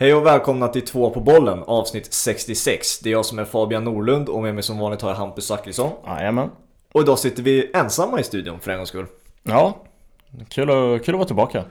Hej 0.00 0.14
och 0.14 0.26
välkomna 0.26 0.68
till 0.68 0.84
två 0.84 1.10
på 1.10 1.20
bollen 1.20 1.62
avsnitt 1.66 2.12
66. 2.12 2.98
Det 2.98 3.08
är 3.08 3.12
jag 3.12 3.26
som 3.26 3.38
är 3.38 3.44
Fabian 3.44 3.84
Norlund 3.84 4.28
och 4.28 4.42
med 4.42 4.54
mig 4.54 4.62
som 4.62 4.78
vanligt 4.78 5.02
har 5.02 5.08
jag 5.08 5.16
Hampus 5.16 5.46
Zachrisson. 5.46 5.90
Jajamän. 6.06 6.50
Och 6.92 7.00
idag 7.00 7.18
sitter 7.18 7.42
vi 7.42 7.70
ensamma 7.74 8.20
i 8.20 8.22
studion 8.22 8.60
för 8.60 8.70
en 8.70 8.76
gångs 8.76 8.88
skull. 8.88 9.06
Ja, 9.42 9.76
kul 10.48 10.70
att, 10.70 11.04
kul 11.04 11.14
att 11.14 11.18
vara 11.18 11.24
tillbaka. 11.24 11.64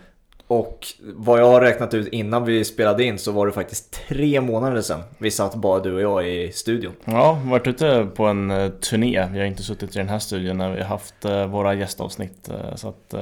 Och 0.51 0.87
vad 1.01 1.39
jag 1.39 1.45
har 1.45 1.61
räknat 1.61 1.93
ut 1.93 2.07
innan 2.07 2.45
vi 2.45 2.65
spelade 2.65 3.03
in 3.03 3.19
så 3.19 3.31
var 3.31 3.45
det 3.47 3.51
faktiskt 3.51 3.91
tre 4.07 4.41
månader 4.41 4.81
sedan 4.81 5.01
vi 5.17 5.31
satt 5.31 5.55
bara 5.55 5.79
du 5.79 5.93
och 5.93 6.01
jag 6.01 6.29
i 6.29 6.51
studion. 6.51 6.93
Ja, 7.05 7.41
varit 7.45 7.67
ute 7.67 8.07
på 8.15 8.25
en 8.25 8.51
eh, 8.51 8.69
turné. 8.69 9.27
Vi 9.31 9.39
har 9.39 9.45
inte 9.45 9.63
suttit 9.63 9.95
i 9.95 9.99
den 9.99 10.09
här 10.09 10.19
studion 10.19 10.57
när 10.57 10.71
vi 10.71 10.81
har 10.81 10.87
haft 10.87 11.25
eh, 11.25 11.45
våra 11.47 11.73
gästavsnitt. 11.73 12.49
eh, 12.49 12.75
Så 12.75 12.89
att, 12.89 13.13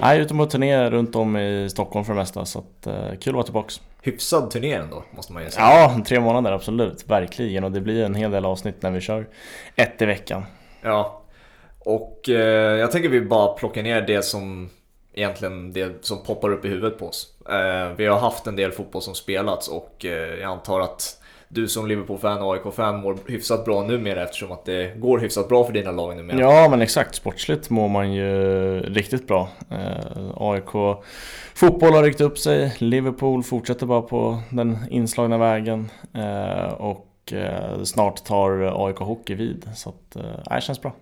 är 0.00 0.20
ute 0.20 0.34
på 0.34 0.46
turné 0.46 0.90
runt 0.90 1.16
om 1.16 1.36
i 1.36 1.68
Stockholm 1.70 2.04
för 2.04 2.12
det 2.12 2.18
mesta. 2.18 2.44
Så 2.44 2.58
att, 2.58 2.86
kul 3.20 3.30
att 3.30 3.34
vara 3.34 3.44
tillbaks. 3.44 3.80
Hyfsad 4.02 4.50
turné 4.50 4.72
ändå, 4.72 5.04
måste 5.16 5.32
man 5.32 5.42
ju 5.44 5.50
säga. 5.50 5.66
Ja, 5.66 6.00
tre 6.06 6.20
månader 6.20 6.52
absolut, 6.52 7.10
verkligen. 7.10 7.64
Och 7.64 7.72
det 7.72 7.80
blir 7.80 8.04
en 8.04 8.14
hel 8.14 8.30
del 8.30 8.44
avsnitt 8.44 8.82
när 8.82 8.90
vi 8.90 9.00
kör 9.00 9.28
ett 9.76 10.02
i 10.02 10.04
veckan. 10.06 10.42
Ja. 10.82 11.22
Och 11.78 12.20
jag 12.78 12.90
tänker 12.92 13.08
vi 13.08 13.20
bara 13.20 13.52
plockar 13.52 13.82
ner 13.82 14.00
det 14.00 14.22
som 14.22 14.70
egentligen 15.14 15.72
det 15.72 16.04
som 16.04 16.22
poppar 16.22 16.52
upp 16.52 16.64
i 16.64 16.68
huvudet 16.68 16.98
på 16.98 17.06
oss. 17.06 17.26
Eh, 17.48 17.96
vi 17.96 18.06
har 18.06 18.18
haft 18.18 18.46
en 18.46 18.56
del 18.56 18.72
fotboll 18.72 19.02
som 19.02 19.14
spelats 19.14 19.68
och 19.68 20.04
eh, 20.04 20.40
jag 20.40 20.50
antar 20.50 20.80
att 20.80 21.18
du 21.54 21.68
som 21.68 21.86
Liverpool-fan 21.86 22.42
och 22.42 22.54
AIK-fan 22.54 23.00
mår 23.00 23.18
hyfsat 23.26 23.64
bra 23.64 23.82
numera 23.82 24.22
eftersom 24.22 24.52
att 24.52 24.64
det 24.64 24.98
går 24.98 25.18
hyfsat 25.18 25.48
bra 25.48 25.64
för 25.64 25.72
dina 25.72 25.90
lag 25.90 26.16
numera. 26.16 26.40
Ja 26.40 26.68
men 26.70 26.82
exakt, 26.82 27.14
sportsligt 27.14 27.70
mår 27.70 27.88
man 27.88 28.12
ju 28.12 28.80
riktigt 28.80 29.26
bra. 29.26 29.48
Eh, 29.70 30.30
AIK 30.36 31.02
fotboll 31.54 31.92
har 31.92 32.02
ryckt 32.02 32.20
upp 32.20 32.38
sig, 32.38 32.76
Liverpool 32.78 33.42
fortsätter 33.42 33.86
bara 33.86 34.02
på 34.02 34.38
den 34.50 34.78
inslagna 34.90 35.38
vägen 35.38 35.90
eh, 36.14 36.72
och 36.72 37.32
eh, 37.32 37.82
snart 37.82 38.24
tar 38.24 38.86
AIK 38.86 38.96
Hockey 38.96 39.34
vid. 39.34 39.68
Så 39.74 39.88
att, 39.88 40.16
eh, 40.16 40.54
det 40.54 40.60
känns 40.60 40.82
bra. 40.82 40.92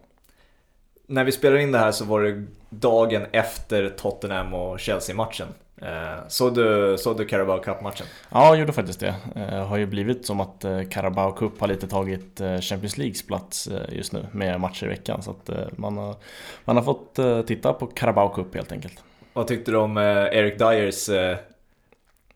När 1.10 1.24
vi 1.24 1.32
spelade 1.32 1.62
in 1.62 1.72
det 1.72 1.78
här 1.78 1.92
så 1.92 2.04
var 2.04 2.22
det 2.22 2.46
dagen 2.68 3.22
efter 3.32 3.88
Tottenham 3.88 4.54
och 4.54 4.80
Chelsea-matchen. 4.80 5.48
Eh, 5.82 6.28
såg, 6.28 6.54
du, 6.54 6.96
såg 6.98 7.16
du 7.16 7.24
Carabao 7.24 7.58
Cup-matchen? 7.58 8.06
Ja, 8.28 8.46
jag 8.46 8.58
gjorde 8.58 8.72
faktiskt 8.72 9.00
det. 9.00 9.14
Eh, 9.36 9.66
har 9.66 9.76
ju 9.76 9.86
blivit 9.86 10.26
som 10.26 10.40
att 10.40 10.64
eh, 10.64 10.82
Carabao 10.82 11.32
Cup 11.32 11.60
har 11.60 11.68
lite 11.68 11.88
tagit 11.88 12.40
Champions 12.60 12.98
Leagues 12.98 13.26
plats 13.26 13.68
just 13.88 14.12
nu 14.12 14.26
med 14.32 14.60
matcher 14.60 14.84
i 14.84 14.88
veckan. 14.88 15.22
Så 15.22 15.30
att 15.30 15.50
man, 15.78 15.98
har, 15.98 16.16
man 16.64 16.76
har 16.76 16.82
fått 16.82 17.46
titta 17.46 17.72
på 17.72 17.86
Carabao 17.86 18.28
Cup 18.28 18.54
helt 18.54 18.72
enkelt. 18.72 19.04
Vad 19.32 19.46
tyckte 19.46 19.70
du 19.70 19.76
om 19.76 19.96
Eric 19.96 20.58
Dyers 20.58 21.10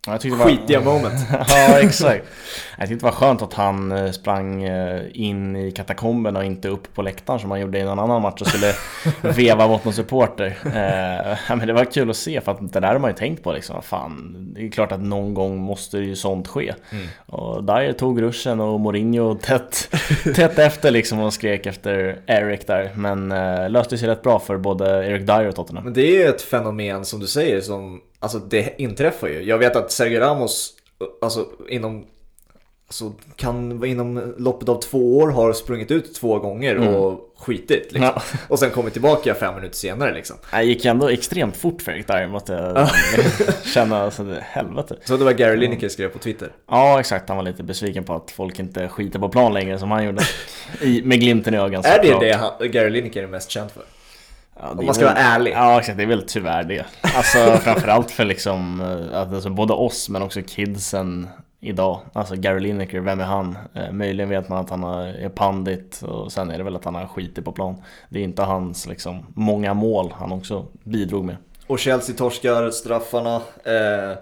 Jag 0.06 0.20
tyckte 0.20 0.38
var- 0.38 0.46
skitiga 0.46 0.80
moment? 0.80 1.14
ja, 1.48 1.80
exakt. 1.80 2.24
Jag 2.78 2.88
tyckte 2.88 3.06
det 3.06 3.10
var 3.10 3.16
skönt 3.18 3.42
att 3.42 3.54
han 3.54 3.92
eh, 3.92 4.10
sprang 4.10 4.64
eh, 4.64 5.00
in 5.12 5.56
i 5.56 5.70
katakomben 5.72 6.36
och 6.36 6.44
inte 6.44 6.68
upp 6.68 6.94
på 6.94 7.02
läktaren 7.02 7.40
som 7.40 7.50
han 7.50 7.60
gjorde 7.60 7.78
i 7.78 7.84
någon 7.84 7.98
annan 7.98 8.22
match 8.22 8.40
och 8.40 8.46
skulle 8.46 8.72
veva 9.34 9.68
mot 9.68 9.84
någon 9.84 9.94
supporter. 9.94 10.56
Eh, 10.64 11.56
Men 11.56 11.66
det 11.66 11.72
var 11.72 11.84
kul 11.84 12.10
att 12.10 12.16
se 12.16 12.40
för 12.40 12.52
att 12.52 12.72
det 12.72 12.80
där 12.80 12.88
har 12.92 12.98
man 12.98 13.10
ju 13.10 13.16
tänkt 13.16 13.42
på 13.42 13.52
liksom. 13.52 13.82
Fan, 13.82 14.34
det 14.54 14.66
är 14.66 14.70
klart 14.70 14.92
att 14.92 15.00
någon 15.02 15.34
gång 15.34 15.58
måste 15.58 15.98
ju 15.98 16.16
sånt 16.16 16.48
ske. 16.48 16.74
Mm. 16.92 17.06
Och 17.26 17.64
Dyer 17.64 17.92
tog 17.92 18.22
ruschen 18.22 18.60
och 18.60 18.80
Mourinho 18.80 19.34
tätt, 19.34 19.88
tätt 20.34 20.58
efter 20.58 20.90
liksom 20.90 21.20
och 21.20 21.32
skrek 21.32 21.66
efter 21.66 22.18
Eric 22.26 22.66
där. 22.66 22.90
Men 22.94 23.32
eh, 23.32 23.70
löste 23.70 23.98
sig 23.98 24.08
rätt 24.08 24.22
bra 24.22 24.38
för 24.38 24.56
både 24.56 25.06
Eric 25.06 25.26
Dyer 25.26 25.48
och 25.48 25.56
Tottenham. 25.56 25.84
Men 25.84 25.92
det 25.94 26.02
är 26.02 26.18
ju 26.18 26.24
ett 26.28 26.42
fenomen 26.42 27.04
som 27.04 27.20
du 27.20 27.26
säger 27.26 27.60
som, 27.60 28.00
alltså 28.24 28.38
det 28.38 28.74
inträffar 28.78 29.28
ju. 29.28 29.42
Jag 29.42 29.58
vet 29.58 29.76
att 29.76 29.92
Sergio 29.92 30.20
Ramos, 30.20 30.70
alltså 31.22 31.46
inom, 31.68 32.06
alltså 32.86 33.12
kan 33.36 33.84
inom 33.84 34.34
loppet 34.38 34.68
av 34.68 34.80
två 34.80 35.18
år 35.18 35.28
har 35.28 35.52
sprungit 35.52 35.90
ut 35.90 36.14
två 36.14 36.38
gånger 36.38 36.88
och 36.88 37.34
skitit 37.38 37.92
liksom. 37.92 38.02
Ja. 38.02 38.22
Och 38.48 38.58
sen 38.58 38.70
kommit 38.70 38.92
tillbaka 38.92 39.34
fem 39.34 39.54
minuter 39.54 39.76
senare 39.76 40.14
liksom. 40.14 40.36
Det 40.50 40.62
gick 40.62 40.84
ändå 40.84 41.08
extremt 41.08 41.56
fort 41.56 41.82
för 41.82 41.92
Eric 41.92 42.06
Dyer 42.06 42.28
måste 42.28 42.52
jag 42.52 42.88
känna. 43.74 44.02
Alltså, 44.02 44.24
det, 44.24 44.40
helvete. 44.40 44.96
Så 45.04 45.16
det 45.16 45.24
var 45.24 45.32
Gary 45.32 45.56
Lineker 45.56 45.88
skrev 45.88 46.08
på 46.08 46.18
Twitter. 46.18 46.52
Ja 46.70 47.00
exakt, 47.00 47.28
han 47.28 47.36
var 47.36 47.44
lite 47.44 47.62
besviken 47.62 48.04
på 48.04 48.14
att 48.14 48.30
folk 48.30 48.58
inte 48.58 48.88
skiter 48.88 49.18
på 49.18 49.28
plan 49.28 49.54
längre 49.54 49.78
som 49.78 49.90
han 49.90 50.04
gjorde. 50.04 50.22
I, 50.80 51.02
med 51.02 51.20
glimten 51.20 51.54
i 51.54 51.56
ögat. 51.56 51.86
Är 51.86 51.98
det 51.98 52.04
såklart. 52.04 52.20
det 52.20 52.32
han, 52.32 52.70
Gary 52.70 52.90
Lineker 52.90 53.22
är 53.22 53.26
mest 53.26 53.50
känd 53.50 53.70
för? 53.70 53.82
Ja, 54.60 54.62
det 54.72 54.78
Om 54.78 54.86
man 54.86 54.94
ska 54.94 55.04
väl- 55.04 55.14
vara 55.14 55.24
ärlig. 55.24 55.52
Ja 55.52 55.78
exakt, 55.78 55.96
det 55.98 56.02
är 56.04 56.06
väl 56.06 56.24
tyvärr 56.26 56.64
det. 56.64 56.84
Alltså 57.02 57.38
framförallt 57.60 58.10
för 58.10 58.24
liksom, 58.24 58.80
eh, 59.12 59.20
alltså, 59.20 59.50
både 59.50 59.72
oss 59.72 60.08
men 60.08 60.22
också 60.22 60.40
kidsen 60.46 61.28
idag. 61.60 62.00
Alltså 62.12 62.34
Gary 62.36 62.60
Lineker, 62.60 63.00
vem 63.00 63.20
är 63.20 63.24
han? 63.24 63.58
Eh, 63.74 63.92
möjligen 63.92 64.28
vet 64.30 64.48
man 64.48 64.58
att 64.58 64.70
han 64.70 64.84
är 64.84 65.28
pandit 65.28 66.02
och 66.02 66.32
sen 66.32 66.50
är 66.50 66.58
det 66.58 66.64
väl 66.64 66.76
att 66.76 66.84
han 66.84 66.94
har 66.94 67.06
skitit 67.06 67.44
på 67.44 67.52
plan. 67.52 67.82
Det 68.08 68.18
är 68.18 68.24
inte 68.24 68.42
hans 68.42 68.86
liksom 68.86 69.26
många 69.34 69.74
mål 69.74 70.14
han 70.18 70.32
också 70.32 70.66
bidrog 70.84 71.24
med. 71.24 71.36
Och 71.66 71.78
Chelsea 71.78 72.16
torskar 72.16 72.70
straffarna. 72.70 73.36
Eh, 73.64 74.18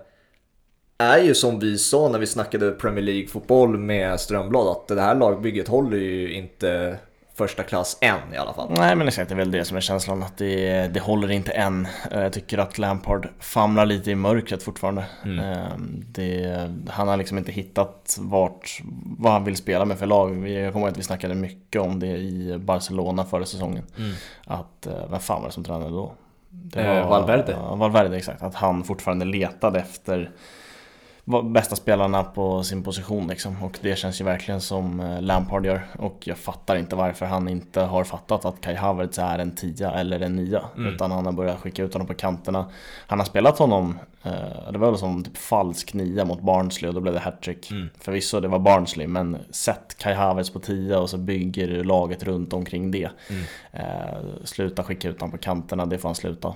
är 0.98 1.19
ju 1.19 1.34
som 1.34 1.59
vi 1.59 1.78
sa 1.78 2.09
när 2.09 2.19
vi 2.19 2.26
snackade 2.26 2.71
Premier 2.71 3.04
League-fotboll 3.04 3.78
med 3.78 4.21
Strömblad 4.21 4.69
att 4.69 4.88
det 4.88 5.00
här 5.00 5.15
lagbygget 5.15 5.69
håller 5.69 5.97
ju 5.97 6.32
inte 6.34 6.98
första 7.34 7.62
klass 7.62 7.98
än 8.00 8.34
i 8.34 8.37
alla 8.37 8.53
fall. 8.53 8.70
Nej 8.76 8.97
men 8.97 9.09
exakt, 9.09 9.28
det 9.28 9.34
är 9.34 9.37
väl 9.37 9.50
det 9.50 9.65
som 9.65 9.76
är 9.76 9.81
känslan 9.81 10.22
att 10.22 10.37
det, 10.37 10.88
det 10.94 11.00
håller 11.00 11.31
inte 11.31 11.53
än. 11.53 11.88
Eh, 12.10 12.20
Jag 12.20 12.32
tycker 12.32 12.59
att 12.59 12.78
Lampard 12.78 13.28
famlar 13.41 13.87
lite 13.87 14.10
i 14.10 14.15
mörkret 14.15 14.62
fortfarande. 14.62 15.04
Eh, 15.25 15.76
Det, 16.06 16.71
han 16.91 17.09
har 17.09 17.16
liksom 17.16 17.38
inte 17.38 17.53
hittat 17.53 18.16
vart, 18.21 18.81
vad 19.19 19.32
han 19.32 19.44
vill 19.44 19.56
spela 19.56 19.84
med 19.84 19.98
för 19.98 20.06
lag. 20.06 20.28
Vi- 20.31 20.62
Jag 20.62 20.72
kommer 20.72 20.87
ihåg 20.87 20.92
att 20.92 20.98
vi 20.98 21.03
snackade 21.03 21.34
mycket 21.34 21.81
om 21.82 21.98
det 21.98 22.06
i 22.16 22.59
Barcelona 22.59 23.25
förra 23.25 23.44
säsongen. 23.47 23.84
Att, 24.47 24.87
eh, 24.87 25.10
vem 25.10 25.21
fan 25.21 25.41
var 25.41 25.48
det 25.48 25.53
som 25.54 25.65
tränade 25.65 25.91
då? 25.91 26.12
Det 26.50 26.81
Eh, 26.81 27.09
Valverde. 27.09 27.53
Ja, 27.53 27.75
Valverde 27.75 28.16
exakt. 28.16 28.42
Att 28.42 28.54
han 28.54 28.84
fortfarande 28.84 29.25
letade 29.25 29.78
efter 29.81 30.16
var 30.16 30.31
bästa 31.25 31.77
spelarna 31.77 32.25
på 32.25 32.62
sin 32.62 32.83
position 32.83 33.27
liksom. 33.27 33.62
Och 33.62 33.78
det 33.83 33.97
känns 33.97 34.21
ju 34.21 34.25
verkligen 34.25 34.60
som 34.60 35.00
eh, 35.00 35.22
Lampard 35.22 35.66
gör. 35.66 35.87
Och 35.99 36.22
jag 36.25 36.38
fattar 36.38 36.77
inte 36.77 36.97
varför 36.97 37.27
han 37.27 37.49
inte 37.49 37.81
har 37.81 38.05
fattat 38.05 38.44
att 38.44 38.60
Kai 38.60 38.75
Havertz 38.75 39.19
är 39.19 39.38
en 39.38 39.55
tia 39.55 39.93
eller 39.93 40.21
en 40.21 40.37
nia. 40.37 40.62
Utan 40.94 41.10
han 41.10 41.27
har 41.27 41.33
börjat 41.33 41.60
skicka 41.60 41.83
ut 41.83 41.93
honom 41.93 42.06
på 42.06 42.15
kanterna. 42.15 42.71
Han 43.06 43.19
har 43.19 43.27
spelat 43.27 43.59
honom, 43.59 43.99
eh, 44.22 44.72
det 44.72 44.78
var 44.78 44.91
väl 44.91 44.99
som 44.99 45.25
typ 45.25 45.37
falsk 45.37 45.94
nia 45.94 46.25
mot 46.25 46.41
Barnsley 46.41 46.88
och 46.88 46.94
då 46.94 47.00
blev 47.00 47.15
det 47.15 47.21
hattrick. 47.21 47.71
Förvisso 47.99 48.41
det 48.41 48.49
var 48.49 48.59
Barnsley 48.59 49.06
men 49.06 49.39
sätt 49.50 49.97
Kai 49.99 50.15
Havertz 50.15 50.50
på 50.50 50.59
tia 50.59 50.99
och 50.99 51.10
så 51.10 51.19
bygger 51.19 51.69
du 51.69 51.84
laget 51.84 52.22
runt 52.25 52.53
omkring 52.53 52.91
det. 52.91 53.10
Eh, 53.72 53.83
sluta 54.44 54.83
skicka 54.84 55.09
ut 55.09 55.21
honom 55.21 55.31
på 55.31 55.39
kanterna, 55.39 55.87
det 55.87 55.99
får 55.99 56.09
han 56.09 56.15
sluta. 56.15 56.54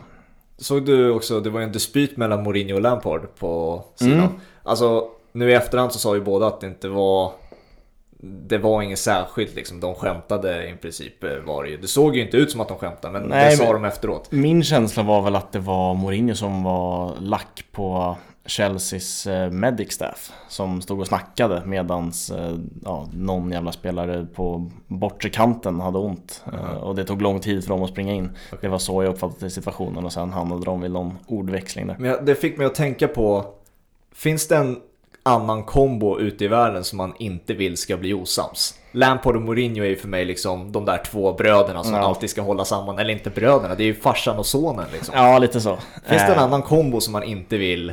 Såg 0.58 0.84
du 0.86 1.10
också, 1.10 1.40
det 1.40 1.50
var 1.50 1.60
ju 1.60 1.66
en 1.66 1.72
dispyt 1.72 2.16
mellan 2.16 2.42
Mourinho 2.42 2.74
och 2.74 2.80
Lampard 2.80 3.34
på 3.38 3.84
sidan. 3.94 4.40
Alltså 4.62 5.08
nu 5.32 5.50
i 5.50 5.54
efterhand 5.54 5.92
så 5.92 5.98
sa 5.98 6.14
ju 6.14 6.20
båda 6.20 6.46
att 6.46 6.60
det 6.60 6.66
inte 6.66 6.88
var 6.88 7.32
det 8.20 8.58
var 8.58 8.82
inget 8.82 8.98
särskilt 8.98 9.54
liksom, 9.54 9.80
de 9.80 9.94
skämtade 9.94 10.68
i 10.68 10.72
princip 10.76 11.24
eh, 11.24 11.30
var 11.46 11.64
det 11.64 11.70
ju. 11.70 11.76
Det 11.76 11.86
såg 11.86 12.16
ju 12.16 12.22
inte 12.22 12.36
ut 12.36 12.50
som 12.50 12.60
att 12.60 12.68
de 12.68 12.78
skämtade 12.78 13.12
men 13.20 13.28
Nej, 13.28 13.50
det 13.50 13.56
sa 13.56 13.64
men- 13.64 13.72
de 13.72 13.84
efteråt. 13.84 14.32
Min 14.32 14.62
känsla 14.64 15.02
var 15.02 15.22
väl 15.22 15.36
att 15.36 15.52
det 15.52 15.58
var 15.58 15.94
Mourinho 15.94 16.34
som 16.34 16.62
var 16.64 17.12
lack 17.20 17.64
på 17.72 18.16
Chelseas 18.46 19.26
eh, 19.26 19.50
medic 19.50 19.92
staff 19.92 20.32
som 20.48 20.82
stod 20.82 21.00
och 21.00 21.06
snackade 21.06 21.62
medans 21.66 22.30
eh, 22.30 22.54
ja, 22.84 23.09
någon 23.12 23.53
jävla 23.53 23.72
spelare 23.72 24.26
på 24.34 24.71
bortre 24.86 25.28
kanten 25.28 25.80
hade 25.80 25.98
ont 25.98 26.42
Eh, 26.53 26.76
och 26.76 26.94
det 26.94 27.04
tog 27.04 27.22
lång 27.22 27.41
tid 27.41 27.62
för 27.65 27.68
dem 27.71 27.82
att 27.82 27.91
springa 27.91 28.12
in. 28.12 28.30
Det 28.60 28.68
var 28.68 28.78
så 28.78 29.03
jag 29.03 29.10
uppfattade 29.10 29.50
situationen 29.50 30.04
och 30.04 30.12
sen 30.12 30.32
hamnade 30.32 30.65
de 30.65 30.80
vid 30.80 30.91
någon 30.91 31.18
ordväxling 31.26 31.86
där. 31.86 31.97
Men 31.98 32.10
jag- 32.10 32.26
det 32.26 32.34
fick 32.34 32.59
mig 32.59 32.66
att 32.66 32.74
tänka 32.74 33.09
på, 33.09 33.44
finns 34.15 34.48
det 34.48 34.56
en 34.56 34.76
annan 35.22 35.62
kombo 35.65 36.18
ute 36.18 36.44
i 36.44 36.48
världen 36.48 36.84
som 36.84 36.97
man 36.97 37.12
inte 37.18 37.54
vill 37.54 37.76
ska 37.76 37.97
bli 37.97 38.15
osams? 38.15 38.74
Lampard 38.92 39.36
och 39.36 39.42
Mourinho 39.42 39.82
är 39.84 39.88
ju 39.88 39.97
för 39.97 40.09
mig 40.09 40.24
liksom 40.24 40.72
de 40.72 40.84
där 40.84 41.03
två 41.06 41.32
bröderna 41.32 41.84
som 41.84 41.94
Ja. 41.94 42.00
alltid 42.00 42.30
ska 42.30 42.42
hålla 42.42 42.65
samman, 42.65 42.98
eller 42.98 43.10
inte 43.12 43.30
bröderna, 43.30 43.74
det 43.74 43.82
är 43.82 43.86
ju 43.86 43.94
farsan 43.94 44.38
och 44.38 44.47
sonen 44.47 44.84
liksom. 44.92 45.15
Ja, 45.16 45.38
lite 45.38 45.60
så. 45.60 45.76
Finns 46.06 46.26
det 46.26 46.32
en 46.32 46.38
annan 46.38 46.62
kombo 46.62 47.00
som 47.00 47.12
man 47.12 47.22
inte 47.22 47.56
vill? 47.59 47.92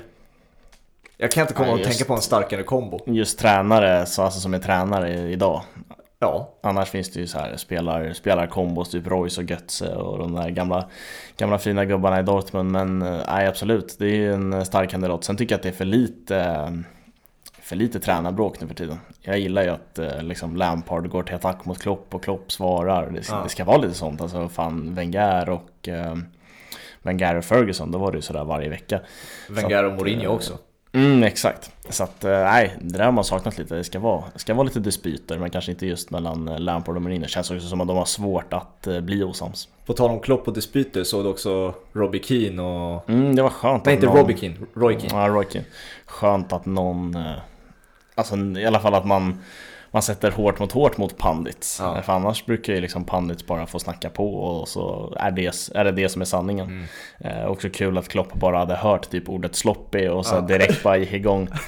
Jag 1.23 1.31
kan 1.31 1.41
inte 1.41 1.53
komma 1.53 1.67
Ja, 1.67 1.73
och 1.73 1.83
tänka 1.83 2.05
på 2.05 2.13
en 2.13 2.21
starkare 2.21 2.63
kombo. 2.63 2.99
Just 3.05 3.39
tränare, 3.39 4.05
så 4.05 4.21
alltså 4.23 4.39
som 4.39 4.53
är 4.53 4.59
tränare 4.59 5.13
idag. 5.13 5.61
Ja, 6.19 6.53
Annars 6.63 6.89
finns 6.89 7.11
det 7.11 7.19
ju 7.19 7.27
så 7.27 7.37
här 7.39 7.57
spelar, 7.57 8.13
spelarkombos, 8.13 8.89
typ 8.89 9.07
Royce 9.07 9.37
och 9.41 9.49
Götze 9.51 9.95
och 9.95 10.17
de 10.17 10.35
där 10.35 10.49
gamla, 10.49 10.89
gamla 11.37 11.57
fina 11.57 11.85
gubbarna 11.85 12.19
i 12.19 12.23
Dortmund. 12.23 12.71
Men 12.71 13.01
eh, 13.01 13.19
nej, 13.27 13.47
absolut, 13.47 13.95
det 13.99 14.05
är 14.05 14.15
ju 14.15 14.33
en 14.33 14.65
stark 14.65 14.89
kandidat. 14.89 15.23
Sen 15.23 15.37
tycker 15.37 15.53
jag 15.53 15.57
att 15.57 15.63
det 15.63 15.69
är 15.69 15.73
för 15.73 15.85
lite, 15.85 16.37
eh, 16.37 16.69
för 17.61 17.75
lite 17.75 17.99
tränarbråk 17.99 18.61
nu 18.61 18.67
för 18.67 18.75
tiden. 18.75 18.99
Jag 19.21 19.39
gillar 19.39 19.63
ju 19.63 19.69
att 19.69 19.99
eh, 19.99 20.21
liksom 20.23 20.55
Lampard 20.55 21.09
går 21.09 21.23
till 21.23 21.35
attack 21.35 21.65
mot 21.65 21.79
Klopp 21.79 22.15
och 22.15 22.23
Klopp 22.23 22.51
svarar. 22.51 23.09
Det, 23.09 23.29
Ja. 23.29 23.41
det 23.43 23.49
ska 23.49 23.63
vara 23.65 23.77
lite 23.77 23.93
sånt. 23.93 24.21
Alltså 24.21 24.49
fan, 24.49 24.95
Wenger 24.95 25.49
och 25.49 25.87
eh, 25.87 26.15
Wenger 27.01 27.35
och 27.35 27.45
Ferguson, 27.45 27.91
då 27.91 27.97
var 27.99 28.11
det 28.11 28.17
ju 28.17 28.21
sådär 28.21 28.43
varje 28.43 28.69
vecka. 28.69 28.99
Wenger 29.49 29.83
och 29.83 29.93
Mourinho 29.93 30.23
eh, 30.25 30.31
också. 30.31 30.57
Mm, 30.93 31.23
exakt. 31.23 31.71
Så 31.89 32.03
att, 32.03 32.23
eh, 32.23 32.31
nej, 32.31 32.77
det 32.81 32.97
där 32.97 33.05
har 33.05 33.11
man 33.11 33.23
saknat 33.23 33.57
lite. 33.57 33.75
Det 33.75 33.83
ska 33.83 33.99
vara, 33.99 34.23
det 34.33 34.39
ska 34.39 34.53
vara 34.53 34.63
lite 34.63 34.79
dispyter, 34.79 35.37
men 35.37 35.49
kanske 35.49 35.71
inte 35.71 35.85
just 35.85 36.11
mellan 36.11 36.47
eh, 36.47 36.59
Lampard 36.59 36.95
och 36.95 37.01
Mourinho. 37.01 37.27
Känns 37.27 37.51
också 37.51 37.67
som 37.67 37.81
att 37.81 37.87
de 37.87 37.97
har 37.97 38.05
svårt 38.05 38.53
att 38.53 38.87
eh, 38.87 38.99
bli 38.99 39.23
osams. 39.23 39.67
På 39.85 39.93
tal 39.93 40.09
om 40.09 40.19
Klopp 40.19 40.47
och 40.47 40.53
dispyter 40.53 41.03
såg 41.03 41.25
du 41.25 41.29
också 41.29 41.73
Robbie 41.93 42.23
Keane 42.23 42.61
och... 42.61 43.09
Mm, 43.09 43.35
det 43.35 43.41
var 43.41 43.49
skönt 43.49 43.85
Nej, 43.85 43.93
att 43.93 43.97
inte 43.97 44.07
någon... 44.07 44.17
Robbie 44.17 44.37
Keane, 44.37 44.55
Roy 44.73 44.99
Keane. 44.99 45.23
Ja, 45.23 45.27
Roy 45.27 45.45
Keane. 45.49 45.67
Skönt 46.05 46.53
att 46.53 46.65
någon... 46.65 47.17
Alltså 48.15 48.35
i 48.37 48.65
alla 48.65 48.79
fall 48.79 48.93
att 48.93 49.05
man, 49.05 49.39
man 49.93 50.01
sätter 50.01 50.31
hårt 50.31 50.59
mot 50.59 50.71
hårt 50.71 50.97
mot 50.97 51.17
pandits. 51.17 51.77
Ja. 51.81 52.01
För 52.01 52.13
annars 52.13 52.45
brukar 52.45 52.73
ju 52.73 52.81
liksom 52.81 53.03
pandits 53.05 53.47
bara 53.47 53.65
få 53.65 53.79
snacka 53.79 54.09
på 54.09 54.33
och 54.35 54.67
så 54.67 55.13
är 55.19 55.31
det, 55.31 55.71
är 55.75 55.83
det 55.83 55.91
det 55.91 56.09
som 56.09 56.21
är 56.21 56.25
sanningen. 56.25 56.67
Mm. 56.67 56.85
Eh, 57.41 57.45
också 57.47 57.69
kul 57.69 57.97
att 57.97 58.07
Klopp 58.07 58.33
bara 58.33 58.57
hade 58.57 58.75
hört 58.75 59.09
typ 59.09 59.29
ordet 59.29 59.55
sloppy 59.55 60.07
och 60.07 60.25
så 60.25 60.35
Ja. 60.35 60.41
direkt 60.41 60.83
bara 60.83 60.97
gick 60.97 61.13
igång. 61.13 61.47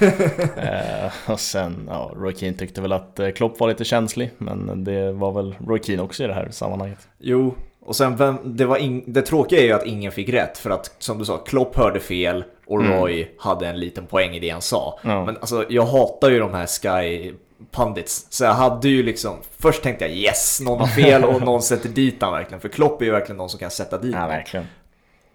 eh, 0.56 1.32
och 1.32 1.40
sen, 1.40 1.88
ja, 1.92 2.10
Roy 2.16 2.34
Keane 2.34 2.56
tyckte 2.56 2.80
väl 2.80 2.92
att 2.92 3.20
eh, 3.20 3.30
Klopp 3.30 3.60
var 3.60 3.68
lite 3.68 3.84
känslig, 3.84 4.30
men 4.38 4.84
det 4.84 5.12
var 5.12 5.32
väl 5.32 5.54
Roy 5.66 5.80
Keane 5.82 6.02
också 6.02 6.24
i 6.24 6.26
det 6.26 6.34
här 6.34 6.48
sammanhanget. 6.50 7.08
Jo, 7.18 7.54
och 7.80 7.96
sen 7.96 8.16
vem, 8.16 8.36
det, 8.44 8.64
var 8.64 8.76
in, 8.76 9.04
det 9.06 9.22
tråkiga 9.22 9.60
är 9.60 9.64
ju 9.64 9.72
att 9.72 9.86
ingen 9.86 10.12
fick 10.12 10.28
rätt 10.28 10.58
för 10.58 10.70
att 10.70 10.94
som 10.98 11.18
du 11.18 11.24
sa, 11.24 11.36
Klopp 11.38 11.76
hörde 11.76 12.00
fel 12.00 12.44
och 12.66 12.80
Mm. 12.80 12.92
Roy 12.98 13.28
hade 13.38 13.68
en 13.68 13.80
liten 13.80 14.06
poäng 14.06 14.34
i 14.34 14.40
det 14.40 14.50
han 14.50 14.62
sa. 14.62 14.98
Ja. 15.02 15.24
Men 15.24 15.36
alltså 15.36 15.64
jag 15.68 15.86
hatar 15.86 16.30
ju 16.30 16.38
de 16.38 16.54
här 16.54 16.66
Sky 16.66 17.32
Pundits. 17.70 18.26
Så 18.30 18.44
jag 18.44 18.54
hade 18.54 18.88
ju 18.88 19.02
liksom, 19.02 19.36
först 19.58 19.82
tänkte 19.82 20.04
jag 20.04 20.14
yes, 20.14 20.60
någon 20.60 20.80
har 20.80 20.86
fel 20.86 21.24
och 21.24 21.42
någon 21.44 21.62
sätter 21.62 21.88
dit 21.88 22.22
han 22.22 22.32
verkligen. 22.32 22.60
För 22.60 22.68
Klopp 22.68 23.00
är 23.00 23.06
ju 23.06 23.12
verkligen 23.12 23.36
någon 23.36 23.50
som 23.50 23.58
kan 23.58 23.70
sätta 23.70 23.98
dit 23.98 24.14
Ja, 24.14 24.26
verkligen. 24.26 24.66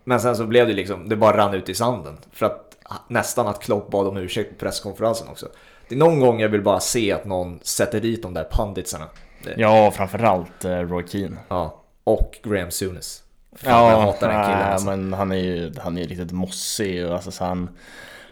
Men 0.03 0.19
sen 0.19 0.35
så 0.35 0.45
blev 0.45 0.67
det 0.67 0.73
liksom, 0.73 1.09
det 1.09 1.15
bara 1.15 1.37
rann 1.37 1.53
ut 1.53 1.69
i 1.69 1.73
sanden. 1.73 2.17
För 2.31 2.45
att 2.45 2.77
nästan 3.07 3.47
att 3.47 3.59
Klopp 3.63 3.91
bad 3.91 4.07
om 4.07 4.17
ursäkt 4.17 4.49
på 4.49 4.55
presskonferensen 4.65 5.27
också. 5.27 5.47
Det 5.87 5.95
är 5.95 5.99
någon 5.99 6.19
gång 6.19 6.39
jag 6.39 6.49
vill 6.49 6.61
bara 6.61 6.79
se 6.79 7.11
att 7.11 7.25
någon 7.25 7.59
sätter 7.63 7.99
dit 7.99 8.21
de 8.23 8.33
där 8.33 8.47
punditsarna. 8.51 9.05
Det, 9.43 9.53
Ja, 9.57 9.91
framförallt 9.91 10.65
eh, 10.65 10.77
Roy 10.79 11.07
Keane. 11.07 11.37
ja. 11.47 11.77
Och 12.03 12.39
Graham 12.43 12.71
Souness. 12.71 13.23
Fan, 13.55 13.89
jag 13.91 13.99
hatar 14.01 14.27
den 14.29 14.43
killen 14.43 14.61
alltså. 14.73 14.87
men 14.87 15.13
han 15.13 15.31
är 15.31 15.35
ju 15.35 15.73
han 15.79 15.97
är 15.97 16.07
riktigt 16.07 16.31
mossig 16.31 17.05
och 17.05 17.13
alltså, 17.13 17.31
så 17.31 17.45
han, 17.45 17.69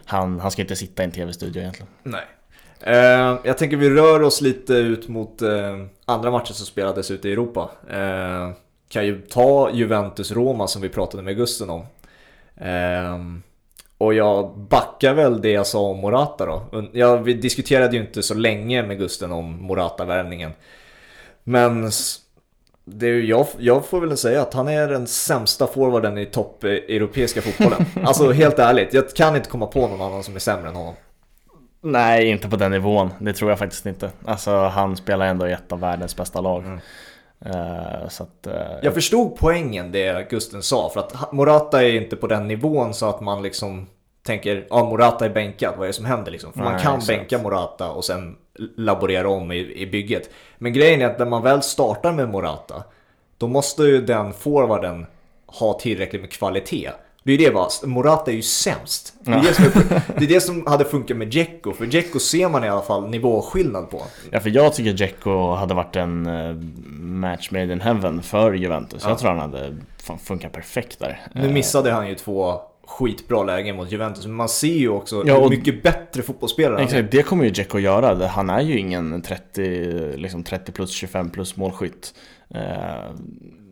han, 0.04 0.40
han 0.40 0.50
ska 0.50 0.62
inte 0.62 0.76
sitta 0.76 1.02
i 1.02 1.06
en 1.06 1.12
tv-studio 1.12 1.60
egentligen. 1.60 1.88
Nej. 2.02 2.24
Eh, 2.80 3.38
jag 3.44 3.58
tänker 3.58 3.76
vi 3.76 3.90
rör 3.90 4.22
oss 4.22 4.40
lite 4.40 4.74
ut 4.74 5.08
mot 5.08 5.42
eh, 5.42 5.76
andra 6.04 6.30
matcher 6.30 6.52
som 6.52 6.66
spelades 6.66 7.10
ute 7.10 7.28
i 7.28 7.32
Europa. 7.32 7.70
Eh, 7.90 8.50
kan 8.88 9.06
ju 9.06 9.20
ta 9.20 9.70
Juventus-Roma 9.70 10.66
som 10.66 10.82
vi 10.82 10.88
pratade 10.88 11.22
med 11.22 11.36
Gusten 11.36 11.70
om. 11.70 11.86
Eh, 12.56 13.18
och 13.98 14.14
jag 14.14 14.58
backar 14.58 15.14
väl 15.14 15.40
det 15.40 15.50
jag 15.50 15.66
sa 15.66 15.80
om 15.80 15.98
Morata 15.98 16.46
då. 16.46 16.88
Ja, 16.92 17.16
vi 17.16 17.34
diskuterade 17.34 17.96
ju 17.96 18.02
inte 18.02 18.22
så 18.22 18.34
länge 18.34 18.82
med 18.82 18.98
Gusten 18.98 19.32
om 19.32 19.62
Morata-värvningen. 19.62 20.50
Men 21.44 21.90
det 22.84 23.06
är, 23.06 23.20
jag, 23.20 23.46
jag 23.58 23.86
får 23.86 24.00
väl 24.00 24.16
säga 24.16 24.42
att 24.42 24.54
han 24.54 24.68
är 24.68 24.88
den 24.88 25.06
sämsta 25.06 25.66
forwarden 25.66 26.18
i 26.18 26.26
topp 26.26 26.64
eh, 26.64 26.70
europeiska 26.70 27.42
fotbollen. 27.42 27.86
alltså 28.04 28.30
helt 28.30 28.58
ärligt, 28.58 28.94
jag 28.94 29.10
kan 29.10 29.36
inte 29.36 29.50
komma 29.50 29.66
på 29.66 29.88
någon 29.88 30.00
annan 30.00 30.22
som 30.22 30.36
är 30.36 30.40
sämre 30.40 30.68
än 30.68 30.76
honom. 30.76 30.94
Nej, 31.80 32.28
inte 32.28 32.48
på 32.48 32.56
den 32.56 32.70
nivån. 32.70 33.10
Det 33.18 33.32
tror 33.32 33.50
jag 33.50 33.58
faktiskt 33.58 33.86
inte. 33.86 34.10
Alltså 34.24 34.56
han 34.56 34.96
spelar 34.96 35.26
ändå 35.26 35.48
i 35.48 35.52
ett 35.52 35.72
av 35.72 35.80
världens 35.80 36.16
bästa 36.16 36.40
lag. 36.40 36.64
Mm. 36.64 36.80
Eh, 37.44 38.08
så 38.08 38.22
att, 38.22 38.46
eh, 38.46 38.52
Jag 38.82 38.94
förstod 38.94 39.36
poängen 39.36 39.92
det 39.92 40.30
Gusten 40.30 40.62
sa, 40.62 40.90
för 40.90 41.00
att 41.00 41.32
Morata 41.32 41.82
är 41.82 41.92
inte 41.94 42.16
på 42.16 42.26
den 42.26 42.48
nivån 42.48 42.94
så 42.94 43.08
att 43.08 43.20
man 43.20 43.42
liksom 43.42 43.86
tänker 44.22 44.66
ja 44.70 44.84
Morata 44.84 45.24
är 45.24 45.30
bänkad, 45.30 45.74
vad 45.76 45.82
är 45.84 45.86
det 45.86 45.92
som 45.92 46.04
händer 46.04 46.32
liksom? 46.32 46.52
För 46.52 46.60
man 46.60 46.72
Nej, 46.72 46.82
kan 46.82 46.94
exakt. 46.98 47.18
bänka 47.18 47.38
Morata 47.38 47.90
och 47.90 48.04
sen 48.04 48.36
laborera 48.76 49.28
om 49.28 49.52
i, 49.52 49.58
i 49.74 49.86
bygget. 49.86 50.30
Men 50.58 50.72
grejen 50.72 51.00
är 51.02 51.06
att 51.06 51.18
när 51.18 51.26
man 51.26 51.42
väl 51.42 51.62
startar 51.62 52.12
med 52.12 52.28
Morata, 52.28 52.84
då 53.38 53.48
måste 53.48 53.82
ju 53.82 54.00
den 54.00 54.32
forwarden 54.32 55.06
ha 55.46 55.72
tillräckligt 55.72 56.20
med 56.20 56.32
kvalitet. 56.32 56.90
Det 57.22 57.32
är 57.32 57.38
ju 57.38 57.44
det 57.44 57.50
bara, 57.54 57.68
Morata 57.84 58.30
är 58.30 58.34
ju 58.34 58.42
sämst. 58.42 59.14
Det 59.20 59.30
är, 59.30 59.36
Ja. 59.36 59.42
det, 59.42 59.54
som 59.54 59.64
är, 59.64 60.02
det 60.18 60.24
är 60.24 60.28
det 60.28 60.40
som 60.40 60.66
hade 60.66 60.84
funkat 60.84 61.16
med 61.16 61.28
Dzeko, 61.28 61.72
för 61.72 61.86
Dzeko 61.86 62.18
ser 62.18 62.48
man 62.48 62.64
i 62.64 62.68
alla 62.68 62.82
fall 62.82 63.10
nivåskillnad 63.10 63.90
på. 63.90 64.02
Ja, 64.30 64.40
för 64.40 64.50
jag 64.50 64.74
tycker 64.74 64.92
Dzeko 64.92 65.54
hade 65.54 65.74
varit 65.74 65.96
en 65.96 66.26
eh, 66.26 66.54
match 67.00 67.50
made 67.50 67.72
in 67.72 67.80
heaven 67.80 68.22
för 68.22 68.52
Juventus. 68.52 69.02
Ja. 69.04 69.08
Jag 69.10 69.18
tror 69.18 69.30
han 69.30 69.38
hade 69.38 69.76
funkat 70.24 70.52
perfekt 70.52 70.98
där. 70.98 71.20
Nu 71.34 71.46
Eh, 71.46 71.52
missade 71.52 71.90
han 71.92 72.08
ju 72.08 72.14
två 72.14 72.60
skitbra 72.86 73.42
lägen 73.42 73.76
mot 73.76 73.92
Juventus, 73.92 74.26
men 74.26 74.34
man 74.36 74.48
ser 74.48 74.68
ju 74.78 74.88
också 74.88 75.22
Ja, 75.26 75.34
hur 75.34 75.42
och- 75.44 75.50
mycket 75.50 75.82
bättre 75.82 76.22
fotbollsspelare 76.22 76.74
han. 76.74 76.84
Exakt, 76.84 77.10
det 77.10 77.22
kommer 77.22 77.44
ju 77.44 77.50
Dzeko 77.50 77.78
göra. 77.78 78.26
Han 78.26 78.50
är 78.50 78.60
ju 78.60 78.78
ingen 78.78 79.22
30, 79.22 80.16
liksom 80.16 80.42
30 80.44 80.72
plus 80.72 80.90
25 80.90 81.30
plus 81.30 81.56
målskytt. 81.56 82.14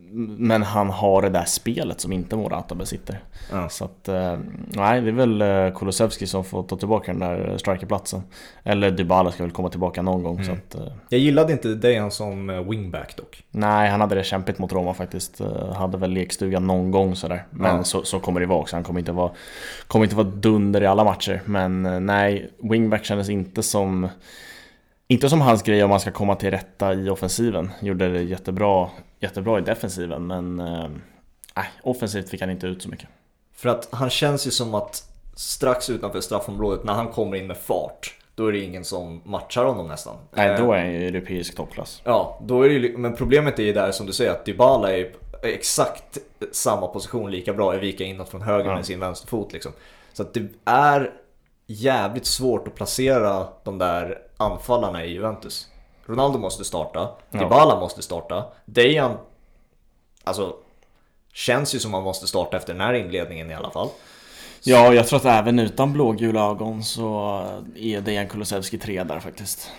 Eh, 0.09 0.15
Men 0.37 0.63
han 0.63 0.89
har 0.89 1.21
det 1.21 1.29
där 1.29 1.45
spelet 1.45 2.01
som 2.01 2.11
inte 2.11 2.35
Morata 2.35 2.75
besitter. 2.75 3.19
Ja. 3.51 3.69
Så 3.69 3.85
att, 3.85 4.07
eh, 4.07 4.37
nej 4.67 5.01
det 5.01 5.07
är 5.09 5.11
väl 5.11 5.41
eh, 5.41 5.77
Kulusevski 5.79 6.27
som 6.27 6.43
får 6.43 6.63
ta 6.63 6.75
tillbaka 6.77 7.11
den 7.11 7.19
där 7.19 7.57
strikerplatsen. 7.57 8.21
Eller 8.63 8.91
Dybala 8.91 9.31
ska 9.31 9.43
väl 9.43 9.51
komma 9.51 9.69
tillbaka 9.69 10.01
någon 10.01 10.23
gång. 10.23 10.43
Så 10.43 10.51
Mm. 10.51 10.61
att, 10.67 10.75
eh, 10.75 10.93
Jag 11.09 11.19
gillade 11.19 11.51
inte 11.53 11.75
Dejan 11.75 12.11
som 12.11 12.49
eh, 12.49 12.61
wingback 12.69 13.15
dock. 13.17 13.43
nej, 13.51 13.89
han 13.89 14.01
hade 14.01 14.15
det 14.15 14.23
kämpigt 14.23 14.59
mot 14.59 14.73
Roma 14.73 14.93
faktiskt. 14.93 15.41
Eh, 15.41 15.73
Hade 15.73 15.97
väl 15.97 16.11
lekstuga 16.11 16.59
någon 16.59 16.91
gång 16.91 17.15
sådär. 17.15 17.43
Men 17.51 17.75
Ja. 17.77 17.83
så, 17.83 18.03
så 18.03 18.19
kommer 18.19 18.39
det 18.39 18.45
vara 18.45 18.59
också. 18.59 18.75
Han 18.75 18.83
kommer 18.83 18.99
inte 18.99 19.11
vara, 19.11 19.31
kommer 19.87 20.05
inte 20.05 20.15
vara 20.15 20.27
dunder 20.27 20.83
i 20.83 20.85
alla 20.85 21.03
matcher. 21.03 21.41
Men 21.45 21.85
eh, 21.85 21.99
nej, 21.99 22.49
wingback 22.63 23.05
kändes 23.05 23.29
inte 23.29 23.63
som 23.63 24.07
inte 25.11 25.29
som 25.29 25.41
hans 25.41 25.63
grej 25.63 25.83
om 25.83 25.89
man 25.89 25.99
ska 25.99 26.11
komma 26.11 26.35
till 26.35 26.51
rätta 26.51 26.93
i 26.93 27.09
offensiven. 27.09 27.71
Gjorde 27.81 28.09
det 28.09 28.21
jättebra, 28.21 28.89
jättebra 29.19 29.59
i 29.59 29.61
defensiven 29.61 30.27
men 30.27 30.59
eh, 30.59 31.63
offensivt 31.83 32.29
fick 32.29 32.41
han 32.41 32.49
inte 32.49 32.67
ut 32.67 32.81
så 32.81 32.89
mycket. 32.89 33.09
För 33.55 33.69
att 33.69 33.87
han 33.91 34.09
känns 34.09 34.47
ju 34.47 34.51
som 34.51 34.73
att 34.73 35.03
strax 35.35 35.89
utanför 35.89 36.21
straffområdet, 36.21 36.83
när 36.83 36.93
han 36.93 37.07
kommer 37.07 37.37
in 37.37 37.47
med 37.47 37.57
fart, 37.57 38.15
då 38.35 38.47
är 38.47 38.51
det 38.51 38.59
ingen 38.59 38.83
som 38.85 39.21
matchar 39.25 39.65
honom 39.65 39.87
nästan. 39.87 40.15
Nej, 40.31 40.49
Eh, 40.49 40.57
då 40.65 40.73
är 40.73 40.77
han 40.77 40.91
ju 40.93 41.07
europeisk 41.07 41.55
toppklass. 41.55 42.01
Ja, 42.05 42.39
då 42.43 42.61
är 42.61 42.69
det 42.69 42.75
ju, 42.75 42.97
men 42.97 43.15
problemet 43.15 43.59
är 43.59 43.63
ju 43.63 43.73
där 43.73 43.91
som 43.91 44.05
du 44.05 44.13
säger 44.13 44.31
att 44.31 44.45
Dybala 44.45 44.91
är 44.97 45.11
exakt 45.43 46.17
samma 46.51 46.87
position 46.87 47.31
lika 47.31 47.53
bra 47.53 47.75
i 47.75 47.79
vika 47.79 48.03
inåt 48.03 48.29
från 48.29 48.41
höger 48.41 48.69
Ja. 48.69 48.75
med 48.75 48.85
sin 48.85 48.99
vänsterfot 48.99 49.53
liksom. 49.53 49.71
Så 50.13 50.21
att 50.23 50.33
det 50.33 50.47
är 50.65 51.11
jävligt 51.67 52.25
svårt 52.25 52.67
att 52.67 52.75
placera 52.75 53.47
de 53.63 53.77
där 53.77 54.17
anfallarna 54.39 55.05
i 55.05 55.11
Juventus. 55.13 55.67
Ronaldo 56.05 56.39
måste 56.39 56.63
starta, 56.65 57.09
Ja. 57.31 57.39
Dybala 57.39 57.79
måste 57.79 58.01
starta, 58.01 58.45
Dejan, 58.65 59.17
alltså 60.23 60.55
känns 61.33 61.75
ju 61.75 61.79
som 61.79 61.91
man 61.91 62.03
måste 62.03 62.27
starta 62.27 62.57
efter 62.57 62.73
den 62.73 62.81
här 62.81 62.93
inledningen 62.93 63.51
i 63.51 63.53
alla 63.53 63.69
fall. 63.69 63.87
Ja, 64.63 64.93
jag 64.93 65.07
tror 65.07 65.17
att 65.19 65.25
även 65.25 65.59
utan 65.59 65.93
blågula 65.93 66.49
ögon 66.49 66.83
så 66.83 67.41
är 67.75 68.01
Dejan 68.01 68.27
Kulusevski 68.27 68.77
tre 68.77 69.03
där 69.03 69.19
faktiskt. 69.19 69.71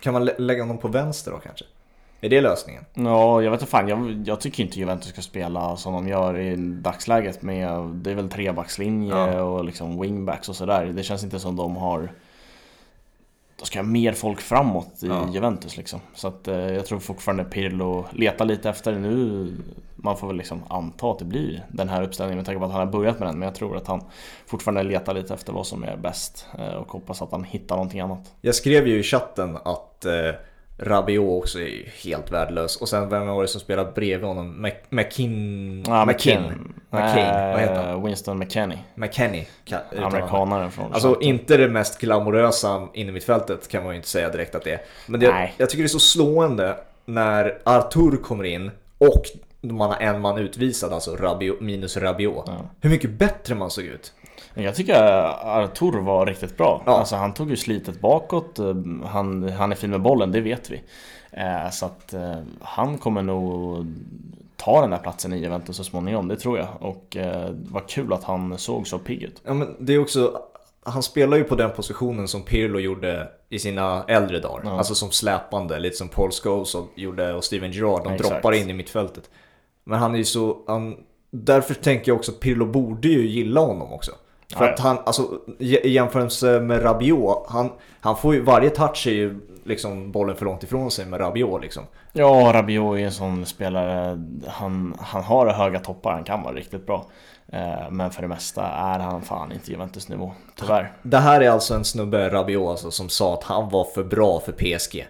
Kan 0.00 0.12
man 0.12 0.24
lä- 0.24 0.34
lägga 0.38 0.62
honom 0.62 0.78
på 0.78 0.88
vänster 0.88 1.30
då 1.30 1.38
kanske? 1.38 1.64
Är 2.20 2.28
det 2.28 2.40
lösningen? 2.40 2.84
Ja, 2.94 3.42
jag 3.42 3.50
vet 3.50 3.60
inte 3.60 3.70
fan. 3.70 3.88
Jag, 3.88 4.22
jag 4.26 4.40
tycker 4.40 4.62
inte 4.64 4.78
Juventus 4.78 5.08
ska 5.08 5.22
spela 5.22 5.76
som 5.76 5.92
de 5.92 6.08
gör 6.08 6.38
i 6.38 6.56
dagsläget 6.56 7.42
med, 7.42 7.82
det 7.82 8.10
är 8.10 8.14
väl 8.14 8.30
trebackslinje 8.30 9.10
Ja. 9.16 9.42
och 9.42 9.64
liksom 9.64 10.00
wingbacks 10.00 10.48
och 10.48 10.56
sådär. 10.56 10.86
Det 10.86 11.02
känns 11.02 11.24
inte 11.24 11.38
som 11.38 11.56
de 11.56 11.76
har 11.76 12.12
de 13.58 13.66
ska 13.66 13.78
ha 13.78 13.84
mer 13.86 14.12
folk 14.12 14.40
framåt 14.40 15.02
i 15.02 15.06
Ja. 15.06 15.28
Juventus 15.32 15.76
liksom. 15.76 16.00
Så 16.14 16.28
att 16.28 16.48
eh, 16.48 16.56
jag 16.56 16.86
tror 16.86 16.98
fortfarande 16.98 17.44
Pirlo 17.44 18.04
letar 18.12 18.44
lite 18.44 18.70
efter 18.70 18.92
det 18.92 18.98
nu. 18.98 19.52
Man 19.96 20.16
får 20.16 20.26
väl 20.26 20.36
liksom 20.36 20.62
anta 20.68 21.10
att 21.10 21.18
det 21.18 21.24
blir 21.24 21.64
den 21.68 21.88
här 21.88 22.02
uppställningen 22.02 22.36
med 22.36 22.46
tanke 22.46 22.58
på 22.58 22.64
att 22.64 22.70
han 22.72 22.80
har 22.80 22.92
börjat 22.92 23.18
med 23.18 23.28
den. 23.28 23.38
Men 23.38 23.46
jag 23.46 23.54
tror 23.54 23.76
att 23.76 23.86
han 23.86 24.02
fortfarande 24.46 24.82
letar 24.82 25.14
lite 25.14 25.34
efter 25.34 25.52
vad 25.52 25.66
som 25.66 25.84
är 25.84 25.96
bäst 25.96 26.46
eh, 26.58 26.74
och 26.74 26.92
hoppas 26.92 27.22
att 27.22 27.32
han 27.32 27.44
hittar 27.44 27.76
någonting 27.76 28.00
annat. 28.00 28.34
Jag 28.40 28.54
skrev 28.54 28.88
ju 28.88 28.98
i 28.98 29.02
chatten 29.02 29.58
att 29.64 30.04
eh, 30.04 30.12
Rabiot 30.78 31.42
också 31.42 31.60
är 31.60 31.92
helt 32.04 32.30
värdelös. 32.32 32.76
Och 32.76 32.88
sen 32.88 33.08
vem 33.08 33.26
var 33.26 33.42
det 33.42 33.48
som 33.48 33.60
spelade 33.60 33.92
bredvid 33.92 34.28
honom? 34.28 34.62
Mac- 34.62 34.72
McKin... 34.90 35.84
Ja, 35.86 36.04
McKin. 36.04 36.42
McKin. 36.42 36.74
McCain, 36.90 37.50
vad 37.52 37.60
heter 37.60 37.82
han? 37.82 37.90
Eh, 37.90 38.04
Winston 38.04 38.38
McKennie. 38.38 38.78
Man. 38.94 40.04
Amerikanaren 40.04 40.70
från 40.70 40.92
Alltså 40.92 41.20
inte 41.20 41.56
det 41.56 41.68
mest 41.68 42.00
glamorösa 42.00 42.88
inne 42.94 43.12
mitt 43.12 43.24
fältet 43.24 43.68
kan 43.68 43.82
man 43.84 43.92
ju 43.92 43.96
inte 43.96 44.08
säga 44.08 44.28
direkt 44.30 44.54
att 44.54 44.64
det 44.64 44.72
är. 44.72 44.80
Men 45.06 45.20
det, 45.20 45.30
Nej. 45.30 45.54
jag 45.56 45.70
tycker 45.70 45.82
det 45.82 45.86
är 45.86 45.88
så 45.88 45.98
slående 45.98 46.76
när 47.04 47.58
Artur 47.64 48.16
kommer 48.16 48.44
in 48.44 48.70
och 48.98 49.22
man 49.60 49.90
har 49.90 49.96
en 50.00 50.20
man 50.20 50.38
utvisad, 50.38 50.92
alltså 50.92 51.16
Rabiot, 51.16 51.60
minus 51.60 51.96
Rabiot. 51.96 52.44
Ja. 52.46 52.56
Hur 52.80 52.90
mycket 52.90 53.10
bättre 53.10 53.54
man 53.54 53.70
såg 53.70 53.84
ut. 53.84 54.12
Jag 54.58 54.74
tycker 54.74 54.94
Artur 55.62 56.00
var 56.00 56.26
riktigt 56.26 56.56
bra. 56.56 56.82
Ja. 56.86 56.92
Alltså 56.98 57.16
han 57.16 57.34
tog 57.34 57.50
ju 57.50 57.56
slitet 57.56 58.00
bakåt. 58.00 58.58
eh, 58.58 58.74
Han, 59.04 59.48
han 59.48 59.72
är 59.72 59.76
fin 59.76 59.90
med 59.90 60.00
bollen, 60.02 60.32
det 60.32 60.40
vet 60.40 60.70
vi. 60.70 60.82
Eh, 61.30 61.70
Så 61.70 61.86
att 61.86 62.12
eh, 62.14 62.34
han 62.60 62.98
kommer 62.98 63.22
nog 63.22 63.86
ta 64.56 64.80
den 64.80 64.90
där 64.90 64.98
platsen 64.98 65.32
i 65.32 65.38
Juventus 65.38 65.76
så 65.76 65.84
småningom, 65.84 66.28
det 66.28 66.36
tror 66.36 66.58
jag. 66.58 66.68
Och 66.80 67.16
eh, 67.16 67.50
vad 67.70 67.88
kul 67.88 68.12
att 68.12 68.24
han 68.24 68.58
såg 68.58 68.86
så 68.86 68.98
pigg 68.98 69.22
ut. 69.22 69.42
Ja 69.44 69.54
men 69.54 69.76
det 69.78 69.94
är 69.94 69.98
också 69.98 70.40
han 70.88 71.02
spelar 71.02 71.36
ju 71.36 71.44
på 71.44 71.54
den 71.54 71.70
positionen 71.70 72.28
som 72.28 72.42
Pirlo 72.42 72.78
gjorde 72.78 73.28
i 73.48 73.58
sina 73.58 74.04
äldre 74.08 74.40
dagar. 74.40 74.62
Ja. 74.64 74.78
Alltså 74.78 74.94
som 74.94 75.10
släpande, 75.10 75.78
lite 75.78 75.96
som 75.96 76.08
Paul 76.08 76.30
Scholes 76.30 76.74
och 76.74 76.86
gjorde 76.94 77.34
och 77.34 77.44
Steven 77.44 77.72
Gerrard. 77.72 78.04
De 78.04 78.12
Exakt. 78.12 78.30
droppar 78.34 78.52
in 78.52 78.70
i 78.70 78.72
mittfältet. 78.72 79.30
Men 79.84 79.98
han 79.98 80.14
är 80.14 80.18
ju 80.18 80.24
så, 80.24 80.56
han, 80.66 80.96
därför 81.30 81.74
tänker 81.74 82.10
jag 82.10 82.16
också 82.16 82.32
att 82.32 82.40
Pirlo 82.40 82.66
borde 82.66 83.08
ju 83.08 83.26
gilla 83.26 83.60
honom 83.60 83.92
också. 83.92 84.12
För 84.54 84.64
ja. 84.64 84.72
att 84.72 84.78
han, 84.80 84.98
alltså 85.06 85.22
i 85.58 85.76
i 85.78 85.90
jämförelse 85.90 86.60
med 86.60 86.84
Rabiot, 86.84 87.46
han, 87.48 87.70
han 88.00 88.16
får 88.16 88.34
ju, 88.34 88.40
varje 88.42 88.70
touch 88.70 89.06
är 89.06 89.10
ju 89.12 89.40
liksom 89.64 90.12
bollen 90.12 90.36
för 90.36 90.44
långt 90.44 90.62
ifrån 90.62 90.90
sig 90.90 91.06
med 91.06 91.20
Rabiot 91.20 91.62
liksom. 91.62 91.82
Ja, 92.12 92.50
Rabiot 92.54 92.98
är 92.98 93.04
en 93.04 93.12
sån 93.12 93.46
spelare. 93.46 94.18
Han, 94.48 94.96
han 95.00 95.22
har 95.22 95.46
höga 95.46 95.80
toppar, 95.80 96.12
han 96.12 96.24
kan 96.24 96.42
vara 96.42 96.54
riktigt 96.54 96.86
bra. 96.86 97.06
Eh, 97.52 97.90
Men 97.90 98.10
för 98.10 98.22
det 98.22 98.28
mesta 98.28 98.62
är 98.66 98.98
han 98.98 99.22
fan 99.22 99.52
inte 99.52 99.70
Juventus-nivå, 99.70 100.32
tyvärr. 100.60 100.92
Det 101.02 101.18
här 101.18 101.40
är 101.40 101.50
alltså 101.50 101.74
en 101.74 101.84
snubbe, 101.84 102.28
Rabiot 102.28 102.70
alltså, 102.70 102.90
som 102.90 103.08
sa 103.08 103.34
att 103.34 103.44
han 103.44 103.68
var 103.68 103.84
för 103.84 104.04
bra 104.04 104.40
för 104.40 104.52
PSG. 104.52 105.06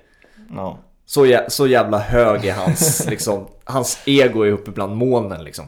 Ja. 0.57 0.79
Så, 1.07 1.27
jä- 1.27 1.49
så 1.49 1.67
jävla 1.67 1.99
hög 1.99 2.45
är 2.45 2.55
hans, 2.55 3.07
liksom, 3.11 3.47
hans 3.65 3.99
ego 4.07 4.43
är 4.43 4.51
uppe 4.53 4.71
bland 4.71 4.97
molnen 4.97 5.45
liksom. 5.45 5.65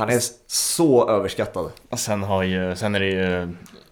Han 0.00 0.08
är 0.10 0.20
så 0.46 1.08
överskattad. 1.10 1.70
Sen, 1.96 2.22
har 2.22 2.42
ju, 2.42 2.76
sen 2.76 2.94
är 2.94 3.00
det 3.00 3.06
ju 3.10 3.48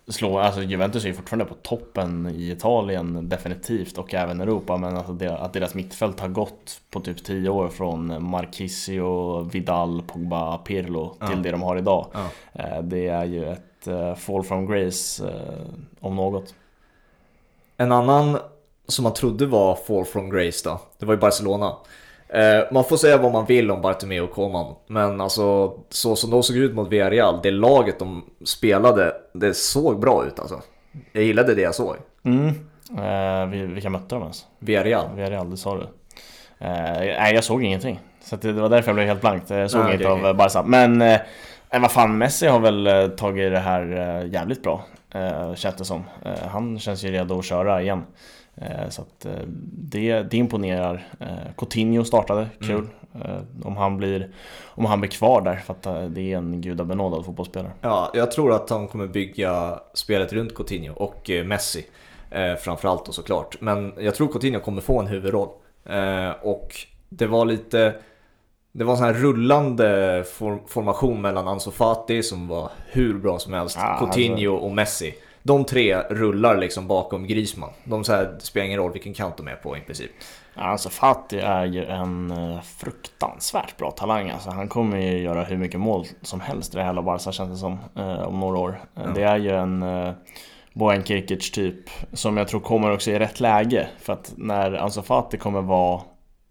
slå, 0.09 0.38
alltså 0.38 0.62
Juventus 0.62 1.05
är 1.05 1.09
ju 1.09 1.15
fortfarande 1.15 1.45
på 1.45 1.55
toppen 1.55 2.27
i 2.35 2.50
Italien 2.50 3.29
definitivt 3.29 3.99
och 3.99 4.15
även 4.15 4.41
Europa 4.41 4.77
men 4.77 4.97
alltså 4.97 5.12
det, 5.12 5.38
att 5.38 5.53
deras 5.53 5.75
mittfält 5.75 6.21
har 6.21 6.29
gått 6.29 6.81
på 6.91 7.00
typ 7.00 7.25
10 7.25 7.49
år 7.50 7.69
från 7.69 8.31
Marchisio, 8.31 9.41
Vidal, 9.43 10.03
Pogba, 10.07 10.59
Pirlo 10.59 11.09
till 11.11 11.29
Ja. 11.31 11.37
det 11.43 11.50
de 11.50 11.62
har 11.62 11.77
idag. 11.77 12.07
Ja. 12.12 12.29
Eh, 12.53 12.83
Det 12.83 13.09
är 13.09 13.25
ju 13.25 13.53
ett 13.53 13.87
eh, 13.87 14.15
fall 14.15 14.43
from 14.43 14.67
grace 14.67 15.25
eh, 15.29 15.67
om 16.00 16.17
något. 16.17 16.55
En 17.77 17.93
annan 17.93 18.38
som 18.87 19.03
man 19.03 19.15
trodde 19.15 19.47
var 19.47 19.75
Fall 19.77 20.05
from 20.05 20.31
Grace 20.31 20.69
då, 20.69 20.81
det 20.99 21.07
var 21.07 21.15
ju 21.15 21.21
Barcelona. 21.21 21.73
Eh, 22.28 22.64
man 22.73 22.85
får 22.85 22.97
säga 22.97 23.16
vad 23.16 23.32
man 23.32 23.47
vill 23.47 23.70
om 23.70 23.82
Bartomeu 23.82 24.20
och 24.20 24.30
Coman, 24.32 24.75
men 24.87 25.20
alltså 25.20 25.75
så 25.88 26.16
som 26.16 26.30
de 26.30 26.42
såg 26.42 26.56
ut 26.56 26.75
mot 26.75 26.88
Villarreal, 26.92 27.40
det 27.42 27.50
laget 27.50 27.99
de 27.99 28.25
spelade, 28.44 29.12
det 29.32 29.54
såg 29.54 30.00
bra 30.00 30.25
ut 30.26 30.38
alltså. 30.40 30.61
Jag 31.12 31.25
gillade 31.25 31.54
det 31.54 31.62
jag 31.62 31.75
såg. 31.75 31.97
Mm. 32.25 32.49
Eh, 32.99 33.47
vi- 33.50 33.66
vilka 33.75 33.90
mötte 33.90 34.14
de 34.14 34.23
ens? 34.23 34.47
Villarreal. 34.58 35.06
Villarreal, 35.14 35.50
det 35.50 35.56
sa 35.56 35.75
du. 35.76 35.82
Eh, 36.66 36.99
nej, 37.20 37.35
jag 37.35 37.44
såg 37.44 37.64
ingenting. 37.64 38.00
Så 38.25 38.37
det, 38.37 38.52
det 38.52 38.61
var 38.61 38.68
därför 38.68 38.88
jag 38.88 38.94
blev 38.97 39.06
helt 39.08 39.20
blankt. 39.20 39.50
Jag 39.50 39.70
såg 39.70 39.80
Nej, 39.80 39.88
inget 39.90 40.00
det 40.02 40.06
är 40.06 40.11
av 40.12 40.26
eh, 40.26 40.32
Barca. 40.32 40.62
Men 40.62 41.02
eh, 41.02 41.18
vad 41.80 41.92
fan, 41.92 42.18
Messi 42.18 42.47
har 42.47 42.58
väl 42.61 43.11
tagit 43.16 43.52
det 43.52 43.58
här 43.58 43.82
jävligt 44.32 44.62
bra. 44.62 44.85
Eh, 45.14 45.54
känns 45.54 45.76
det 45.76 45.85
som. 45.85 46.04
Han 46.50 46.78
känns 46.78 47.04
ju 47.04 47.11
redo 47.11 47.38
att 47.38 47.44
köra 47.44 47.82
igen. 47.82 48.02
Eh, 48.61 48.88
så 48.88 49.03
eh, 49.25 49.31
det, 49.73 50.23
det 50.23 50.37
imponerar. 50.37 51.07
Eh, 51.21 51.27
Coutinho 51.57 52.05
startade, 52.05 52.49
kul. 52.61 52.88
Eh, 53.25 53.38
om, 53.65 53.77
han 53.77 53.97
blir, 53.97 54.31
om 54.67 54.85
han 54.85 55.00
blir 55.00 55.11
kvar 55.11 55.41
där, 55.43 55.57
för 55.57 55.73
att 55.75 56.15
det 56.15 56.33
är 56.33 56.37
en 56.37 56.61
gudabenådad 56.61 57.25
fotbollsspelare. 57.25 57.73
Ja, 57.81 58.11
jag 58.15 58.31
tror 58.31 58.53
att 58.53 58.71
han 58.71 58.88
kommer 58.88 59.07
bygga 59.07 59.81
spelet 59.95 60.33
runt 60.33 60.55
Coutinho 60.55 60.95
och 60.95 61.31
Messi. 61.45 61.87
Framförallt 62.61 63.07
då 63.07 63.12
såklart. 63.12 63.61
Men 63.61 63.93
jag 63.99 64.15
tror 64.15 64.29
Coutinho 64.29 64.61
kommer 64.61 64.81
få 64.81 65.00
en 65.00 65.07
huvudroll. 65.07 65.49
Och 66.43 66.69
det 67.09 67.27
var 67.27 67.45
lite... 67.45 67.95
Det 68.73 68.85
var 68.85 68.93
en 68.93 68.97
sån 68.97 69.07
här 69.07 69.15
rullande 69.15 70.25
form- 70.27 70.67
formation 70.67 71.21
mellan 71.21 71.49
Ansu 71.49 71.71
Fati 71.71 72.23
som 72.23 72.49
var 72.49 72.71
hur 72.87 73.15
bra 73.15 73.38
som 73.38 73.53
helst, 73.53 73.79
Ah, 73.81 73.99
Coutinho 73.99 74.53
och 74.57 74.73
Messi. 74.73 75.15
De 75.49 75.64
tre 75.64 76.02
rullar 76.11 76.57
liksom 76.57 76.87
bakom 76.87 77.26
Griezmann. 77.26 77.71
De 77.85 78.05
så 78.05 78.12
här, 78.12 78.37
spelar 78.38 78.67
ingen 78.67 78.78
roll 78.78 78.93
vilken 78.93 79.14
kant 79.14 79.37
de 79.37 79.49
är 79.49 79.57
på 79.57 79.76
i 79.76 79.81
princip. 79.81 80.11
Alltså 80.55 80.88
Fati 80.88 81.38
är 81.38 81.64
ju 81.64 81.85
en 81.85 82.31
eh, 82.31 82.61
fruktansvärt 82.61 83.76
bra 83.76 83.90
talang 83.90 84.31
alltså. 84.31 84.50
Han 84.50 84.69
kommer 84.69 84.99
ju 84.99 85.19
göra 85.19 85.45
hur 85.45 85.57
mycket 85.57 85.81
mål 85.81 86.07
som 86.23 86.40
helst 86.40 86.75
i 86.75 86.76
det 86.76 86.85
här 86.85 87.02
Barca 87.02 87.33
känns 87.33 87.50
det 87.50 87.57
som 87.57 87.78
eh, 87.97 88.23
om 88.23 88.40
några 88.40 88.59
år. 88.59 88.81
Ja. 88.95 89.02
Det 89.14 89.23
är 89.23 89.37
ju 89.37 89.50
en 89.50 89.83
eh, 89.83 90.12
Bojan 90.73 91.05
Kirkic 91.05 91.50
typ 91.50 91.90
som 92.12 92.37
jag 92.37 92.49
tror 92.49 92.61
kommer 92.61 92.93
också 92.93 93.11
i 93.11 93.19
rätt 93.19 93.40
läge. 93.40 93.88
För 93.99 94.12
att 94.12 94.33
när 94.37 94.73
Ansu 94.73 95.02
Fati 95.02 95.38
kommer 95.38 95.62
vara 95.62 96.00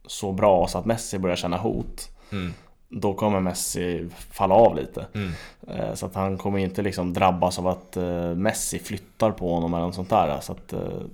så 0.06 0.32
bra 0.32 0.68
så 0.68 0.77
att 0.77 0.86
Messi 0.86 1.20
börjar 1.20 1.36
känna 1.36 1.58
hot 1.58 2.10
Mm. 2.32 2.54
Då 2.89 3.13
kommer 3.13 3.39
Messi 3.39 4.10
falla 4.32 4.56
av 4.56 4.75
lite. 4.75 5.06
Mm. 5.13 5.32
Eh, 5.67 5.94
Så 5.94 6.06
att 6.06 6.15
han 6.15 6.38
kommer 6.38 6.60
inte 6.60 6.82
liksom 6.82 7.13
drabbas 7.13 7.60
av 7.60 7.67
att 7.67 7.98
eh, 7.98 8.36
Messi 8.36 8.79
flyttar 8.79 9.32
på 9.32 9.53
honom 9.53 9.74
eller 9.74 9.86
något 9.86 9.96
sånt 9.96 10.10
där. 10.10 10.39
Så 10.41 10.51
att 10.51 10.74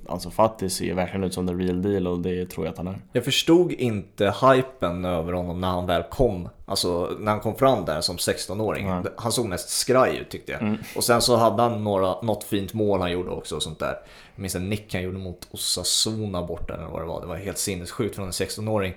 Ansu 0.10 0.30
Fati 0.30 0.70
ser 0.70 0.94
verkligen 0.94 1.24
ut 1.24 1.34
som 1.34 1.48
the 1.48 1.54
real 1.54 1.82
deal 1.82 2.08
och 2.08 2.20
det 2.20 2.46
tror 2.50 2.66
jag 2.66 2.72
att 2.72 2.78
han 2.78 2.88
är. 2.88 2.96
Jag 3.12 3.26
förstod 3.26 3.72
inte 3.72 4.34
hypen 4.42 5.06
över 5.06 5.34
honom 5.34 5.62
när 5.62 5.68
han 5.68 5.86
väl 5.86 6.04
kom. 6.04 6.50
Alltså 6.66 7.12
när 7.20 7.32
han 7.32 7.40
kom 7.40 7.56
fram 7.56 7.86
där 7.86 8.02
som 8.02 8.18
16-åring. 8.18 8.88
Nej. 8.88 9.04
Han 9.18 9.32
såg 9.32 9.46
mest 9.46 9.70
skraj 9.70 10.18
ut 10.18 10.30
tyckte 10.30 10.52
jag. 10.52 10.62
Mm. 10.62 10.78
Och 10.96 11.04
sen 11.04 11.22
så 11.22 11.36
hade 11.36 11.64
han 11.64 11.84
några, 11.84 12.22
något 12.22 12.44
fint 12.44 12.74
mål 12.74 13.02
han 13.02 13.12
gjorde 13.12 13.30
också 13.30 13.56
och 13.56 13.64
sånt 13.64 13.80
där. 13.80 13.96
Jag 14.36 14.42
minns 14.42 14.56
en 14.56 14.70
nick 14.70 14.94
han 14.94 15.04
gjorde 15.04 15.18
mot 15.18 15.48
Osasuna 15.52 16.44
borta 16.44 16.74
eller 16.74 16.86
vad 16.86 17.02
det 17.02 17.06
var. 17.06 17.22
Det 17.22 17.28
var 17.28 17.36
helt 17.36 17.58
sinnessjukt 17.58 18.16
från 18.16 18.26
en 18.26 18.32
16-åring. 18.32 18.94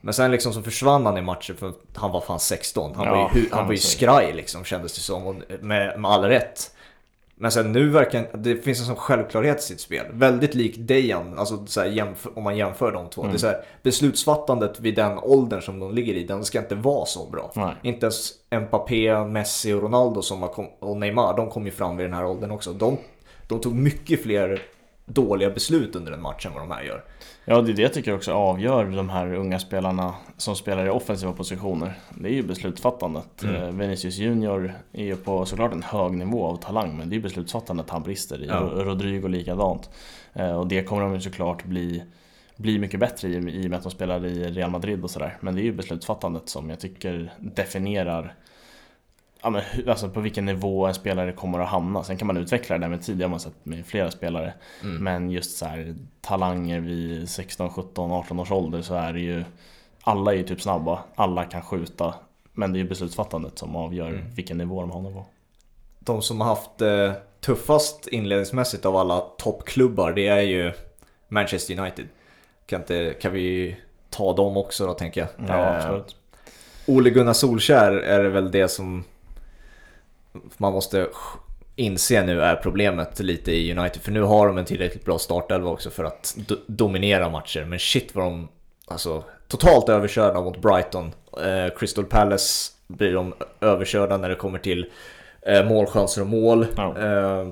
Men 0.00 0.14
sen 0.14 0.30
liksom 0.30 0.52
så 0.52 0.62
försvann 0.62 1.06
han 1.06 1.18
i 1.18 1.22
matchen 1.22 1.56
för 1.56 1.72
han 1.94 2.10
var 2.10 2.20
fan 2.20 2.40
16. 2.40 2.94
Han 2.94 3.06
Ja, 3.06 3.14
var 3.14 3.30
ju, 3.34 3.48
han 3.52 3.66
var 3.66 3.72
ju 3.72 3.78
skraj 3.78 4.32
liksom 4.32 4.64
kändes 4.64 4.94
det 4.94 5.00
som. 5.00 5.26
Och 5.26 5.34
med, 5.60 6.00
med 6.00 6.10
all 6.10 6.24
rätt. 6.24 6.70
Men 7.34 7.52
sen 7.52 7.72
nu 7.72 7.88
verkar 7.88 8.28
det 8.34 8.56
finns 8.56 8.80
en 8.80 8.86
sån 8.86 8.96
självklarhet 8.96 9.58
i 9.58 9.62
sitt 9.62 9.80
spel. 9.80 10.06
Väldigt 10.12 10.54
lik 10.54 10.76
Dejan, 10.78 11.38
alltså 11.38 11.66
så 11.66 11.80
här, 11.80 12.14
om 12.34 12.42
man 12.42 12.56
jämför 12.56 12.92
de 12.92 13.10
två. 13.10 13.22
Mm. 13.22 13.32
Det 13.32 13.36
är 13.36 13.40
så 13.40 13.46
här, 13.46 13.62
beslutsfattandet 13.82 14.80
vid 14.80 14.94
den 14.94 15.18
åldern 15.18 15.62
som 15.62 15.78
de 15.78 15.94
ligger 15.94 16.14
i, 16.14 16.24
den 16.24 16.44
ska 16.44 16.58
inte 16.58 16.74
vara 16.74 17.06
så 17.06 17.26
bra. 17.26 17.52
Nej. 17.54 17.74
Inte 17.82 18.06
ens 18.06 18.32
Mbappé, 18.50 19.24
Messi 19.24 19.72
och 19.72 19.82
Ronaldo 19.82 20.22
som 20.22 20.48
kom, 20.48 20.66
och 20.78 20.96
Neymar, 20.96 21.36
de 21.36 21.50
kom 21.50 21.66
ju 21.66 21.72
fram 21.72 21.96
vid 21.96 22.06
den 22.06 22.14
här 22.14 22.24
åldern 22.24 22.50
också. 22.50 22.72
De, 22.72 22.96
de 23.48 23.60
tog 23.60 23.74
mycket 23.74 24.22
fler 24.22 24.62
dåliga 25.04 25.50
beslut 25.50 25.96
under 25.96 26.12
en 26.12 26.22
match 26.22 26.46
än 26.46 26.52
vad 26.52 26.62
de 26.62 26.70
här 26.70 26.82
gör. 26.82 27.04
Ja, 27.50 27.60
det 27.60 27.72
är 27.72 27.74
det 27.74 27.82
jag 27.82 27.92
tycker 27.92 28.14
också 28.14 28.32
avgör 28.32 28.84
de 28.84 29.08
här 29.08 29.34
unga 29.34 29.58
spelarna 29.58 30.14
som 30.36 30.56
spelar 30.56 30.86
i 30.86 30.88
offensiva 30.90 31.32
positioner. 31.32 31.94
Det 32.18 32.28
är 32.28 32.32
ju 32.32 32.42
beslutsfattandet. 32.42 33.42
Mm. 33.42 33.54
Eh, 33.56 33.68
Vinicius 33.70 34.18
Junior 34.18 34.72
är 34.92 35.04
ju 35.04 35.16
på 35.16 35.44
såklart 35.44 35.72
en 35.72 35.82
hög 35.82 36.12
nivå 36.12 36.46
av 36.46 36.56
talang, 36.56 36.96
men 36.98 37.10
det 37.10 37.16
är 37.16 37.20
beslutsfattandet 37.20 37.90
han 37.90 38.02
brister 38.02 38.42
i. 38.42 38.46
Ja. 38.46 38.54
Ro- 38.60 38.84
Rodrigo 38.84 39.28
likadant. 39.28 39.90
Eh, 40.32 40.58
Och 40.60 40.66
det 40.66 40.82
kommer 40.82 41.02
de 41.02 41.14
ju 41.14 41.20
såklart 41.20 41.64
bli, 41.64 42.02
bli 42.56 42.78
mycket 42.78 43.00
bättre 43.00 43.28
i, 43.28 43.32
i 43.32 43.66
och 43.66 43.70
med 43.70 43.76
att 43.76 43.82
de 43.82 43.90
spelar 43.92 44.26
i 44.26 44.44
Real 44.50 44.70
Madrid 44.70 45.04
och 45.04 45.10
sådär. 45.10 45.36
Men 45.40 45.54
det 45.54 45.60
är 45.60 45.64
ju 45.64 45.72
beslutsfattandet 45.72 46.48
som 46.48 46.70
jag 46.70 46.80
tycker 46.80 47.32
definierar 47.38 48.34
Ja, 49.42 49.50
men, 49.50 49.62
alltså 49.86 50.08
på 50.08 50.20
vilken 50.20 50.44
nivå 50.44 50.86
en 50.86 50.94
spelare 50.94 51.32
kommer 51.32 51.58
att 51.58 51.68
hamna. 51.68 52.04
Sen 52.04 52.16
kan 52.16 52.26
man 52.26 52.36
utveckla 52.36 52.78
det 52.78 52.84
där 52.84 52.88
med 52.88 53.02
tid, 53.02 53.16
det 53.16 53.24
har 53.24 53.30
man 53.30 53.40
sett 53.40 53.54
med 53.62 53.86
flera 53.86 54.10
spelare. 54.10 54.54
Mm. 54.82 55.04
Men 55.04 55.30
just 55.30 55.58
så 55.58 55.66
här, 55.66 55.94
talanger 56.20 56.80
vid 56.80 57.28
16, 57.30 57.70
17, 57.70 58.12
18 58.12 58.40
års 58.40 58.50
ålder 58.52 58.82
så 58.82 58.94
är 58.94 59.12
det 59.12 59.20
ju 59.20 59.44
Alla 60.02 60.32
är 60.32 60.36
ju 60.36 60.42
typ 60.42 60.62
snabba, 60.62 60.98
alla 61.14 61.44
kan 61.44 61.62
skjuta 61.62 62.14
Men 62.52 62.72
det 62.72 62.78
är 62.78 62.82
ju 62.82 62.88
beslutsfattandet 62.88 63.58
som 63.58 63.76
avgör 63.76 64.08
Mm. 64.08 64.34
vilken 64.34 64.58
nivå 64.58 64.80
de 64.80 64.90
hamnar 64.90 65.10
på 65.10 65.26
De 65.98 66.22
som 66.22 66.40
har 66.40 66.48
haft 66.48 66.80
eh, 66.80 67.12
tuffast 67.40 68.06
inledningsmässigt 68.06 68.86
av 68.86 68.96
alla 68.96 69.20
toppklubbar, 69.20 70.12
det 70.12 70.26
är 70.28 70.40
ju 70.40 70.72
Manchester 71.28 71.78
United. 71.80 72.06
Kan, 72.66 72.80
inte, 72.80 73.14
kan 73.20 73.32
vi 73.32 73.76
ta 74.10 74.32
dem 74.32 74.56
också 74.56 74.86
då 74.86 74.92
tänker 74.94 75.20
jag. 75.20 75.48
Ja 75.48 75.54
Eh, 75.54 75.76
absolut 75.76 76.16
Ole 76.86 77.10
Gunnar 77.10 77.32
Solskär 77.32 77.92
är 77.92 78.24
väl 78.24 78.50
det 78.50 78.68
som 78.68 79.04
man 80.56 80.72
måste 80.72 81.08
inse 81.76 82.24
nu 82.24 82.42
är 82.42 82.56
problemet 82.56 83.20
lite 83.20 83.52
i 83.52 83.78
United. 83.78 84.02
För 84.02 84.12
nu 84.12 84.22
har 84.22 84.46
de 84.46 84.58
en 84.58 84.64
tillräckligt 84.64 85.04
bra 85.04 85.18
startelva 85.18 85.70
också 85.70 85.90
för 85.90 86.04
att 86.04 86.34
do- 86.36 86.60
dominera 86.66 87.28
matcher. 87.28 87.64
Men 87.64 87.78
shit 87.78 88.14
vad 88.14 88.24
de, 88.24 88.48
alltså 88.86 89.24
totalt 89.48 89.88
överkörda 89.88 90.40
mot 90.40 90.62
Brighton. 90.62 91.12
Eh, 91.42 91.78
Crystal 91.78 92.04
Palace 92.04 92.72
blir 92.86 93.12
de 93.12 93.34
överkörda 93.60 94.16
när 94.16 94.28
det 94.28 94.34
kommer 94.34 94.58
till 94.58 94.90
eh, 95.42 95.64
målchanser 95.64 96.20
och 96.20 96.26
mål. 96.26 96.66
Ja. 96.76 96.98
Eh, 96.98 97.48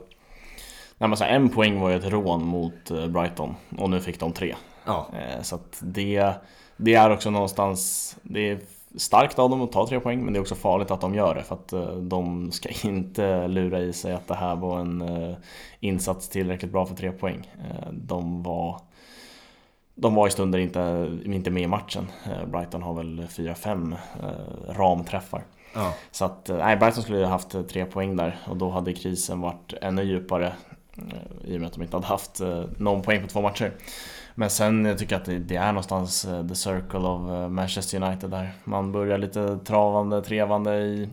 Nej, 1.00 1.08
men 1.08 1.16
så 1.16 1.24
här, 1.24 1.30
En 1.36 1.48
poäng 1.48 1.80
var 1.80 1.90
ju 1.90 1.96
ett 1.96 2.04
rån 2.10 2.44
mot 2.44 2.90
eh, 2.90 3.06
Brighton 3.06 3.54
och 3.78 3.90
nu 3.90 4.00
fick 4.00 4.20
de 4.20 4.32
tre 4.32 4.54
ja. 4.86 5.08
Eh, 5.12 5.42
Så 5.42 5.54
att 5.54 5.78
det, 5.80 6.32
det 6.76 6.94
är 6.94 7.10
också 7.10 7.30
någonstans 7.30 8.16
Det 8.22 8.58
starkt 8.96 9.38
av 9.38 9.50
dem 9.50 9.62
att 9.62 9.72
ta 9.72 9.86
tre 9.86 10.00
poäng 10.00 10.24
men 10.24 10.32
det 10.32 10.38
är 10.38 10.40
också 10.40 10.54
farligt 10.54 10.90
att 10.90 11.00
de 11.00 11.14
gör 11.14 11.34
det 11.34 11.42
för 11.42 11.54
att 11.54 11.72
eh, 11.72 11.96
de 11.96 12.52
ska 12.52 12.68
inte 12.88 13.48
lura 13.48 13.80
i 13.80 13.92
sig 13.92 14.12
att 14.12 14.28
det 14.28 14.34
här 14.34 14.56
var 14.56 14.80
en 14.80 15.00
eh, 15.00 15.36
insats 15.80 16.28
tillräckligt 16.28 16.72
bra 16.72 16.86
för 16.86 16.94
tre 16.94 17.12
poäng. 17.12 17.50
Eh, 17.70 17.92
De 17.92 18.42
var 18.42 18.80
de 20.00 20.14
var 20.14 20.26
i 20.26 20.30
stunder 20.30 20.58
inte, 20.58 21.10
inte 21.24 21.50
med 21.50 21.62
i 21.62 21.66
matchen. 21.66 22.06
Brighton 22.46 22.82
har 22.82 22.94
väl 22.94 23.20
4-5 23.20 23.96
eh, 24.22 24.72
ramträffar. 24.74 25.42
ja. 25.74 25.94
Så 26.10 26.24
att, 26.24 26.50
nej, 26.58 26.76
Brighton 26.76 27.02
skulle 27.02 27.18
ju 27.18 27.24
ha 27.24 27.30
haft 27.30 27.68
tre 27.68 27.84
poäng 27.84 28.16
där 28.16 28.38
och 28.48 28.56
då 28.56 28.70
hade 28.70 28.92
krisen 28.92 29.40
varit 29.40 29.72
ännu 29.82 30.02
djupare. 30.02 30.52
I 31.44 31.56
och 31.56 31.60
med 31.60 31.66
att 31.66 31.72
de 31.72 31.82
inte 31.82 31.96
hade 31.96 32.06
haft 32.06 32.40
någon 32.76 33.02
poäng 33.02 33.22
på 33.22 33.28
två 33.28 33.42
matcher. 33.42 33.72
Men 34.38 34.50
sen 34.50 34.84
jag 34.84 34.98
tycker 34.98 35.14
jag 35.14 35.20
att 35.20 35.48
det, 35.48 35.56
är 35.56 35.72
någonstans 35.72 36.26
the 36.48 36.54
circle 36.54 36.98
of 36.98 37.50
Manchester 37.50 38.02
United 38.02 38.30
där. 38.30 38.52
Man 38.64 38.92
börjar 38.92 39.18
lite 39.18 39.58
travande, 39.58 40.22
trevande 40.22 40.76
i 40.76 41.08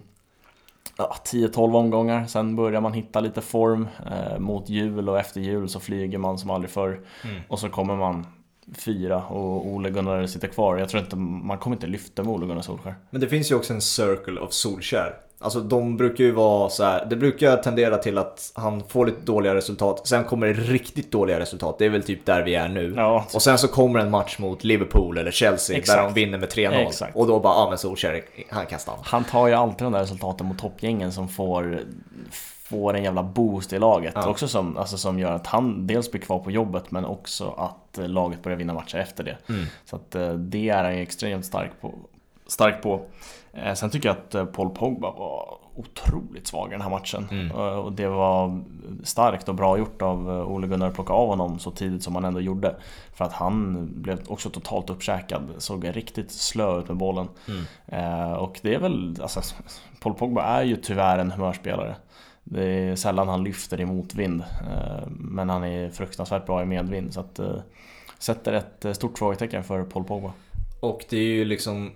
ja, 0.97 1.15
10-12 1.25 1.75
omgångar. 1.75 2.25
Sen 2.25 2.55
börjar 2.55 2.81
man 2.81 2.93
hitta 2.93 3.19
lite 3.19 3.41
form. 3.41 3.87
Eh, 4.11 4.39
mot 4.39 4.69
jul 4.69 5.09
och 5.09 5.19
efter 5.19 5.41
jul 5.41 5.69
så 5.69 5.79
flyger 5.79 6.17
man 6.17 6.37
som 6.37 6.49
aldrig 6.49 6.71
förr. 6.71 7.01
Mm. 7.23 7.41
Och 7.47 7.59
så 7.59 7.69
kommer 7.69 7.95
man 7.95 8.25
fyra 8.73 9.23
och 9.23 9.67
Ole 9.67 9.89
Gunnar 9.89 10.25
sitter 10.25 10.47
kvar. 10.47 10.77
Jag 10.77 10.89
tror 10.89 11.03
inte, 11.03 11.15
man 11.15 11.57
kommer 11.57 11.75
inte 11.75 11.87
lyfta 11.87 12.23
med 12.23 12.33
Ole 12.33 12.45
Gunnar 12.45 12.61
Solskär. 12.61 12.95
Men 13.09 13.21
det 13.21 13.27
finns 13.27 13.51
ju 13.51 13.55
också 13.55 13.73
en 13.73 13.81
circle 13.81 14.39
of 14.39 14.53
Solskär. 14.53 15.15
Alltså 15.39 15.59
de 15.59 15.97
brukar 15.97 16.23
ju 16.23 16.31
vara 16.31 16.69
så 16.69 16.83
här, 16.83 17.05
det 17.05 17.15
brukar 17.15 17.57
tendera 17.57 17.97
till 17.97 18.17
att 18.17 18.51
han 18.55 18.83
får 18.87 19.05
lite 19.05 19.21
dåliga 19.21 19.55
resultat, 19.55 20.07
sen 20.07 20.23
kommer 20.23 20.47
det 20.47 20.53
riktigt 20.53 21.11
dåliga 21.11 21.39
resultat. 21.39 21.75
Det 21.79 21.85
är 21.85 21.89
väl 21.89 22.03
typ 22.03 22.25
där 22.25 22.43
vi 22.43 22.55
är 22.55 22.67
nu. 22.67 22.93
Ja, 22.97 23.25
och 23.33 23.41
sen 23.41 23.57
så 23.57 23.67
kommer 23.67 23.99
en 23.99 24.11
match 24.11 24.39
mot 24.39 24.63
Liverpool 24.63 25.17
eller 25.17 25.31
Chelsea 25.31 25.77
Exakt. 25.77 25.97
där 25.97 26.03
de 26.03 26.13
vinner 26.13 26.37
med 26.37 26.49
3-0. 26.49 27.05
Och 27.13 27.27
då 27.27 27.39
bara, 27.39 27.53
ja 27.53 27.69
men 27.69 27.77
Solskjaer, 27.77 28.23
han 28.49 28.65
kan 28.65 28.79
stanna. 28.79 28.97
Han 29.01 29.23
tar 29.23 29.47
ju 29.47 29.53
alltid 29.53 29.85
de 29.85 29.93
där 29.93 29.99
resultaten 29.99 30.47
mot 30.47 30.59
toppgängen 30.59 31.11
som 31.11 31.27
får 31.27 31.79
får 32.65 32.95
en 32.95 33.03
jävla 33.03 33.23
boost 33.23 33.73
i 33.73 33.79
laget. 33.79 34.13
Ja. 34.15 34.29
Också 34.29 34.47
som, 34.47 34.77
alltså, 34.77 34.97
som 34.97 35.19
gör 35.19 35.31
att 35.31 35.47
han 35.47 35.87
dels 35.87 36.11
blir 36.11 36.21
kvar 36.21 36.39
på 36.39 36.51
jobbet 36.51 36.91
men 36.91 37.05
också 37.05 37.53
att 37.57 37.97
eh, 37.97 38.07
laget 38.07 38.43
börjar 38.43 38.57
vinna 38.57 38.73
matcher 38.73 38.97
efter 38.97 39.23
det. 39.23 39.37
Mm. 39.49 39.65
Så 39.85 39.95
att 39.95 40.15
eh, 40.15 40.33
det 40.33 40.69
är 40.69 40.83
han 40.83 40.93
extremt 40.93 41.45
stark 41.45 41.71
på. 41.81 41.93
Stark 42.47 42.81
på. 42.81 43.01
Eh, 43.53 43.73
sen 43.73 43.89
tycker 43.89 44.09
jag 44.09 44.41
att 44.41 44.53
Paul 44.53 44.69
Pogba 44.69 45.11
var 45.11 45.57
otroligt 45.75 46.47
svag 46.47 46.67
i 46.67 46.71
den 46.71 46.81
här 46.81 46.89
matchen. 46.89 47.27
Mm. 47.31 47.51
Och 47.51 47.91
det 47.91 48.07
var 48.07 48.63
starkt 49.03 49.49
och 49.49 49.55
bra 49.55 49.77
gjort 49.77 50.01
av 50.01 50.29
Ole 50.29 50.67
Gunnar 50.67 50.87
att 50.87 50.93
plocka 50.93 51.13
av 51.13 51.27
honom 51.27 51.59
så 51.59 51.71
tidigt 51.71 52.03
som 52.03 52.15
han 52.15 52.25
ändå 52.25 52.41
gjorde. 52.41 52.75
För 53.13 53.25
att 53.25 53.33
han 53.33 53.87
blev 54.01 54.19
också 54.27 54.49
totalt 54.49 54.89
uppkäkad, 54.89 55.43
såg 55.57 55.95
riktigt 55.95 56.31
slö 56.31 56.79
ut 56.79 56.87
med 56.87 56.97
bollen. 56.97 57.27
Mm. 57.47 58.33
Och 58.33 58.59
det 58.61 58.75
är 58.75 58.79
väl, 58.79 59.17
alltså, 59.21 59.41
Paul 60.01 60.13
Pogba 60.13 60.43
är 60.43 60.63
ju 60.63 60.75
tyvärr 60.75 61.19
en 61.19 61.31
humörspelare. 61.31 61.95
Det 62.47 62.63
är 62.63 62.95
sällan 62.95 63.27
han 63.27 63.43
lyfter 63.43 63.81
i 63.81 63.85
motvind. 63.85 64.41
Eh, 64.41 65.07
men 65.07 65.49
han 65.49 65.63
är 65.63 65.89
fruktansvärt 65.89 66.45
bra 66.45 66.61
i 66.61 66.65
medvind. 66.65 67.13
Så 67.13 67.19
att 67.19 67.39
eh, 67.39 67.55
sätter 68.19 68.53
ett 68.53 68.85
eh, 68.85 68.93
stort 68.93 69.17
frågetecken 69.17 69.63
för 69.63 69.83
Paul 69.83 70.03
Pogba. 70.03 70.33
Och 70.79 71.05
det 71.09 71.17
är 71.17 71.23
ju 71.23 71.45
liksom 71.45 71.91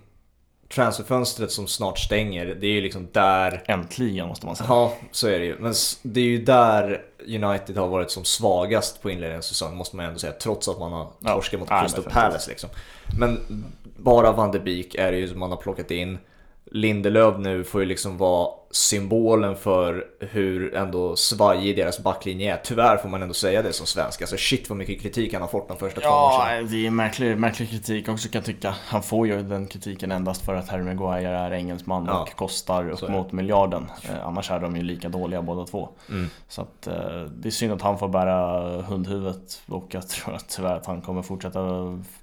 transferfönstret 0.68 1.50
som 1.50 1.66
snart 1.66 1.98
stänger. 1.98 2.46
Det 2.46 2.66
är 2.66 2.72
ju 2.72 2.80
liksom 2.80 3.08
där... 3.12 3.62
Äntligen 3.66 4.28
måste 4.28 4.46
man 4.46 4.56
säga. 4.56 4.66
Ja, 4.68 4.92
så 5.10 5.28
är 5.28 5.38
det 5.38 5.44
ju. 5.44 5.58
Men 5.58 5.74
det 6.02 6.20
är 6.20 6.24
ju 6.24 6.44
där 6.44 7.02
United 7.26 7.76
har 7.76 7.88
varit 7.88 8.10
som 8.10 8.24
svagast 8.24 9.02
på 9.02 9.10
inledningen 9.10 9.38
av 9.38 9.42
säsongen 9.42 9.76
måste 9.76 9.96
man 9.96 10.06
ändå 10.06 10.18
säga. 10.18 10.32
Trots 10.32 10.68
att 10.68 10.78
man 10.78 10.92
har 10.92 11.34
torskat 11.34 11.52
ja, 11.52 11.76
mot 11.76 11.82
Crystal 11.82 12.12
Palace 12.12 12.50
liksom. 12.50 12.70
Men 13.18 13.64
bara 13.96 14.32
Van 14.32 14.52
de 14.52 14.58
Beek 14.58 14.94
är 14.94 15.12
det 15.12 15.18
ju 15.18 15.28
som 15.28 15.38
man 15.38 15.50
har 15.50 15.56
plockat 15.56 15.90
in. 15.90 16.18
Lindelöf 16.64 17.34
nu 17.38 17.64
får 17.64 17.80
ju 17.80 17.86
liksom 17.86 18.18
vara 18.18 18.59
symbolen 18.70 19.56
för 19.56 20.06
hur 20.20 20.74
ändå 20.74 21.16
svajig 21.16 21.76
deras 21.76 21.98
backlinje 21.98 22.54
är. 22.54 22.60
Tyvärr 22.64 22.96
får 22.96 23.08
man 23.08 23.22
ändå 23.22 23.34
säga 23.34 23.62
det 23.62 23.72
som 23.72 23.86
svensk. 23.86 24.22
Alltså 24.22 24.36
shit 24.36 24.68
vad 24.68 24.78
mycket 24.78 25.02
kritik 25.02 25.32
han 25.32 25.42
har 25.42 25.48
fått 25.48 25.68
de 25.68 25.76
första 25.76 26.00
ja, 26.02 26.08
två 26.08 26.38
matcherna. 26.38 26.56
Ja, 26.56 26.68
det 26.70 26.86
är 26.86 26.90
märklig, 26.90 27.38
märklig 27.38 27.70
kritik 27.70 28.08
också 28.08 28.28
kan 28.28 28.38
jag 28.38 28.44
tycka. 28.44 28.74
Han 28.84 29.02
får 29.02 29.26
ju 29.26 29.42
den 29.42 29.66
kritiken 29.66 30.12
endast 30.12 30.44
för 30.44 30.54
att 30.54 30.68
Harry 30.68 30.82
Maguire 30.82 31.28
är 31.28 31.50
engelsman 31.52 32.04
ja, 32.06 32.22
och 32.22 32.36
kostar 32.36 32.90
upp 32.90 33.08
mot 33.08 33.32
miljarden. 33.32 33.90
Eh, 34.02 34.26
annars 34.26 34.50
är 34.50 34.60
de 34.60 34.76
ju 34.76 34.82
lika 34.82 35.08
dåliga 35.08 35.42
båda 35.42 35.66
två. 35.66 35.88
Mm. 36.08 36.28
Så 36.48 36.62
att 36.62 36.86
eh, 36.86 37.22
det 37.22 37.48
är 37.48 37.50
synd 37.50 37.72
att 37.72 37.82
han 37.82 37.98
får 37.98 38.08
bära 38.08 38.60
hundhuvudet 38.82 39.62
och 39.66 39.86
jag 39.90 40.08
tror 40.08 40.34
att 40.34 40.48
tyvärr 40.48 40.76
att 40.76 40.86
han 40.86 41.00
kommer 41.00 41.22
fortsätta 41.22 41.60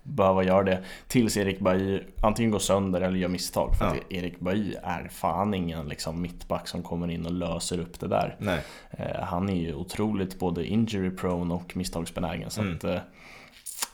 behöva 0.04 0.44
göra 0.44 0.64
det 0.64 0.84
tills 1.08 1.38
Erik 1.38 1.60
Bailly 1.60 2.02
antingen 2.22 2.52
går 2.52 2.60
sönder 2.60 3.02
eller 3.02 3.18
gör 3.18 3.30
misstag. 3.30 3.76
För 3.76 3.86
ja. 3.86 3.92
att 3.92 4.12
Erik 4.12 4.40
Bailly 4.40 4.76
är 4.84 5.10
fan 5.12 5.54
ingen 5.54 5.88
liksom 5.88 6.22
mittback 6.38 6.68
som 6.68 6.84
kommer 6.84 7.12
in 7.12 7.26
och 7.26 7.32
löser 7.32 7.80
upp 7.80 8.00
det 8.00 8.08
där. 8.08 8.36
Eh, 8.90 9.24
han 9.24 9.50
är 9.50 9.56
ju 9.56 9.76
otroligt 9.76 10.40
både 10.40 10.66
injury 10.66 11.12
prone 11.12 11.54
och 11.54 11.78
misstagsbenägen. 11.78 12.50
Så 12.50 12.62
mm. 12.62 12.76
att, 12.76 12.84
eh, 12.84 13.00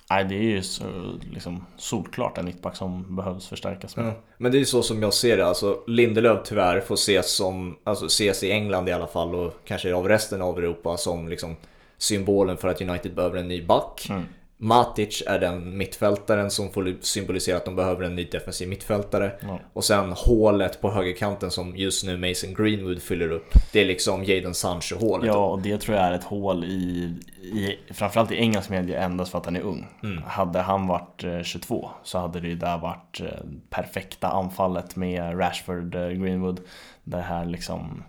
Nej, 0.10 0.26
det 0.26 0.36
är 0.36 0.42
ju 0.42 0.62
så, 0.62 0.84
liksom, 1.32 1.66
solklart 1.78 2.38
en 2.38 2.46
mittback 2.46 2.76
som 2.76 3.16
behövs 3.16 3.48
förstärkas 3.48 3.96
med. 3.96 4.06
Mm. 4.06 4.18
Men 4.38 4.52
det 4.52 4.58
är 4.58 4.60
ju 4.60 4.66
så 4.66 4.84
som 4.84 5.02
jag 5.02 5.14
ser 5.14 5.38
det. 5.38 5.46
Alltså, 5.46 5.80
Lindelöf 5.88 6.40
tyvärr 6.46 6.82
får 6.82 6.96
ses 6.96 7.36
som, 7.36 7.78
alltså 7.84 8.06
ses 8.06 8.44
i 8.44 8.52
England 8.52 8.90
i 8.90 8.92
alla 8.92 9.08
fall 9.08 9.36
och 9.36 9.54
kanske 9.66 9.94
av 9.94 10.08
resten 10.08 10.42
av 10.42 10.58
Europa 10.58 10.98
som 10.98 11.28
liksom 11.28 11.56
symbolen 11.98 12.58
för 12.58 12.68
att 12.68 12.82
United 12.82 13.16
behöver 13.16 13.38
en 13.38 13.48
ny 13.48 13.66
back. 13.66 14.08
Mm. 14.10 14.24
Matic 14.58 15.24
är 15.28 15.40
den 15.40 15.78
mittfältaren 15.78 16.52
som 16.52 16.70
får 16.70 16.96
symbolisera 17.02 17.58
att 17.58 17.66
de 17.66 17.76
behöver 17.76 18.06
en 18.06 18.16
ny 18.16 18.24
defensiv 18.24 18.70
mittfältare. 18.70 19.32
Ja. 19.42 19.60
Och 19.74 19.84
sen 19.84 20.12
hålet 20.12 20.82
på 20.82 20.92
högerkanten 20.92 21.52
som 21.52 21.78
just 21.78 22.06
nu 22.06 22.18
Mason 22.18 22.54
Greenwood 22.54 23.02
fyller 23.02 23.32
upp. 23.32 23.54
Det 23.72 23.82
är 23.82 23.86
liksom 23.86 24.24
Jadon 24.24 24.54
Sancho-hålet. 24.54 25.28
Ja, 25.28 25.46
och 25.46 25.62
det 25.62 25.78
tror 25.78 25.98
jag 25.98 26.06
är 26.06 26.12
ett 26.12 26.24
hål 26.24 26.64
i, 26.64 27.14
i 27.42 27.80
framförallt 27.94 28.32
i 28.32 28.36
engelsk 28.36 28.70
media 28.70 29.02
endast 29.02 29.32
för 29.32 29.38
att 29.38 29.46
han 29.46 29.56
är 29.56 29.62
ung. 29.62 29.88
Mm. 30.04 30.24
Hade 30.24 30.60
han 30.60 30.88
varit 30.88 31.26
22 31.44 31.84
eh, 31.84 31.90
så 32.04 32.20
hade 32.20 32.40
det 32.40 32.48
ju 32.48 32.56
där 32.56 32.78
varit 32.78 33.22
eh, 33.22 33.28
perfekta 33.70 34.28
anfallet 34.28 34.96
med 34.96 35.40
Rashford, 35.40 35.96
eh, 35.96 36.10
Greenwood. 36.10 36.60
Det 37.04 37.22
här 37.22 37.46
liksom 37.46 38.04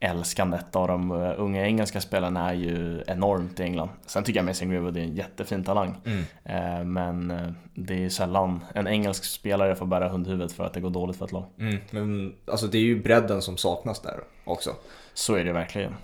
älskandet 0.00 0.76
av 0.76 0.88
de 0.88 1.10
eh, 1.10 1.34
unga 1.36 1.66
engelska 1.66 2.00
spelarna 2.00 2.50
är 2.50 2.54
ju 2.54 3.04
enormt 3.06 3.60
i 3.60 3.62
England. 3.62 3.88
Sen 4.06 4.24
tycker 4.24 4.38
jag 4.38 4.46
Mason 4.46 4.70
Greenwood 4.70 4.96
är 4.96 5.00
en 5.00 5.14
jättefin 5.14 5.64
talang. 5.64 5.96
Mm. 6.04 6.24
Eh, 6.44 6.84
men 6.84 7.30
eh, 7.30 7.52
det 7.74 8.04
är 8.04 8.08
sällan 8.08 8.64
en 8.74 8.86
engelsk 8.86 9.24
spelare 9.24 9.74
får 9.74 9.86
bära 9.86 10.08
hundhuvudet 10.08 10.52
för 10.52 10.64
att 10.64 10.74
det 10.74 10.80
går 10.80 10.90
dåligt 10.90 11.16
för 11.16 11.24
ett 11.24 11.32
lag. 11.32 11.44
Mm. 11.58 11.78
Men 11.90 12.34
alltså 12.46 12.66
det 12.66 12.78
är 12.78 12.82
ju 12.82 13.02
bredden 13.02 13.42
som 13.42 13.56
saknas 13.56 14.00
där 14.00 14.20
också. 14.44 14.70
Så 15.14 15.34
är 15.34 15.44
det 15.44 15.52
verkligen. 15.52 15.94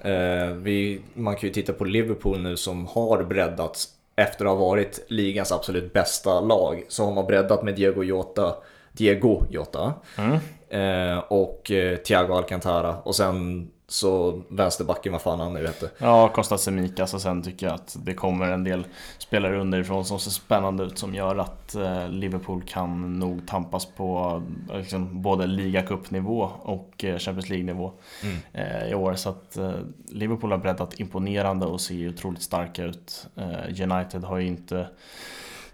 Vi, 0.63 1.01
man 1.15 1.37
kan 1.37 1.49
ju 1.49 1.53
titta 1.53 1.73
på 1.73 1.85
Liverpool 1.85 2.41
nu 2.41 2.57
som 2.57 2.87
har 2.87 3.25
breddats 3.25 3.89
efter 4.17 4.45
att 4.45 4.51
ha 4.51 4.59
varit 4.59 5.05
ligans 5.09 5.53
absolut 5.53 5.93
bästa 5.93 6.41
lag. 6.41 6.85
Så 6.89 7.05
har 7.05 7.15
man 7.15 7.27
breddat 7.27 7.63
med 7.63 7.75
Diego 7.75 8.03
Jota, 8.03 8.55
Diego 8.93 9.43
Jota 9.51 9.95
mm. 10.19 11.21
och 11.29 11.71
Thiago 12.05 12.33
Alcantara 12.33 12.97
och 12.97 13.15
sen 13.15 13.71
så 13.89 14.43
vänsterbacken, 14.49 15.13
vad 15.13 15.23
fan 15.23 15.41
han 15.41 15.55
nu 15.55 15.67
heter. 15.67 15.91
Ja, 15.99 16.29
Kostas 16.29 16.63
Semikas 16.63 17.15
och 17.15 17.21
sen 17.21 17.43
tycker 17.43 17.67
jag 17.67 17.75
att 17.75 17.97
det 18.05 18.15
kommer 18.15 18.51
en 18.51 18.65
del 18.65 18.87
spelare 19.19 19.61
underifrån 19.61 20.05
som 20.05 20.19
ser 20.19 20.31
spännande 20.31 20.85
ut 20.85 20.99
som 20.99 21.15
gör 21.15 21.37
att 21.37 21.75
eh, 21.75 22.09
Liverpool 22.09 22.63
kan 22.63 23.19
nog 23.19 23.47
tampas 23.47 23.87
på 23.87 24.43
liksom, 24.73 25.23
både 25.23 25.47
ligacupnivå 25.47 26.51
och 26.63 27.05
eh, 27.05 27.19
Champions 27.19 27.49
League-nivå 27.49 27.93
mm. 28.23 28.37
Eh, 28.53 28.91
i 28.91 28.95
år. 28.95 29.15
Så 29.15 29.29
att 29.29 29.59
Liverpool 30.09 30.51
har 30.51 30.59
breddat 30.59 31.01
imponerande 31.01 31.67
och 31.67 31.81
ser 31.81 32.09
otroligt 32.09 32.43
starka 32.43 32.85
ut. 32.85 33.27
United 33.69 34.25
har 34.25 34.39
ju 34.39 34.47
inte 34.47 34.89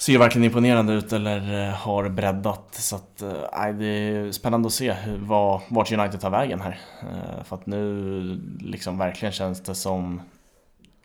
ser 0.03 0.19
verkligen 0.19 0.45
imponerande 0.45 0.93
ut 0.93 1.12
eller 1.12 1.69
eh, 1.69 1.75
har 1.75 2.09
breddat. 2.09 2.75
Så 2.75 2.97
att, 2.97 3.23
äh, 3.23 3.69
det 3.79 3.87
är 3.87 4.33
spännande 4.33 4.67
att 4.67 4.73
se 4.73 4.97
vad, 5.19 5.61
vart 5.69 5.93
United 5.93 6.21
tar 6.21 6.31
vägen 6.31 6.61
här. 6.61 6.81
Äh, 7.01 7.45
för 7.45 7.57
att 7.57 7.67
nu 7.67 8.41
liksom 8.61 8.99
verkligen 8.99 9.33
känns 9.33 9.61
det 9.61 9.75
som 9.75 10.21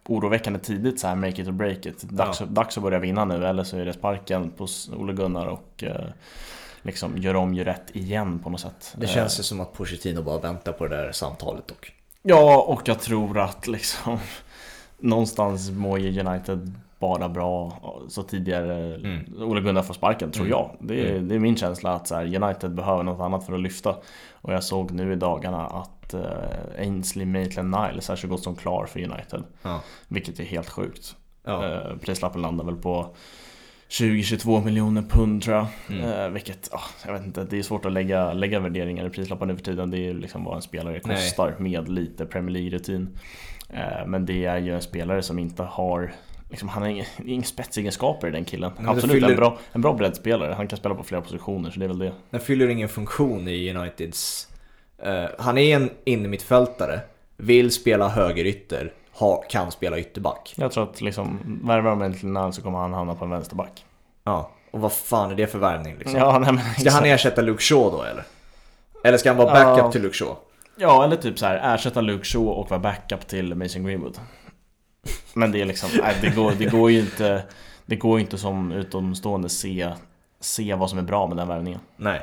oroväckande 0.07 0.59
tidigt 0.59 0.99
så 0.99 1.07
här 1.07 1.15
make 1.15 1.41
it 1.41 1.47
or 1.47 1.51
break 1.51 1.85
it. 1.85 2.01
Dags, 2.01 2.39
ja. 2.39 2.45
dags 2.45 2.77
att 2.77 2.83
börja 2.83 2.99
vinna 2.99 3.25
nu 3.25 3.45
eller 3.45 3.63
så 3.63 3.77
är 3.77 3.85
det 3.85 3.93
sparken 3.93 4.51
på 4.51 4.67
Ole 4.97 5.13
Gunnar 5.13 5.45
och 5.45 5.83
äh, 5.83 6.05
liksom 6.81 7.17
gör 7.17 7.35
om, 7.35 7.53
gör 7.53 7.65
rätt 7.65 7.95
igen 7.95 8.39
på 8.39 8.49
något 8.49 8.61
sätt. 8.61 8.95
Det 8.97 9.07
känns 9.07 9.39
ju 9.39 9.43
som 9.43 9.59
att 9.59 9.73
Pochettino 9.73 10.21
bara 10.21 10.39
väntar 10.39 10.71
på 10.71 10.87
det 10.87 10.95
där 10.95 11.11
samtalet 11.11 11.67
dock. 11.67 11.93
Ja, 12.21 12.61
och 12.61 12.81
jag 12.85 12.99
tror 12.99 13.39
att 13.39 13.67
liksom 13.67 14.19
någonstans 14.97 15.69
mår 15.69 15.99
ju 15.99 16.19
United 16.19 16.73
bara 16.99 17.29
bra 17.29 17.73
så 18.09 18.23
tidigare 18.23 18.95
mm. 18.95 19.43
Ole 19.43 19.61
Gunnar 19.61 19.81
får 19.81 19.93
sparken, 19.93 20.31
tror 20.31 20.45
mm. 20.45 20.51
jag. 20.51 20.77
Det 20.79 21.01
är, 21.01 21.11
mm. 21.11 21.27
det 21.27 21.35
är, 21.35 21.39
min 21.39 21.57
känsla 21.57 21.93
att 21.93 22.07
så 22.07 22.15
här, 22.15 22.43
United 22.43 22.75
behöver 22.75 23.03
något 23.03 23.21
annat 23.21 23.45
för 23.45 23.53
att 23.53 23.59
lyfta. 23.59 23.95
Och 24.31 24.53
jag 24.53 24.63
såg 24.63 24.91
nu 24.91 25.13
i 25.13 25.15
dagarna 25.15 25.67
att 25.67 26.13
uh, 26.13 26.21
Ainsley 26.79 27.25
Maitland-Niles 27.25 28.11
är 28.11 28.15
så 28.15 28.27
gott 28.27 28.43
som 28.43 28.55
klar 28.55 28.85
för 28.85 28.99
United. 28.99 29.43
Ja. 29.61 29.81
Vilket 30.07 30.39
är 30.39 30.43
helt 30.43 30.69
sjukt. 30.69 31.15
Ja. 31.43 31.67
Uh, 31.67 31.97
prislappen 31.97 32.41
landar 32.41 32.65
väl 32.65 32.75
på 32.75 33.15
20-22 33.89 34.65
miljoner 34.65 35.01
pund 35.01 35.43
tror 35.43 35.55
jag. 35.55 35.67
Mm. 35.89 36.03
Uh, 36.09 36.29
vilket, 36.29 36.73
uh, 36.73 36.79
jag 37.05 37.13
vet 37.13 37.25
inte, 37.25 37.43
det 37.43 37.57
är 37.57 37.63
svårt 37.63 37.85
att 37.85 37.91
lägga, 37.91 38.33
lägga 38.33 38.59
värderingar 38.59 39.05
i 39.05 39.09
prislappar 39.09 39.45
nu 39.45 39.55
för 39.55 39.63
tiden. 39.63 39.91
Det 39.91 40.07
är 40.07 40.13
liksom 40.13 40.43
vad 40.43 40.55
en 40.55 40.61
spelare 40.61 40.99
kostar 40.99 41.55
Nej. 41.59 41.71
med 41.71 41.89
lite 41.89 42.25
Premier 42.25 42.53
League-rutin. 42.53 43.19
Uh, 43.73 44.07
men 44.07 44.25
det 44.25 44.45
är 44.45 44.57
ju 44.57 44.75
en 44.75 44.81
spelare 44.81 45.21
som 45.21 45.39
inte 45.39 45.63
har 45.63 46.13
Liksom, 46.49 46.69
han 46.69 46.81
har 46.83 46.89
inga, 46.89 47.05
inga 47.25 47.43
spetsegenskaper 47.43 48.31
den 48.31 48.45
killen. 48.45 48.71
Men 48.77 48.89
Absolut 48.89 49.13
fyller... 49.13 49.29
en, 49.29 49.35
bra, 49.35 49.57
en 49.71 49.81
bra 49.81 49.93
breddspelare. 49.93 50.53
Han 50.53 50.67
kan 50.67 50.77
spela 50.77 50.95
på 50.95 51.03
flera 51.03 51.21
positioner 51.21 51.71
så 51.71 51.79
det 51.79 51.85
är 51.85 51.87
väl 51.87 51.99
det. 51.99 52.11
Den 52.29 52.41
fyller 52.41 52.67
ingen 52.67 52.89
funktion 52.89 53.47
i 53.47 53.73
Uniteds... 53.75 54.47
Uh, 55.05 55.25
han 55.39 55.57
är 55.57 55.75
en 55.75 55.89
innermittfältare, 56.03 56.99
vill 57.37 57.71
spela 57.71 58.07
högerytter, 58.07 58.93
ha, 59.13 59.43
kan 59.49 59.71
spela 59.71 59.99
ytterback. 59.99 60.53
Jag 60.57 60.71
tror 60.71 60.83
att 60.83 61.01
liksom, 61.01 61.39
värvar 61.63 61.89
de 61.89 62.01
en 62.01 62.13
till 62.13 62.27
Nan 62.27 62.53
så 62.53 62.61
kommer 62.61 62.79
han 62.79 62.93
hamna 62.93 63.15
på 63.15 63.25
en 63.25 63.31
vänsterback. 63.31 63.85
Ja, 64.23 64.51
och 64.71 64.79
vad 64.79 64.93
fan 64.93 65.31
är 65.31 65.35
det 65.35 65.47
för 65.47 65.59
värvning 65.59 65.97
liksom? 65.97 66.19
Ja, 66.19 66.39
nej, 66.39 66.51
men 66.53 66.63
Ska 66.63 66.71
exakt. 66.71 66.95
han 66.95 67.05
ersätta 67.05 67.41
Luke 67.41 67.63
Shaw 67.63 67.91
då 67.91 68.03
eller? 68.03 68.23
Eller 69.03 69.17
ska 69.17 69.29
han 69.29 69.37
vara 69.37 69.59
Ja. 69.59 69.75
backup 69.75 69.91
till 69.91 70.01
Luke 70.01 70.15
Shaw? 70.15 70.35
Ja, 70.77 71.03
eller 71.03 71.15
typ 71.15 71.39
så 71.39 71.45
här 71.45 71.75
ersätta 71.75 72.01
Luke 72.01 72.25
Shaw 72.25 72.47
och 72.47 72.69
vara 72.69 72.79
backup 72.79 73.27
till 73.27 73.55
Mason 73.55 73.83
Greenwood. 73.83 74.19
Men 75.33 75.51
det 75.51 75.61
är 75.61 75.65
liksom, 75.65 75.89
nej, 76.01 76.15
det, 76.21 76.29
går, 76.29 76.53
det 76.57 76.65
går 76.65 76.91
ju 76.91 76.99
inte 76.99 77.43
Det 77.85 77.95
går 77.95 78.19
inte 78.19 78.37
som 78.37 78.71
utomstående 78.71 79.49
se, 79.49 79.89
se 80.39 80.73
vad 80.73 80.89
som 80.89 80.99
är 80.99 81.03
bra 81.03 81.27
med 81.27 81.37
den 81.37 81.47
värvningen. 81.47 81.79
Nej. 81.95 82.21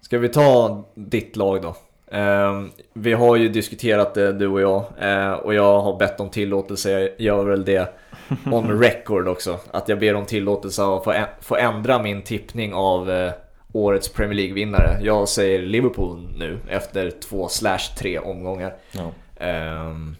Ska 0.00 0.18
vi 0.18 0.28
ta 0.28 0.84
ditt 0.94 1.36
lag 1.36 1.62
då? 1.62 1.76
Ehm, 2.10 2.70
vi 2.92 3.12
har 3.12 3.36
ju 3.36 3.48
diskuterat 3.48 4.14
det 4.14 4.32
du 4.32 4.46
och 4.46 4.60
jag 4.60 4.84
eh, 4.98 5.32
och 5.32 5.54
jag 5.54 5.80
har 5.80 5.98
bett 5.98 6.20
om 6.20 6.30
tillåtelse, 6.30 6.90
jag 6.90 7.10
gör 7.18 7.44
väl 7.44 7.64
det 7.64 7.94
on 8.52 8.80
record 8.80 9.28
också. 9.28 9.58
Att 9.70 9.88
jag 9.88 9.98
ber 9.98 10.14
om 10.14 10.24
tillåtelse 10.24 10.82
att 10.82 11.34
få 11.40 11.56
ändra 11.56 12.02
min 12.02 12.22
tippning 12.22 12.74
av 12.74 13.10
eh, 13.10 13.32
årets 13.72 14.08
Premier 14.08 14.34
League-vinnare. 14.34 14.98
Jag 15.02 15.28
säger 15.28 15.62
Liverpool 15.62 16.28
nu 16.38 16.58
efter 16.68 17.10
två 17.10 17.48
slash 17.48 17.96
tre 17.98 18.18
omgångar. 18.18 18.74
Ja. 18.92 19.10
Ehm, 19.44 20.16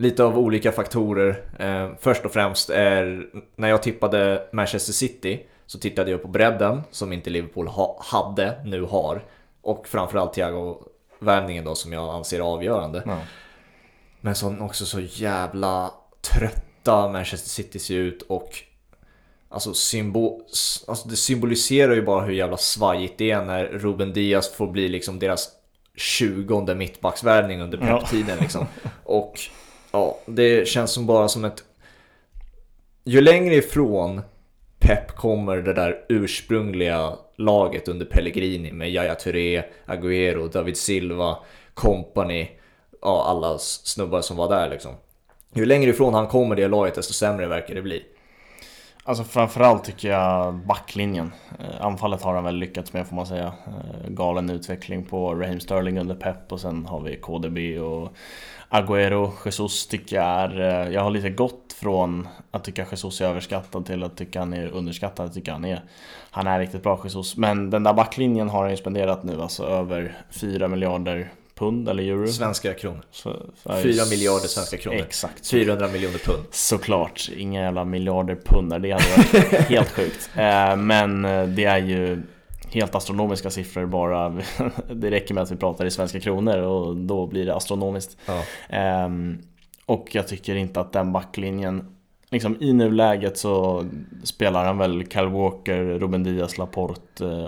lite 0.00 0.24
av 0.24 0.38
olika 0.38 0.72
faktorer. 0.72 1.42
Ehm, 1.58 1.96
först 2.00 2.24
och 2.24 2.32
främst 2.32 2.70
är 2.70 3.26
när 3.56 3.68
jag 3.68 3.82
tippade 3.82 4.48
Manchester 4.52 4.92
City 4.92 5.46
så 5.66 5.78
tittade 5.78 6.10
jag 6.10 6.22
på 6.22 6.28
bredden 6.28 6.82
som 6.90 7.12
inte 7.12 7.30
Liverpool 7.30 7.66
ha, 7.68 8.00
hade, 8.04 8.60
nu 8.64 8.82
har. 8.82 9.24
Och 9.62 9.88
framförallt 9.88 10.34
Thiago-värvningen 10.34 11.64
då 11.64 11.74
som 11.74 11.92
jag 11.92 12.14
anser 12.14 12.40
avgörande. 12.40 13.02
Ja. 13.06 13.18
Men 14.20 14.34
som 14.34 14.62
också 14.62 14.86
så 14.86 15.00
jävla 15.00 15.90
trötta 16.20 17.08
Manchester 17.08 17.48
City 17.50 17.78
ser 17.78 17.94
ut 17.96 18.22
och 18.22 18.50
Alltså, 19.52 19.74
symbo 19.74 20.40
alltså 20.88 21.08
det 21.08 21.16
symboliserar 21.16 21.94
ju 21.94 22.02
bara 22.02 22.24
hur 22.24 22.32
jävla 22.32 22.56
svajigt 22.56 23.18
det 23.18 23.30
är 23.30 23.44
när 23.44 23.64
Ruben 23.64 24.12
Diaz 24.12 24.52
får 24.52 24.66
bli 24.66 24.88
liksom 24.88 25.18
deras 25.18 25.48
20 25.96 26.74
mittbacksvärvning 26.74 27.60
under 27.62 27.78
Ja. 27.88 28.00
peptiden 28.00 28.38
liksom. 28.40 28.66
Och 29.04 29.40
ja, 29.92 30.18
det 30.26 30.68
känns 30.68 30.92
som 30.92 31.06
bara 31.06 31.28
som 31.28 31.44
ett... 31.44 31.64
Ju 33.04 33.20
längre 33.20 33.54
ifrån 33.54 34.20
Pep 34.78 35.16
kommer 35.16 35.56
det 35.56 35.72
där 35.72 36.04
ursprungliga 36.08 37.12
laget 37.36 37.88
under 37.88 38.06
Pellegrini 38.06 38.72
med 38.72 38.90
Yahya 38.90 39.14
Touré, 39.14 39.62
Agüero, 39.86 40.48
David 40.52 40.76
Silva, 40.76 41.36
Company, 41.74 42.48
ja 43.02 43.24
alla 43.24 43.58
snubbar 43.58 44.20
som 44.20 44.36
var 44.36 44.48
där 44.48 44.70
liksom. 44.70 44.92
Ju 45.54 45.66
längre 45.66 45.90
ifrån 45.90 46.14
han 46.14 46.26
kommer 46.26 46.56
det 46.56 46.68
laget 46.68 46.94
desto 46.94 47.12
sämre 47.12 47.46
verkar 47.46 47.74
det 47.74 47.82
bli. 47.82 48.04
Alltså 49.04 49.24
framförallt 49.24 49.84
tycker 49.84 50.10
jag 50.10 50.54
backlinjen. 50.54 51.32
Eh, 51.58 51.86
anfallet 51.86 52.22
har 52.22 52.34
han 52.34 52.44
väl 52.44 52.56
lyckats 52.56 52.92
med 52.92 53.06
får 53.06 53.16
man 53.16 53.26
säga. 53.26 53.52
Eh, 53.66 54.10
galen 54.10 54.50
utveckling 54.50 55.04
på 55.04 55.34
Raheem 55.34 55.60
Sterling 55.60 55.98
under 55.98 56.14
Pep 56.14 56.52
och 56.52 56.60
sen 56.60 56.86
har 56.86 57.00
vi 57.00 57.16
KDB 57.16 57.78
och 57.78 58.12
Agüero. 58.68 59.32
Jesus 59.44 59.86
tycker 59.86 60.16
jag 60.16 60.26
är... 60.26 60.60
Eh, 60.60 60.92
jag 60.92 61.02
har 61.02 61.10
lite 61.10 61.30
gått 61.30 61.72
från 61.72 62.28
att 62.50 62.64
tycka 62.64 62.86
Jesus 62.90 63.20
är 63.20 63.26
överskattad 63.26 63.86
till 63.86 64.02
att 64.02 64.16
tycka 64.16 64.38
han 64.38 64.52
är 64.52 64.66
underskattad. 64.66 65.26
Jag 65.26 65.34
tycker 65.34 65.52
han 65.52 65.64
är... 65.64 65.84
Han 66.30 66.46
är 66.46 66.58
riktigt 66.58 66.82
bra 66.82 67.00
Jesus. 67.04 67.36
Men 67.36 67.70
den 67.70 67.82
där 67.82 67.92
backlinjen 67.92 68.48
har 68.48 68.62
han 68.62 68.70
ju 68.70 68.76
spenderat 68.76 69.24
nu 69.24 69.42
alltså 69.42 69.64
över 69.64 70.14
4 70.30 70.68
miljarder 70.68 71.30
pund 71.60 71.88
eller 71.88 72.02
euro. 72.02 72.26
Svenska 72.28 72.74
kronor. 72.74 73.00
Så- 73.10 73.36
för- 73.62 73.82
4 73.82 74.04
miljarder 74.10 74.48
svenska 74.48 74.76
kronor. 74.76 74.98
Exakt. 74.98 75.46
400 75.48 75.88
miljoner 75.88 76.18
pund. 76.18 76.42
Såklart, 76.50 77.28
inga 77.36 77.60
jävla 77.62 77.84
miljarder 77.84 78.38
pundar, 78.44 78.78
det 78.78 78.90
hade 78.90 79.04
varit 79.16 79.52
helt 79.68 79.88
sjukt. 79.90 80.30
Eh, 80.36 80.76
Men 80.76 81.24
eh, 81.24 81.46
det 81.46 81.64
är 81.64 81.78
ju 81.78 82.22
helt 82.72 82.94
astronomiska 82.94 83.50
siffror 83.50 83.86
bara. 83.86 84.28
Det 84.94 85.10
räcker 85.10 85.34
med 85.34 85.42
att 85.42 85.50
vi 85.52 85.56
pratar 85.56 85.84
i 85.84 85.90
svenska 85.90 86.20
kronor 86.20 86.56
och 86.58 86.96
då 86.96 87.26
blir 87.26 87.46
det 87.46 87.54
astronomiskt. 87.54 88.16
Ja. 88.26 88.42
Ehm, 88.68 89.38
Och 89.86 90.08
jag 90.14 90.28
tycker 90.28 90.54
inte 90.54 90.80
att 90.80 90.92
den 90.92 91.12
backlinjen 91.12 91.96
Liksom 92.32 92.56
i 92.62 92.72
nuläget 92.72 93.38
så 93.38 93.84
spelar 94.24 94.64
han 94.64 94.78
väl 94.78 95.04
Kyle 95.10 95.26
Walker, 95.28 95.82
Ruben 95.84 96.22
Diaz, 96.22 96.58
Laporte 96.58 97.24
eh, 97.26 97.44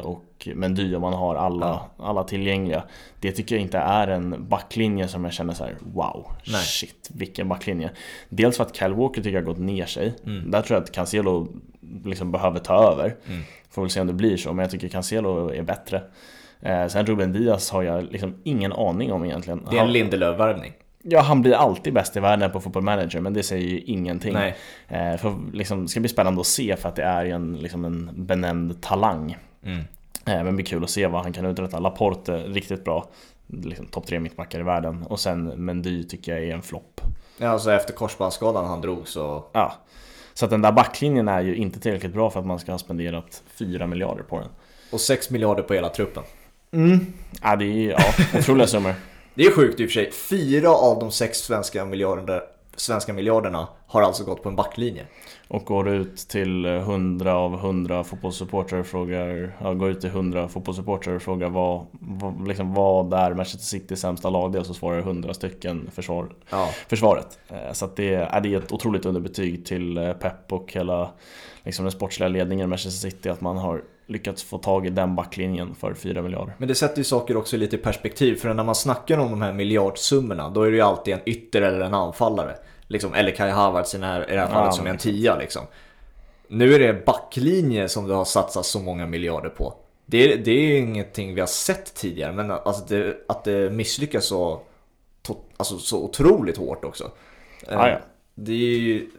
och 0.46 0.56
Mendy 0.56 0.94
om 0.94 1.02
man 1.02 1.12
har 1.12 1.34
alla, 1.34 1.80
alla 1.98 2.24
tillgängliga. 2.24 2.82
Det 3.20 3.32
tycker 3.32 3.54
jag 3.54 3.62
inte 3.62 3.78
är 3.78 4.08
en 4.08 4.48
backlinje 4.48 5.08
som 5.08 5.24
jag 5.24 5.32
känner 5.32 5.54
så 5.54 5.64
här: 5.64 5.76
wow, 5.80 6.26
Nej. 6.46 6.62
shit 6.62 7.10
vilken 7.14 7.48
backlinje. 7.48 7.90
Dels 8.28 8.56
för 8.56 8.64
att 8.64 8.76
Kyle 8.76 8.94
Walker 8.94 9.22
tycker 9.22 9.36
jag 9.36 9.40
har 9.40 9.46
gått 9.46 9.58
ner 9.58 9.86
sig. 9.86 10.14
Mm. 10.26 10.50
Där 10.50 10.62
tror 10.62 10.76
jag 10.76 10.84
att 10.84 10.92
Cancelo 10.92 11.48
liksom 12.04 12.32
behöver 12.32 12.58
ta 12.58 12.92
över. 12.92 13.16
Mm. 13.28 13.42
Får 13.70 13.82
väl 13.82 13.90
se 13.90 14.00
om 14.00 14.06
det 14.06 14.12
blir 14.12 14.36
så, 14.36 14.52
men 14.52 14.62
jag 14.62 14.70
tycker 14.70 14.88
Cancelo 14.88 15.48
är 15.48 15.62
bättre. 15.62 16.02
Eh, 16.60 16.86
sen 16.86 17.06
Ruben 17.06 17.32
Diaz 17.32 17.70
har 17.70 17.82
jag 17.82 18.12
liksom 18.12 18.34
ingen 18.44 18.72
aning 18.72 19.12
om 19.12 19.24
egentligen. 19.24 19.66
Det 19.70 19.78
är 19.78 19.82
en 19.82 19.92
Lindelöf-värvning. 19.92 20.72
Ja, 21.04 21.20
han 21.20 21.42
blir 21.42 21.52
alltid 21.52 21.92
bäst 21.94 22.16
i 22.16 22.20
världen 22.20 22.50
på 22.50 22.60
Football 22.60 22.82
Manager, 22.82 23.20
men 23.20 23.34
det 23.34 23.42
säger 23.42 23.68
ju 23.68 23.80
ingenting. 23.80 24.32
Nej. 24.32 24.54
Eh, 24.88 25.16
för 25.16 25.34
liksom, 25.52 25.82
det 25.82 25.88
ska 25.88 26.00
bli 26.00 26.08
spännande 26.08 26.40
att 26.40 26.46
se 26.46 26.76
för 26.76 26.88
att 26.88 26.96
det 26.96 27.02
är 27.02 27.24
ju 27.24 27.30
en, 27.30 27.56
liksom 27.56 27.84
en 27.84 28.10
benämnd 28.14 28.80
talang. 28.80 29.36
Mm. 29.64 29.84
Eh, 30.24 30.34
men 30.34 30.46
det 30.46 30.52
blir 30.52 30.64
kul 30.64 30.84
att 30.84 30.90
se 30.90 31.06
vad 31.06 31.22
han 31.22 31.32
kan 31.32 31.46
uträtta. 31.46 31.78
Laporte, 31.78 32.36
riktigt 32.36 32.84
bra. 32.84 33.08
Liksom 33.46 33.86
topp 33.86 34.06
tre 34.06 34.20
mittbackar 34.20 34.60
i 34.60 34.62
världen. 34.62 35.02
Och 35.02 35.20
sen 35.20 35.44
Mendy 35.44 36.04
tycker 36.04 36.32
jag 36.32 36.44
är 36.44 36.54
en 36.54 36.62
flopp. 36.62 37.00
Ja, 37.38 37.48
alltså 37.48 37.72
efter 37.72 37.94
korsbandsskadan 37.94 38.64
han 38.64 38.80
drog 38.80 39.08
så... 39.08 39.44
Ja. 39.52 39.72
Så 40.34 40.44
att 40.44 40.50
den 40.50 40.62
där 40.62 40.72
backlinjen 40.72 41.28
är 41.28 41.40
ju 41.40 41.56
inte 41.56 41.80
tillräckligt 41.80 42.12
bra 42.12 42.30
för 42.30 42.40
att 42.40 42.46
man 42.46 42.58
ska 42.58 42.72
ha 42.72 42.78
spenderat 42.78 43.42
4 43.46 43.86
miljarder 43.86 44.22
på 44.22 44.38
den. 44.38 44.48
Och 44.92 45.00
6 45.00 45.30
miljarder 45.30 45.62
på 45.62 45.74
hela 45.74 45.88
truppen. 45.88 46.22
Ja, 47.42 47.56
det 47.56 47.64
är 47.64 47.90
ja, 47.90 47.98
otroliga 48.38 48.66
summor. 48.66 48.94
Det 49.34 49.44
är 49.44 49.50
sjukt 49.50 49.80
i 49.80 49.86
och 49.86 49.88
för 49.88 49.94
sig. 49.94 50.12
Fyra 50.12 50.70
av 50.70 50.98
de 50.98 51.10
sex 51.10 51.38
svenska 51.38 51.84
miljarderna, 51.84 52.40
svenska 52.76 53.12
miljarderna 53.12 53.68
har 53.86 54.02
alltså 54.02 54.24
gått 54.24 54.42
på 54.42 54.48
en 54.48 54.56
backlinje. 54.56 55.06
Och 55.48 55.64
går 55.64 55.88
ut 55.88 56.16
till 56.16 56.64
100 56.64 57.34
av 57.34 57.54
100 57.54 58.04
fotbollssupportrar 58.04 58.78
och 58.78 58.86
frågar, 58.86 59.56
ja, 59.60 59.74
går 59.74 59.90
ut 59.90 60.00
till 60.00 60.10
100 60.10 60.48
fotbollssupportrar 60.48 61.14
och 61.14 61.22
frågar 61.22 61.48
vad, 61.48 61.86
vad, 62.00 62.48
liksom 62.48 62.74
vad 62.74 63.12
är 63.12 63.34
Manchester 63.34 63.66
Citys 63.78 64.00
sämsta 64.00 64.30
lagdel 64.30 64.64
så 64.64 64.74
svarar 64.74 64.98
100 64.98 65.34
stycken 65.34 65.90
försvar, 65.94 66.28
Ja. 66.50 66.68
försvaret. 66.88 67.38
Eh, 67.48 67.72
Så 67.72 67.88
det, 67.96 68.14
är, 68.14 68.40
det 68.40 68.54
är 68.54 68.58
ett 68.58 68.72
otroligt 68.72 69.06
underbetyg 69.06 69.66
till 69.66 69.98
eh, 69.98 70.12
Pep 70.12 70.52
och 70.52 70.72
hela 70.72 71.10
liksom 71.64 71.84
den 71.84 71.92
sportsliga 71.92 72.28
ledningen 72.28 72.64
i 72.64 72.68
Manchester 72.68 73.10
City 73.10 73.28
att 73.28 73.40
man 73.40 73.56
har 73.56 73.82
lyckats 74.06 74.42
få 74.42 74.58
tag 74.58 74.86
i 74.86 74.90
den 74.90 75.16
backlinjen 75.16 75.74
för 75.74 75.94
4 75.94 76.22
miljarder. 76.22 76.54
Men 76.58 76.68
det 76.68 76.74
sätter 76.74 76.98
ju 76.98 77.04
saker 77.04 77.36
också 77.36 77.56
lite 77.56 77.76
i 77.76 77.78
perspektiv. 77.78 78.36
För 78.36 78.54
när 78.54 78.64
man 78.64 78.74
snackar 78.74 79.18
om 79.18 79.30
de 79.30 79.42
här 79.42 79.52
miljardsummorna, 79.52 80.50
då 80.50 80.62
är 80.62 80.70
det 80.70 80.76
ju 80.76 80.82
alltid 80.82 81.14
en 81.14 81.20
ytter 81.26 81.62
eller 81.62 81.80
en 81.80 81.94
anfallare. 81.94 82.56
Liksom, 82.86 83.14
eller 83.14 83.30
Kai 83.30 83.50
Havertz 83.50 83.94
i 83.94 83.98
det 83.98 84.06
här, 84.06 84.30
i 84.30 84.34
det 84.34 84.40
här 84.40 84.48
fallet 84.48 84.66
Ja, 84.66 84.72
som 84.72 84.86
är 84.86 84.90
en 84.90 84.98
tia 84.98 85.38
liksom. 85.38 85.62
Nu 86.48 86.74
är 86.74 86.78
det 86.78 87.06
backlinje 87.06 87.88
som 87.88 88.08
det 88.08 88.14
har 88.14 88.24
satsats 88.24 88.68
så 88.68 88.80
många 88.80 89.06
miljarder 89.06 89.48
på. 89.48 89.74
Det 90.06 90.32
är, 90.32 90.36
det 90.36 90.50
är 90.50 90.60
ju 90.60 90.78
ingenting 90.78 91.34
vi 91.34 91.40
har 91.40 91.46
sett 91.46 91.94
tidigare, 91.94 92.32
men 92.32 92.50
alltså 92.50 92.84
det, 92.94 93.16
att 93.28 93.44
det 93.44 93.70
misslyckas 93.70 94.24
så, 94.24 94.60
alltså 95.56 95.78
så 95.78 96.04
otroligt 96.04 96.56
hårt 96.56 96.84
också. 96.84 97.10
Ah, 97.68 97.88
ja. 97.88 97.98
Det 98.34 98.52
är 98.52 98.78
ju... 98.78 99.10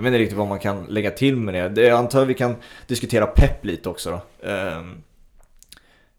Jag 0.00 0.04
vet 0.04 0.08
inte 0.08 0.18
riktigt 0.18 0.38
vad 0.38 0.48
man 0.48 0.58
kan 0.58 0.84
lägga 0.84 1.10
till 1.10 1.36
med 1.36 1.54
det. 1.54 1.68
det 1.68 1.82
jag 1.82 1.98
antar 1.98 2.24
vi 2.24 2.34
kan 2.34 2.56
diskutera 2.86 3.26
pepp 3.26 3.64
lite 3.64 3.88
också 3.88 4.10
då. 4.10 4.48
Ehm, 4.48 5.02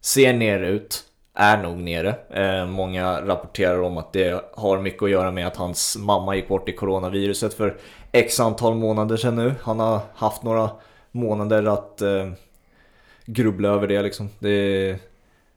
ser 0.00 0.32
ner 0.32 0.60
ut, 0.60 1.04
är 1.34 1.62
nog 1.62 1.78
nere. 1.78 2.14
Eh, 2.30 2.66
många 2.66 3.20
rapporterar 3.20 3.82
om 3.82 3.98
att 3.98 4.12
det 4.12 4.44
har 4.54 4.78
mycket 4.78 5.02
att 5.02 5.10
göra 5.10 5.30
med 5.30 5.46
att 5.46 5.56
hans 5.56 5.96
mamma 5.98 6.36
gick 6.36 6.48
bort 6.48 6.68
i 6.68 6.72
coronaviruset 6.72 7.54
för 7.54 7.76
x 8.12 8.40
antal 8.40 8.74
månader 8.74 9.16
sedan 9.16 9.36
nu. 9.36 9.54
Han 9.62 9.80
har 9.80 10.00
haft 10.14 10.42
några 10.42 10.70
månader 11.10 11.64
att 11.64 12.02
eh, 12.02 12.30
grubbla 13.26 13.68
över 13.68 13.88
det 13.88 14.02
liksom. 14.02 14.28
Det 14.38 14.98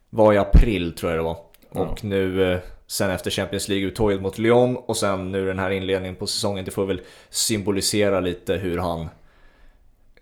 var 0.10 0.34
i 0.34 0.38
april 0.38 0.96
tror 0.96 1.12
jag 1.12 1.20
det 1.20 1.24
var. 1.24 1.38
Och 1.70 2.04
nu 2.04 2.54
eh, 2.54 2.60
sen 2.88 3.12
efter 3.12 3.32
Champions 3.32 3.68
League-uttåget 3.70 4.22
mot 4.22 4.38
Lyon 4.38 4.76
och 4.78 4.98
sen 4.98 5.32
nu 5.32 5.46
den 5.46 5.60
här 5.60 5.70
inledningen 5.70 6.16
på 6.16 6.28
säsongen. 6.28 6.66
Det 6.66 6.72
får 6.72 6.86
väl 6.86 7.02
symbolisera 7.30 8.20
lite 8.20 8.54
hur 8.56 8.78
han 8.78 9.08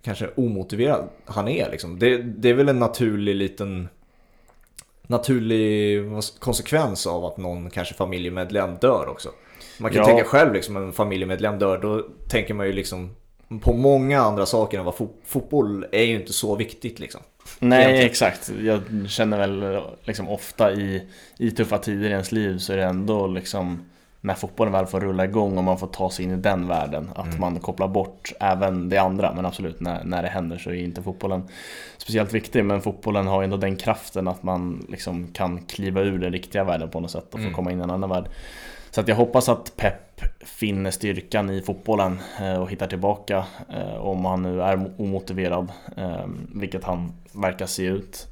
kanske 0.02 0.30
omotiverad 0.36 1.10
han 1.26 1.48
är 1.48 1.72
liksom. 1.72 2.00
Det, 2.00 2.18
det 2.18 2.50
är 2.50 2.54
väl 2.54 2.70
en 2.70 2.80
naturlig 2.80 3.36
liten 3.36 3.90
naturlig 5.08 6.02
konsekvens 6.40 7.08
av 7.08 7.26
att 7.26 7.38
någon 7.38 7.70
kanske 7.70 7.94
familjemedlem 7.94 8.76
dör 8.82 9.08
också. 9.10 9.30
Man 9.80 9.92
kan 9.92 10.00
Ja. 10.02 10.06
tänka 10.06 10.24
själv 10.24 10.54
liksom 10.54 10.78
en 10.78 10.94
familjemedlem 10.94 11.60
dör, 11.60 11.78
då 11.78 12.06
tänker 12.30 12.54
man 12.54 12.66
ju 12.68 12.74
liksom 12.74 13.16
på 13.62 13.74
många 13.74 14.22
andra 14.22 14.46
saker 14.46 14.80
än 14.80 14.86
vad 14.86 14.94
fo- 14.94 15.14
fotboll 15.26 15.86
är 15.92 16.04
ju 16.04 16.16
inte 16.16 16.34
så 16.34 16.56
viktigt 16.56 17.00
liksom. 17.00 17.22
Nej 17.64 17.82
Egentligen. 17.84 18.10
exakt, 18.10 18.52
jag 18.64 18.82
känner 19.08 19.38
väl 19.38 19.84
liksom 20.04 20.30
ofta 20.30 20.72
i, 20.74 21.08
i 21.38 21.52
tuffa 21.52 21.78
tider 21.78 22.10
i 22.10 22.12
ens 22.12 22.32
liv 22.32 22.58
så 22.58 22.74
är 22.74 22.78
det 22.78 22.84
ändå 22.84 23.28
liksom 23.28 23.84
när 24.24 24.34
fotbollen 24.34 24.74
väl 24.74 24.86
får 24.86 25.00
rulla 25.00 25.26
igång 25.26 25.58
och 25.58 25.64
man 25.64 25.78
får 25.78 25.88
ta 25.88 26.10
sig 26.10 26.26
in 26.26 26.32
i 26.32 26.36
den 26.36 26.68
världen, 26.68 27.10
att 27.16 27.26
mm. 27.26 27.40
man 27.40 27.60
kopplar 27.60 27.88
bort 27.88 28.34
även 28.40 28.90
det 28.90 28.98
andra. 28.98 29.34
Men 29.34 29.46
absolut, 29.46 29.80
när, 29.80 30.04
när 30.04 30.24
det 30.24 30.30
händer 30.30 30.58
så 30.58 30.70
är 30.70 30.74
inte 30.74 31.02
fotbollen 31.02 31.44
speciellt 31.98 32.34
viktig. 32.34 32.66
Men 32.66 32.82
fotbollen 32.82 33.28
har 33.28 33.44
ändå 33.44 33.58
den 33.58 33.76
kraften 33.76 34.28
att 34.28 34.44
man 34.44 34.86
liksom 34.90 35.28
kan 35.28 35.66
kliva 35.66 36.02
ur 36.02 36.20
den 36.20 36.32
riktiga 36.32 36.64
världen 36.64 36.90
på 36.90 37.00
något 37.00 37.12
sätt 37.12 37.26
och 37.26 37.32
få 37.32 37.38
mm. 37.38 37.54
komma 37.54 37.72
in 37.72 37.80
i 37.80 37.84
en 37.84 37.92
annan 37.92 38.10
värld. 38.10 38.26
Så 38.94 39.02
att 39.02 39.08
jag 39.08 39.16
hoppas 39.16 39.50
att 39.50 39.76
Pep 39.76 40.22
finner 40.40 40.92
styrkan 40.92 41.50
i 41.50 41.62
fotbollen 41.62 42.20
eh, 42.42 42.62
och 42.62 42.72
hittar 42.72 42.88
tillbaka 42.88 43.46
eh, 43.70 43.96
om 43.96 44.26
han 44.26 44.42
nu 44.42 44.62
är 44.62 44.92
omotiverad, 44.98 45.72
eh, 45.98 46.26
vilket 46.56 46.84
han 46.84 47.14
verkar 47.32 47.66
se 47.66 47.84
ut. 47.84 48.28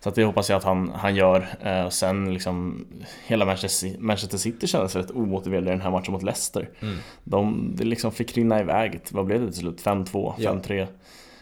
Så 0.00 0.08
att 0.08 0.14
det 0.14 0.24
hoppas 0.24 0.50
jag 0.50 0.56
att 0.56 0.64
han, 0.64 0.88
han 0.88 1.14
gör. 1.14 1.46
Sen 1.90 2.34
liksom 2.34 2.86
hela 3.26 3.44
Manchester 3.44 4.38
City 4.38 4.66
kändes 4.66 4.96
rätt 4.96 5.10
omotiverade 5.10 5.66
i 5.66 5.70
den 5.70 5.80
här 5.80 5.90
matchen 5.90 6.12
mot 6.12 6.22
Leicester. 6.22 6.68
Mm. 6.80 6.96
De 7.24 7.72
det 7.76 7.84
liksom 7.84 8.12
fick 8.12 8.36
rinna 8.36 8.60
iväg. 8.60 9.00
Vad 9.10 9.26
blev 9.26 9.40
det 9.40 9.46
till 9.46 9.60
slut? 9.60 9.82
5-2, 9.82 10.34
5-3. 10.36 10.86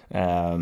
Ja. 0.08 0.58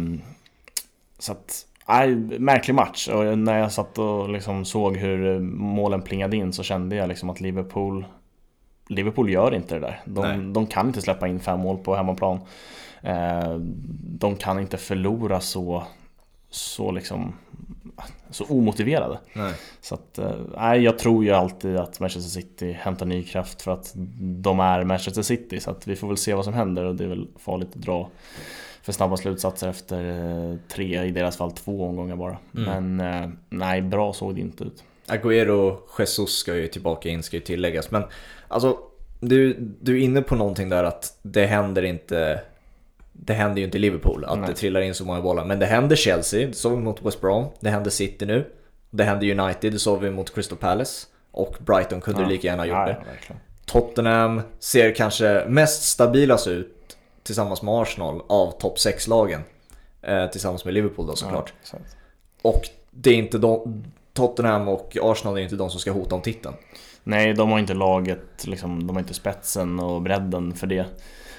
Så 1.19 1.33
att 1.33 1.66
Nej, 1.89 2.17
märklig 2.39 2.75
match 2.75 3.09
och 3.09 3.39
när 3.39 3.59
jag 3.59 3.73
satt 3.73 3.99
och 3.99 4.29
liksom 4.29 4.65
såg 4.65 4.97
hur 4.97 5.41
målen 5.41 6.03
plingade 6.03 6.37
in 6.37 6.53
så 6.53 6.63
kände 6.63 6.97
jag 6.97 7.09
liksom 7.09 7.31
att 7.31 7.41
Liverpool 7.41 8.05
Liverpool 8.89 9.31
gör 9.31 9.55
inte 9.55 9.75
det 9.75 9.81
där. 9.81 10.01
De, 10.05 10.53
de 10.53 10.67
kan 10.67 10.87
inte 10.87 11.03
släppa 11.03 11.29
in 11.29 11.41
fem 11.41 11.61
mål 11.61 11.79
på 11.79 11.97
hemmaplan. 11.97 12.41
Eh, 13.03 13.55
de 14.01 14.37
kan 14.37 14.59
inte 14.59 14.77
förlora 14.77 15.41
så, 15.41 15.83
så 16.51 16.91
liksom 16.91 17.35
så 18.31 18.45
omotiverade. 18.45 19.19
Nej. 19.33 19.55
Så 19.81 19.95
att, 19.95 20.19
eh, 20.19 20.31
nej, 20.57 20.81
jag 20.81 20.99
tror 20.99 21.25
ju 21.25 21.31
alltid 21.31 21.77
att 21.77 22.01
Manchester 22.01 22.41
City 22.41 22.73
hämtar 22.73 23.07
ny 23.07 23.23
kraft 23.23 23.63
för 23.63 23.71
att 23.71 23.93
de 24.21 24.61
är 24.61 24.85
Manchester 24.85 25.23
City. 25.23 25.61
Så 25.61 25.71
att 25.71 25.87
vi 25.87 25.97
får 25.97 26.09
väl 26.09 26.17
se 26.17 26.35
vad 26.35 26.45
som 26.45 26.55
händer 26.55 26.85
och 26.85 26.95
det 26.95 27.05
är 27.05 27.09
väl 27.09 27.29
farligt 27.39 27.69
att 27.69 27.83
dra 27.83 28.09
för 28.87 28.93
snabba 28.93 29.17
slutsatser 29.17 29.69
efter 29.69 30.11
eh, 30.11 30.57
tre, 30.69 31.05
i 31.05 31.11
deras 31.11 31.37
fall 31.37 31.53
två 31.53 31.85
omgångar 31.85 32.17
bara. 32.17 32.39
Mm. 32.57 32.95
Men 32.95 33.15
eh, 33.23 33.31
nej, 33.49 33.83
bra 33.83 34.13
såg 34.13 34.35
det 34.35 34.41
inte 34.41 34.65
ut. 34.65 34.85
Agüero 35.07 35.51
och 35.51 35.91
Jesus 35.99 36.37
ska 36.37 36.55
ju 36.55 36.69
tillbaka 36.69 37.09
in, 37.09 37.23
ska 37.23 37.37
ju 37.37 37.43
tilläggas. 37.43 37.91
Men 37.91 38.03
alltså, 38.49 38.79
du, 39.21 39.57
du 39.81 39.97
är 39.97 40.05
inne 40.05 40.23
på 40.23 40.35
någonting 40.35 40.69
där 40.69 40.85
att 40.85 41.19
det 41.23 41.47
händer 41.47 41.83
inte 41.83 42.41
det 43.13 43.35
händer 43.35 43.59
ju 43.59 43.65
inte 43.65 43.79
i 43.79 43.81
Liverpool 43.81 44.25
att 44.25 44.39
Nej. 44.39 44.49
det 44.49 44.55
trillar 44.55 44.81
in 44.81 44.95
så 44.95 45.05
många 45.05 45.21
bollar. 45.21 45.45
Men 45.45 45.59
det 45.59 45.67
händer 45.67 45.97
Chelsea, 45.97 46.47
det 46.47 46.55
såg 46.55 46.73
vi 46.73 46.83
mot 46.83 47.03
West 47.03 47.21
Brom. 47.21 47.47
Det 47.61 47.71
händer 47.71 47.91
City 47.91 48.27
nu. 48.27 48.45
Det 48.91 49.05
händer 49.05 49.41
United, 49.41 49.73
det 49.73 49.79
såg 49.79 50.01
vi 50.01 50.11
mot 50.11 50.35
Crystal 50.35 50.59
Palace. 50.59 51.07
Och 51.31 51.57
Brighton 51.59 52.01
kunde 52.01 52.23
ja. 52.23 52.29
lika 52.29 52.47
gärna 52.47 52.63
ha 52.63 52.67
gjort 52.67 52.87
det. 52.87 53.05
Ja, 53.29 53.35
Tottenham 53.65 54.43
ser 54.59 54.95
kanske 54.95 55.45
mest 55.49 55.83
stabilast 55.83 56.47
ut 56.47 56.76
tillsammans 57.27 57.63
med 57.63 57.75
Arsenal 57.75 58.23
av 58.27 58.51
topp 58.51 58.77
6-lagen. 58.77 59.41
Eh, 60.03 60.27
tillsammans 60.27 60.65
med 60.65 60.75
Liverpool 60.75 61.07
då 61.07 61.17
såklart. 61.17 61.53
Ja, 61.73 61.79
och 62.43 62.63
det 62.91 63.11
är 63.11 63.15
inte 63.15 63.39
de, 63.39 63.85
Tottenham 64.13 64.69
och 64.69 64.97
Arsenal 65.03 65.39
är 65.39 65.43
inte 65.43 65.57
de 65.57 65.71
som 65.71 65.81
ska 65.81 65.93
hota 65.93 66.15
om 66.15 66.23
titeln. 66.23 66.55
Nej, 67.05 67.35
de 67.35 67.51
har 67.51 67.59
inte 67.59 67.75
laget, 67.75 68.47
liksom, 68.47 68.87
de 68.87 68.97
har 68.97 69.01
inte 69.01 69.15
spetsen 69.15 69.81
och 69.81 70.03
bredden 70.03 70.55
för 70.55 70.67
det. 70.67 70.87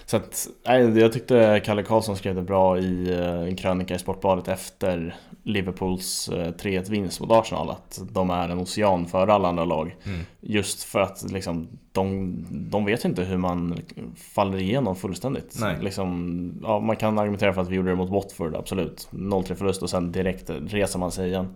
Så 0.09 0.17
att, 0.17 0.47
nej, 0.67 0.99
jag 0.99 1.13
tyckte 1.13 1.61
Kalle 1.65 1.83
Karlsson 1.83 2.17
skrev 2.17 2.35
det 2.35 2.41
bra 2.41 2.79
i 2.79 3.13
eh, 3.13 3.41
en 3.41 3.55
krönika 3.55 3.95
i 3.95 3.99
Sportbladet 3.99 4.47
efter 4.47 5.15
Liverpools 5.43 6.29
3-1 6.29 6.75
eh, 6.77 6.81
vinst 6.81 7.19
mot 7.19 7.31
Arsenal 7.31 7.69
att 7.69 7.99
de 8.11 8.29
är 8.29 8.49
en 8.49 8.59
ocean 8.59 9.05
för 9.05 9.27
alla 9.27 9.47
andra 9.47 9.65
lag. 9.65 9.95
Mm. 10.05 10.19
Just 10.41 10.83
för 10.83 10.99
att 10.99 11.31
liksom, 11.31 11.67
de, 11.91 12.35
de 12.49 12.85
vet 12.85 13.05
inte 13.05 13.23
hur 13.23 13.37
man 13.37 13.79
faller 14.15 14.57
igenom 14.57 14.95
fullständigt. 14.95 15.59
Liksom, 15.81 16.59
ja, 16.63 16.79
man 16.79 16.95
kan 16.95 17.19
argumentera 17.19 17.53
för 17.53 17.61
att 17.61 17.69
vi 17.69 17.75
gjorde 17.75 17.89
det 17.89 17.95
mot 17.95 18.09
Watford, 18.09 18.55
absolut. 18.55 19.07
0-3 19.11 19.55
förlust 19.55 19.83
och 19.83 19.89
sen 19.89 20.11
direkt 20.11 20.49
reser 20.49 20.99
man 20.99 21.11
sig 21.11 21.29
igen. 21.29 21.47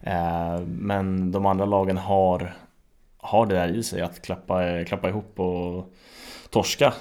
Eh, 0.00 0.60
men 0.66 1.32
de 1.32 1.46
andra 1.46 1.64
lagen 1.64 1.96
har, 1.96 2.56
har 3.16 3.46
det 3.46 3.54
där 3.54 3.68
i 3.68 3.82
sig 3.82 4.02
att 4.02 4.22
klappa, 4.22 4.84
klappa 4.84 5.08
ihop 5.08 5.40
och 5.40 5.94
torska 6.54 6.92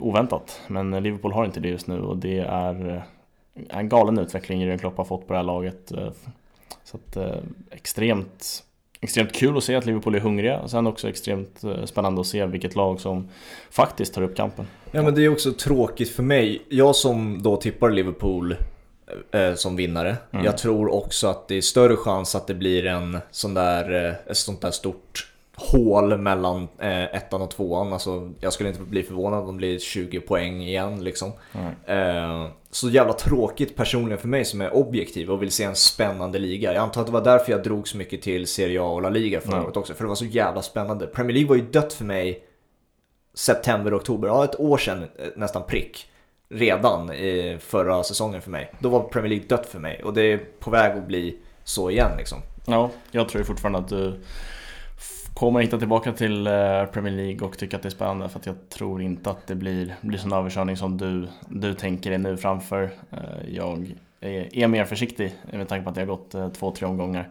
oväntat. 0.00 0.60
Men 0.66 1.02
Liverpool 1.02 1.32
har 1.32 1.44
inte 1.44 1.60
det 1.60 1.68
just 1.68 1.86
nu 1.86 2.00
och 2.00 2.16
det 2.16 2.38
är 2.38 3.04
en 3.68 3.88
galen 3.88 4.18
utveckling 4.18 4.62
Jürgen 4.62 4.78
Klopp 4.78 4.96
har 4.96 5.04
fått 5.04 5.26
på 5.26 5.32
det 5.32 5.38
här 5.38 5.44
laget. 5.44 5.92
Så 6.84 6.96
att, 6.96 7.16
eh, 7.16 7.36
extremt, 7.70 8.64
extremt 9.00 9.32
kul 9.32 9.56
att 9.56 9.64
se 9.64 9.74
att 9.74 9.86
Liverpool 9.86 10.14
är 10.14 10.20
hungriga. 10.20 10.60
Och 10.60 10.70
sen 10.70 10.86
också 10.86 11.08
extremt 11.08 11.64
eh, 11.64 11.84
spännande 11.84 12.20
att 12.20 12.26
se 12.26 12.46
vilket 12.46 12.76
lag 12.76 13.00
som 13.00 13.28
faktiskt 13.70 14.14
tar 14.14 14.22
upp 14.22 14.36
kampen. 14.36 14.66
Ja 14.90 15.02
men 15.02 15.14
det 15.14 15.24
är 15.24 15.28
också 15.28 15.52
tråkigt 15.52 16.10
för 16.10 16.22
mig. 16.22 16.62
Jag 16.68 16.96
som 16.96 17.42
då 17.42 17.56
tippar 17.56 17.90
Liverpool 17.90 18.56
eh, 19.30 19.54
som 19.54 19.76
vinnare. 19.76 20.16
Mm. 20.30 20.44
Jag 20.44 20.58
tror 20.58 20.94
också 20.94 21.28
att 21.28 21.48
det 21.48 21.54
är 21.54 21.60
större 21.60 21.96
chans 21.96 22.34
att 22.34 22.46
det 22.46 22.54
blir 22.54 22.86
en 22.86 23.18
sån 23.30 23.54
där, 23.54 24.06
eh, 24.06 24.30
ett 24.30 24.36
sånt 24.36 24.60
där 24.60 24.70
stort 24.70 25.32
hål 25.58 26.18
mellan 26.18 26.68
eh, 26.78 27.02
ettan 27.02 27.42
och 27.42 27.50
tvåan. 27.50 27.92
Alltså, 27.92 28.32
jag 28.40 28.52
skulle 28.52 28.68
inte 28.68 28.82
bli 28.82 29.02
förvånad 29.02 29.40
om 29.40 29.46
det 29.46 29.56
blir 29.56 29.78
20 29.78 30.20
poäng 30.20 30.62
igen. 30.62 31.04
Liksom. 31.04 31.32
Mm. 31.52 32.44
Eh, 32.44 32.50
så 32.70 32.90
jävla 32.90 33.12
tråkigt 33.12 33.76
personligen 33.76 34.18
för 34.18 34.28
mig 34.28 34.44
som 34.44 34.60
är 34.60 34.74
objektiv 34.74 35.30
och 35.30 35.42
vill 35.42 35.50
se 35.50 35.64
en 35.64 35.76
spännande 35.76 36.38
liga. 36.38 36.74
Jag 36.74 36.82
antar 36.82 37.00
att 37.00 37.06
det 37.06 37.12
var 37.12 37.24
därför 37.24 37.52
jag 37.52 37.62
drog 37.62 37.88
så 37.88 37.96
mycket 37.96 38.22
till 38.22 38.46
Serie 38.46 38.82
A 38.82 38.84
och 38.84 39.02
La 39.02 39.08
Liga 39.08 39.40
förra 39.40 39.64
året 39.64 39.76
också. 39.76 39.94
För 39.94 40.04
det 40.04 40.08
var 40.08 40.14
så 40.14 40.24
jävla 40.24 40.62
spännande. 40.62 41.06
Premier 41.06 41.34
League 41.34 41.48
var 41.48 41.56
ju 41.56 41.70
dött 41.70 41.92
för 41.92 42.04
mig 42.04 42.44
september, 43.34 43.96
oktober. 43.96 44.28
Ja, 44.28 44.44
ett 44.44 44.60
år 44.60 44.78
sedan 44.78 45.02
eh, 45.02 45.26
nästan 45.36 45.62
prick. 45.62 46.10
Redan 46.50 47.12
i 47.12 47.58
förra 47.60 48.02
säsongen 48.02 48.42
för 48.42 48.50
mig. 48.50 48.72
Då 48.78 48.88
var 48.88 49.00
Premier 49.00 49.28
League 49.30 49.48
dött 49.48 49.66
för 49.66 49.78
mig 49.78 50.02
och 50.04 50.14
det 50.14 50.32
är 50.32 50.40
på 50.60 50.70
väg 50.70 50.98
att 50.98 51.06
bli 51.06 51.38
så 51.64 51.90
igen 51.90 52.10
liksom. 52.18 52.38
Ja, 52.66 52.90
jag 53.10 53.28
tror 53.28 53.42
fortfarande 53.42 53.78
att 53.78 53.88
du 53.88 54.20
kommer 55.38 55.60
hitta 55.60 55.78
tillbaka 55.78 56.12
till 56.12 56.46
eh, 56.46 56.84
Premier 56.84 57.14
League 57.14 57.48
och 57.48 57.58
tycka 57.58 57.76
att 57.76 57.82
det 57.82 57.88
är 57.88 57.90
spännande 57.90 58.28
för 58.28 58.38
att 58.38 58.46
jag 58.46 58.68
tror 58.68 59.02
inte 59.02 59.30
att 59.30 59.46
det 59.46 59.54
blir, 59.54 59.94
blir 60.00 60.18
sån 60.18 60.32
överkörning 60.32 60.76
som 60.76 60.98
du, 60.98 61.28
du 61.48 61.74
tänker 61.74 62.10
dig 62.10 62.18
nu 62.18 62.36
framför. 62.36 62.90
Eh, 63.10 63.54
jag 63.54 63.94
är, 64.20 64.58
är 64.58 64.68
mer 64.68 64.84
försiktig 64.84 65.34
med 65.52 65.68
tanke 65.68 65.84
på 65.84 65.88
att 65.88 65.94
det 65.94 66.00
har 66.00 66.06
gått 66.06 66.34
eh, 66.34 66.48
två, 66.48 66.70
tre 66.70 66.86
omgångar. 66.86 67.28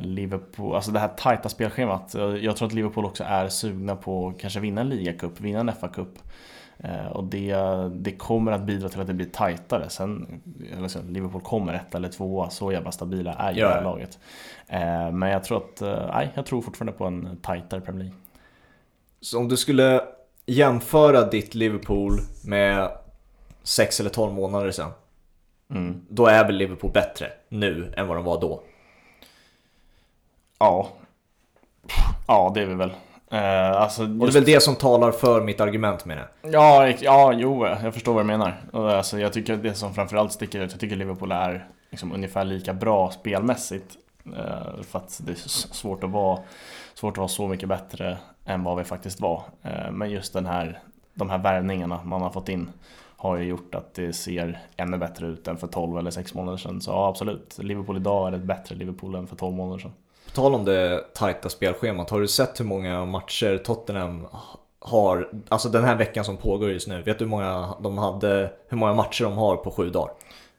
Liverpool, 0.00 0.74
alltså 0.74 0.90
det 0.90 0.98
här 0.98 1.08
tajta 1.08 1.48
spelschemat. 1.48 2.14
Jag 2.40 2.56
tror 2.56 2.68
att 2.68 2.74
Liverpool 2.74 3.04
också 3.04 3.24
är 3.24 3.48
sugna 3.48 3.96
på 3.96 4.28
att 4.28 4.40
kanske 4.40 4.60
vinna 4.60 4.80
en 4.80 4.88
ligacup, 4.88 5.40
vinna 5.40 5.60
en 5.60 5.70
FA-cup. 5.70 6.18
Och 7.10 7.24
det, 7.24 7.56
det 7.92 8.12
kommer 8.12 8.52
att 8.52 8.62
bidra 8.62 8.88
till 8.88 9.00
att 9.00 9.06
det 9.06 9.14
blir 9.14 9.26
tajtare. 9.26 9.88
Sen, 9.88 10.40
alltså, 10.82 10.98
Liverpool 11.08 11.40
kommer 11.40 11.74
ett 11.74 11.94
eller 11.94 12.08
tvåa, 12.08 12.50
så 12.50 12.72
jävla 12.72 12.92
stabila 12.92 13.34
är 13.34 13.52
ju 13.52 13.60
ja. 13.60 13.68
det 13.68 13.74
här 13.74 13.82
laget. 13.82 14.18
Eh, 14.66 15.10
men 15.12 15.30
jag 15.30 15.44
tror 15.44 15.58
att, 15.58 15.82
eh, 15.82 16.06
nej, 16.14 16.30
jag 16.34 16.46
tror 16.46 16.62
fortfarande 16.62 16.92
på 16.92 17.04
en 17.04 17.38
tajtare 17.42 17.80
Premier 17.80 18.04
League. 18.04 18.20
Så 19.20 19.38
om 19.38 19.48
du 19.48 19.56
skulle 19.56 20.04
jämföra 20.46 21.24
ditt 21.24 21.54
Liverpool 21.54 22.20
med 22.44 22.90
6 23.62 24.00
eller 24.00 24.10
12 24.10 24.32
månader 24.32 24.70
sedan. 24.70 24.90
Mm. 25.70 26.00
Då 26.08 26.26
är 26.26 26.44
väl 26.44 26.56
Liverpool 26.56 26.90
bättre 26.92 27.32
nu 27.48 27.92
än 27.96 28.08
vad 28.08 28.16
de 28.16 28.24
var 28.24 28.40
då? 28.40 28.62
Ja. 30.58 30.88
Ja, 32.26 32.52
det 32.54 32.62
är 32.62 32.66
vi 32.66 32.74
väl. 32.74 32.92
Uh, 33.32 33.40
alltså 33.72 34.02
just... 34.02 34.20
Och 34.20 34.26
det 34.26 34.32
är 34.32 34.40
väl 34.40 34.44
det 34.44 34.62
som 34.62 34.76
talar 34.76 35.12
för 35.12 35.40
mitt 35.40 35.60
argument 35.60 36.04
med 36.04 36.18
det? 36.18 36.48
Ja, 36.50 36.88
ja 37.00 37.32
jo, 37.32 37.66
jag 37.66 37.94
förstår 37.94 38.14
vad 38.14 38.22
du 38.22 38.26
menar. 38.26 38.54
Alltså, 38.72 39.18
jag 39.18 39.32
tycker 39.32 39.56
det 39.56 39.74
som 39.74 39.94
framförallt 39.94 40.32
sticker 40.32 40.60
ut, 40.60 40.70
jag 40.70 40.80
tycker 40.80 40.96
Liverpool 40.96 41.32
är 41.32 41.66
liksom 41.90 42.12
ungefär 42.12 42.44
lika 42.44 42.74
bra 42.74 43.10
spelmässigt 43.10 43.98
Eh, 44.36 44.82
för 44.82 44.98
att 44.98 45.20
det 45.24 45.32
är 45.32 45.48
svårt 45.74 46.04
att, 46.04 46.10
vara, 46.10 46.38
svårt 46.94 47.14
att 47.14 47.18
vara 47.18 47.28
så 47.28 47.48
mycket 47.48 47.68
bättre 47.68 48.18
än 48.44 48.64
vad 48.64 48.76
vi 48.76 48.84
faktiskt 48.84 49.20
var. 49.20 49.42
Eh, 49.62 49.90
men 49.90 50.10
just 50.10 50.32
den 50.32 50.46
här, 50.46 50.78
de 51.14 51.30
här 51.30 51.38
värvningarna 51.38 52.00
man 52.04 52.22
har 52.22 52.30
fått 52.30 52.48
in 52.48 52.70
har 53.16 53.36
ju 53.36 53.44
gjort 53.44 53.74
att 53.74 53.94
det 53.94 54.12
ser 54.12 54.60
ännu 54.76 54.98
bättre 54.98 55.26
ut 55.26 55.48
än 55.48 55.56
för 55.56 55.66
12 55.66 55.98
eller 55.98 56.10
6 56.10 56.34
månader 56.34 56.58
sedan. 56.58 56.80
Så 56.80 56.90
ja, 56.90 57.08
absolut. 57.08 57.58
Liverpool 57.58 57.96
idag 57.96 58.28
är 58.28 58.32
ett 58.32 58.42
bättre 58.42 58.74
Liverpool 58.74 59.14
än 59.14 59.26
för 59.26 59.36
12 59.36 59.56
månader 59.56 59.78
sedan. 59.78 59.92
På 60.28 60.34
tal 60.34 60.54
om 60.54 60.64
det 60.64 61.04
tajta 61.14 61.48
spelschemat, 61.48 62.10
har 62.10 62.20
du 62.20 62.28
sett 62.28 62.60
hur 62.60 62.64
många 62.64 63.04
matcher 63.04 63.58
Tottenham 63.58 64.26
har, 64.80 65.28
alltså 65.48 65.68
den 65.68 65.84
här 65.84 65.96
veckan 65.96 66.24
som 66.24 66.36
pågår 66.36 66.70
just 66.70 66.88
nu, 66.88 67.02
vet 67.02 67.18
du 67.18 67.24
hur 67.24 67.30
många, 67.30 67.74
de 67.80 67.98
hade, 67.98 68.50
hur 68.68 68.76
många 68.76 68.94
matcher 68.94 69.24
de 69.24 69.32
har 69.32 69.56
på 69.56 69.70
sju 69.70 69.90
dagar? 69.90 70.12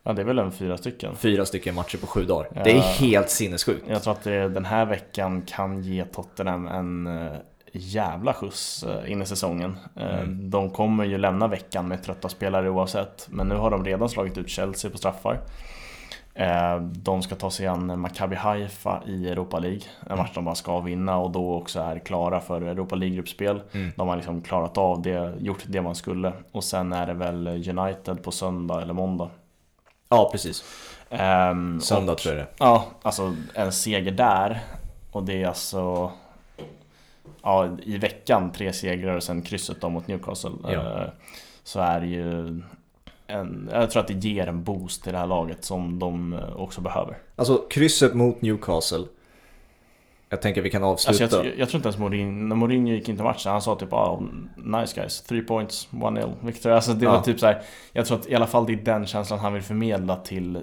Ja 0.03 0.13
det 0.13 0.21
är 0.21 0.25
väl 0.25 0.39
en 0.39 0.51
fyra 0.51 0.77
stycken. 0.77 1.15
Fyra 1.15 1.45
stycken 1.45 1.75
matcher 1.75 1.97
på 1.97 2.07
sju 2.07 2.25
dagar. 2.25 2.49
Ja, 2.55 2.63
det 2.63 2.71
är 2.71 2.81
helt 2.81 3.29
sinnessjukt. 3.29 3.85
Jag 3.87 4.03
tror 4.03 4.13
att 4.13 4.23
det, 4.23 4.49
den 4.49 4.65
här 4.65 4.85
veckan 4.85 5.41
kan 5.41 5.83
ge 5.83 6.05
Tottenham 6.05 6.67
en 6.67 7.07
uh, 7.07 7.31
jävla 7.71 8.33
skjuts 8.33 8.85
uh, 8.87 9.11
in 9.11 9.21
i 9.21 9.25
säsongen. 9.25 9.77
Uh, 9.97 10.19
mm. 10.19 10.49
De 10.49 10.69
kommer 10.69 11.05
ju 11.05 11.17
lämna 11.17 11.47
veckan 11.47 11.87
med 11.87 12.03
trötta 12.03 12.29
spelare 12.29 12.69
oavsett. 12.69 13.27
Men 13.29 13.47
nu 13.47 13.55
har 13.55 13.71
de 13.71 13.85
redan 13.85 14.09
slagit 14.09 14.37
ut 14.37 14.49
Chelsea 14.49 14.91
på 14.91 14.97
straffar. 14.97 15.39
Eh, 16.39 16.79
de 16.81 17.21
ska 17.21 17.35
ta 17.35 17.51
sig 17.51 17.67
an 17.67 17.99
Maccabi 17.99 18.35
Haifa 18.35 19.01
i 19.05 19.29
Europa 19.29 19.59
League. 19.59 19.81
En 20.09 20.17
match 20.17 20.31
de 20.35 20.45
bara 20.45 20.55
ska 20.55 20.79
vinna 20.79 21.17
och 21.17 21.31
då 21.31 21.53
också 21.55 21.79
är 21.79 21.99
klara 21.99 22.39
för 22.39 22.61
Europa 22.61 22.95
League-gruppspel. 22.95 23.61
Mm. 23.71 23.91
De 23.95 24.07
har 24.07 24.15
liksom 24.15 24.41
klarat 24.41 24.77
av 24.77 25.01
det, 25.01 25.33
gjort 25.39 25.63
det 25.67 25.81
man 25.81 25.95
skulle. 25.95 26.33
Och 26.51 26.63
sen 26.63 26.93
är 26.93 27.05
det 27.07 27.13
väl 27.13 27.47
United 27.47 28.23
på 28.23 28.31
söndag 28.31 28.81
eller 28.81 28.93
måndag. 28.93 29.29
Ja, 30.09 30.29
precis. 30.31 30.63
Ehm, 31.09 31.81
Söndag 31.81 32.11
och- 32.13 32.17
tror 32.19 32.35
jag 32.35 32.45
det 32.45 32.51
Ja, 32.59 32.85
alltså 33.01 33.35
en 33.53 33.71
seger 33.71 34.11
där. 34.11 34.59
Och 35.11 35.23
det 35.23 35.43
är 35.43 35.47
alltså 35.47 36.11
ja, 37.43 37.77
i 37.83 37.97
veckan 37.97 38.51
tre 38.51 38.73
segrar 38.73 39.15
och 39.15 39.23
sen 39.23 39.41
krysset 39.41 39.81
då 39.81 39.89
mot 39.89 40.07
Newcastle. 40.07 40.51
Ja. 40.63 40.71
Eh, 41.01 41.09
Så 41.63 41.79
är 41.79 41.99
det 41.99 42.07
ju 42.07 42.61
en, 43.29 43.69
jag 43.73 43.91
tror 43.91 44.01
att 44.01 44.07
det 44.07 44.13
ger 44.13 44.47
en 44.47 44.63
boost 44.63 45.03
till 45.03 45.11
det 45.11 45.17
här 45.19 45.27
laget 45.27 45.65
som 45.65 45.99
de 45.99 46.33
eh, 46.33 46.55
också 46.55 46.81
behöver. 46.81 47.17
Alltså 47.35 47.57
krysset 47.69 48.13
mot 48.13 48.41
Newcastle. 48.41 49.03
Jag 50.31 50.41
tänker 50.41 50.61
vi 50.61 50.69
kan 50.69 50.83
avsluta. 50.83 51.23
Alltså 51.23 51.45
jag, 51.45 51.57
jag 51.59 51.69
tror 51.69 51.77
inte 51.79 51.87
ens 51.87 51.97
Mourinho, 51.99 52.55
Mourinho 52.55 52.93
gick 52.93 53.09
in 53.09 53.15
till 53.15 53.23
matchen, 53.25 53.51
han 53.51 53.61
sa 53.61 53.75
typ 53.75 53.93
ah, 53.93 54.21
nice 54.55 55.01
guys, 55.01 55.21
three 55.21 55.41
points, 55.41 55.87
1-0, 55.91 56.33
victory. 56.41 56.73
Alltså 56.73 56.93
det 56.93 57.05
Ja. 57.05 57.11
var 57.11 57.21
typ 57.21 57.39
så 57.39 57.45
här, 57.45 57.61
jag 57.93 58.05
tror 58.05 58.19
att 58.19 58.27
i 58.27 58.35
alla 58.35 58.47
fall 58.47 58.65
det 58.65 58.73
är 58.73 58.77
den 58.77 59.05
känslan 59.05 59.39
han 59.39 59.53
vill 59.53 59.61
förmedla 59.61 60.15
till 60.15 60.59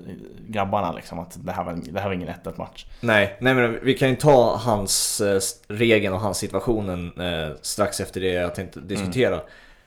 grabbarna 0.48 0.92
liksom, 0.92 1.18
att 1.18 1.38
det 1.46 1.52
här 1.52 1.64
var, 1.64 1.78
det 1.92 2.00
här 2.00 2.08
var 2.08 2.14
ingen 2.14 2.28
1-1 2.28 2.58
match. 2.58 2.86
Nej, 3.00 3.36
nej 3.40 3.54
men 3.54 3.78
vi 3.82 3.94
kan 3.94 4.08
ju 4.10 4.16
ta 4.16 4.56
hans 4.56 5.20
eh, 5.20 5.40
regeln 5.68 6.14
och 6.14 6.20
hans 6.20 6.38
situationen 6.38 7.20
eh, 7.20 7.56
strax 7.62 8.00
efter 8.00 8.20
det 8.20 8.32
jag 8.32 8.54
tänkte 8.54 8.80
diskutera. 8.80 9.40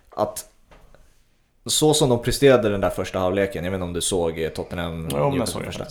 Att 0.10 0.46
så 1.72 1.94
som 1.94 2.10
de 2.10 2.22
presterade 2.22 2.70
den 2.70 2.82
där 2.82 2.90
första 2.90 3.20
halvleken, 3.20 3.64
jag 3.64 3.72
vet 3.72 3.78
inte 3.78 3.86
om 3.86 3.94
du 3.94 4.02
såg 4.02 4.42
eh, 4.42 4.50
Tottenham 4.50 5.10
Jo, 5.12 5.32
men 5.32 5.48
såg 5.48 5.64
första. 5.66 5.86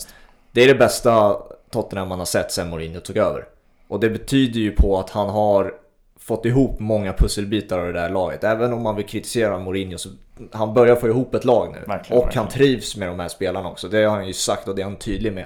Det 0.51 0.63
är 0.63 0.67
det 0.67 0.75
bästa 0.75 1.37
Tottenham 1.71 2.07
man 2.07 2.19
har 2.19 2.25
sett 2.25 2.51
sen 2.51 2.69
Mourinho 2.69 2.99
tog 2.99 3.17
över. 3.17 3.45
Och 3.87 3.99
det 3.99 4.09
betyder 4.09 4.59
ju 4.59 4.71
på 4.71 4.99
att 4.99 5.09
han 5.09 5.29
har 5.29 5.73
fått 6.19 6.45
ihop 6.45 6.79
många 6.79 7.13
pusselbitar 7.13 7.79
av 7.79 7.85
det 7.85 7.93
där 7.93 8.09
laget. 8.09 8.43
Även 8.43 8.73
om 8.73 8.83
man 8.83 8.95
vill 8.95 9.05
kritisera 9.05 9.59
Mourinho 9.59 9.97
så 9.97 10.09
han 10.51 10.73
börjar 10.73 10.95
få 10.95 11.07
ihop 11.07 11.33
ett 11.33 11.45
lag 11.45 11.71
nu. 11.71 11.79
Verkligen, 11.87 12.19
och 12.19 12.25
verkligen. 12.25 12.45
han 12.45 12.53
trivs 12.53 12.97
med 12.97 13.07
de 13.07 13.19
här 13.19 13.27
spelarna 13.27 13.69
också. 13.69 13.87
Det 13.87 14.03
har 14.03 14.15
han 14.15 14.27
ju 14.27 14.33
sagt 14.33 14.67
och 14.67 14.75
det 14.75 14.81
är 14.81 14.83
han 14.83 14.95
tydlig 14.95 15.33
med. 15.33 15.45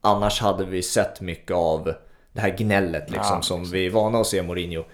Annars 0.00 0.40
hade 0.40 0.64
vi 0.64 0.82
sett 0.82 1.20
mycket 1.20 1.56
av 1.56 1.94
det 2.32 2.40
här 2.40 2.56
gnället 2.56 3.10
liksom 3.10 3.36
Ja, 3.36 3.42
som 3.42 3.64
vi 3.64 3.86
är 3.86 3.90
vana 3.90 4.20
att 4.20 4.26
se 4.26 4.42
Mourinho. 4.42 4.84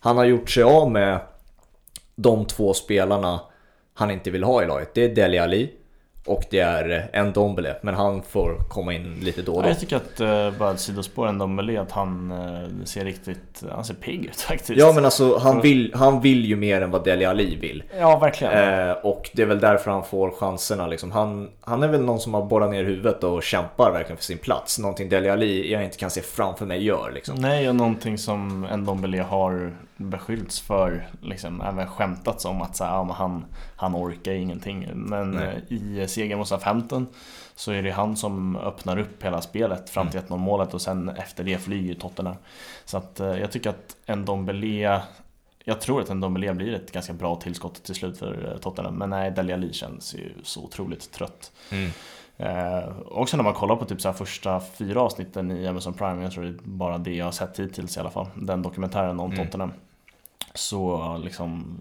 Han 0.00 0.16
har 0.16 0.24
gjort 0.24 0.50
sig 0.50 0.62
av 0.62 0.90
med 0.90 1.20
de 2.14 2.46
två 2.46 2.74
spelarna 2.74 3.40
han 4.00 4.10
inte 4.10 4.30
vill 4.30 4.44
ha 4.44 4.62
i 4.62 4.66
laget. 4.66 4.94
Det 4.94 5.04
är 5.04 5.08
Dele 5.14 5.42
Alli 5.42 5.70
och 6.26 6.44
det 6.50 6.58
är 6.58 7.10
en 7.12 7.32
Dombele. 7.32 7.76
Men 7.82 7.94
han 7.94 8.22
får 8.22 8.58
komma 8.68 8.94
in 8.94 9.20
lite 9.22 9.42
då 9.42 9.54
och 9.54 9.62
då. 9.62 9.68
jag 9.68 9.80
tycker 9.80 9.96
att 9.96 10.20
uh, 10.20 10.58
bara 10.58 10.70
ett 10.70 10.80
sidospår 10.80 11.46
med 11.46 11.78
att 11.80 11.90
han 11.90 12.30
eh, 12.30 12.84
ser 12.84 13.04
riktigt, 13.04 13.62
han 13.70 13.84
ser 13.84 13.94
pigg 13.94 14.24
ut 14.24 14.36
faktiskt. 14.40 14.80
Ja 14.80 14.92
men 14.92 15.04
alltså 15.04 15.38
han 15.38 15.60
vill, 15.60 15.92
han 15.94 16.20
vill 16.20 16.44
ju 16.44 16.56
mer 16.56 16.80
än 16.80 16.90
vad 16.90 17.04
Dele 17.04 17.28
Alli 17.28 17.56
vill. 17.56 17.82
Ja, 17.98 18.18
verkligen. 18.18 18.88
Eh, 18.88 18.92
och 18.92 19.30
det 19.32 19.42
är 19.42 19.46
väl 19.46 19.60
därför 19.60 19.90
han 19.90 20.04
får 20.04 20.30
chanserna 20.30 20.86
liksom. 20.86 21.12
Han, 21.12 21.48
han 21.60 21.82
är 21.82 21.88
väl 21.88 22.00
någon 22.00 22.20
som 22.20 22.34
har 22.34 22.42
borrat 22.42 22.70
ner 22.70 22.84
huvudet 22.84 23.24
och 23.24 23.42
kämpar 23.42 23.92
verkligen 23.92 24.16
för 24.16 24.24
sin 24.24 24.38
plats. 24.38 24.78
Någonting 24.78 25.08
Dele 25.08 25.32
Alli 25.32 25.72
jag 25.72 25.84
inte 25.84 25.96
kan 25.96 26.10
se 26.10 26.20
framför 26.20 26.66
mig 26.66 26.84
gör 26.84 27.10
liksom. 27.14 27.34
Nej, 27.34 27.68
och 27.68 27.74
någonting 27.74 28.18
som 28.18 28.68
Ndombele 28.76 29.22
har 29.22 29.72
beskyllts 30.00 30.60
för, 30.60 31.08
liksom, 31.22 31.60
även 31.60 31.86
skämtats 31.86 32.44
om 32.44 32.62
att 32.62 32.76
så 32.76 32.84
här, 32.84 32.92
ja, 32.92 33.12
han, 33.12 33.44
han 33.76 33.96
orkar 33.96 34.32
ingenting. 34.32 34.88
Men 34.94 35.30
Nej. 35.30 35.62
eh, 35.68 35.76
i 35.76 36.08
segern 36.08 36.38
mot 36.38 36.48
Southampton 36.48 37.06
så 37.54 37.72
är 37.72 37.82
det 37.82 37.90
han 37.90 38.16
som 38.16 38.56
öppnar 38.56 38.98
upp 38.98 39.22
hela 39.24 39.40
spelet 39.40 39.90
fram 39.90 40.08
till 40.08 40.20
1-0 40.20 40.36
målet 40.36 40.74
och 40.74 40.80
sen 40.80 41.08
efter 41.08 41.44
det 41.44 41.58
flyger 41.58 41.94
Tottenham. 41.94 42.36
Så 42.84 42.96
att 42.96 43.20
eh, 43.20 43.38
jag 43.38 43.52
tycker 43.52 43.70
att 43.70 44.16
Ndombele 44.18 45.02
jag 45.64 45.80
tror 45.80 46.02
att 46.02 46.16
Ndombele 46.16 46.54
blir 46.54 46.74
ett 46.74 46.92
ganska 46.92 47.12
bra 47.12 47.36
tillskott 47.36 47.82
till 47.82 47.94
slut 47.94 48.18
för 48.18 48.52
eh, 48.52 48.58
Tottenham. 48.58 48.94
Men 48.94 49.10
nej, 49.10 49.30
Dele 49.30 49.54
Alli 49.54 49.72
känns 49.72 50.14
ju 50.14 50.32
så 50.42 50.64
otroligt 50.64 51.12
trött. 51.12 51.52
Mm. 51.70 51.90
Eh, 52.36 52.88
också 53.06 53.36
när 53.36 53.44
man 53.44 53.54
kollar 53.54 53.76
på 53.76 53.84
typ 53.84 54.00
så 54.00 54.12
första 54.12 54.60
fyra 54.60 55.00
avsnitten 55.00 55.50
i 55.50 55.66
Amazon 55.66 55.94
Prime, 55.94 56.22
jag 56.22 56.32
tror 56.32 56.44
det 56.44 56.50
är 56.50 56.54
bara 56.64 56.98
det 56.98 57.14
jag 57.14 57.24
har 57.24 57.32
sett 57.32 57.60
hittills 57.60 57.96
i 57.96 58.00
alla 58.00 58.10
fall, 58.10 58.26
den 58.34 58.62
dokumentären 58.62 59.20
om 59.20 59.32
Mm. 59.32 59.46
Tottenham. 59.46 59.72
Så 60.54 61.16
liksom 61.24 61.78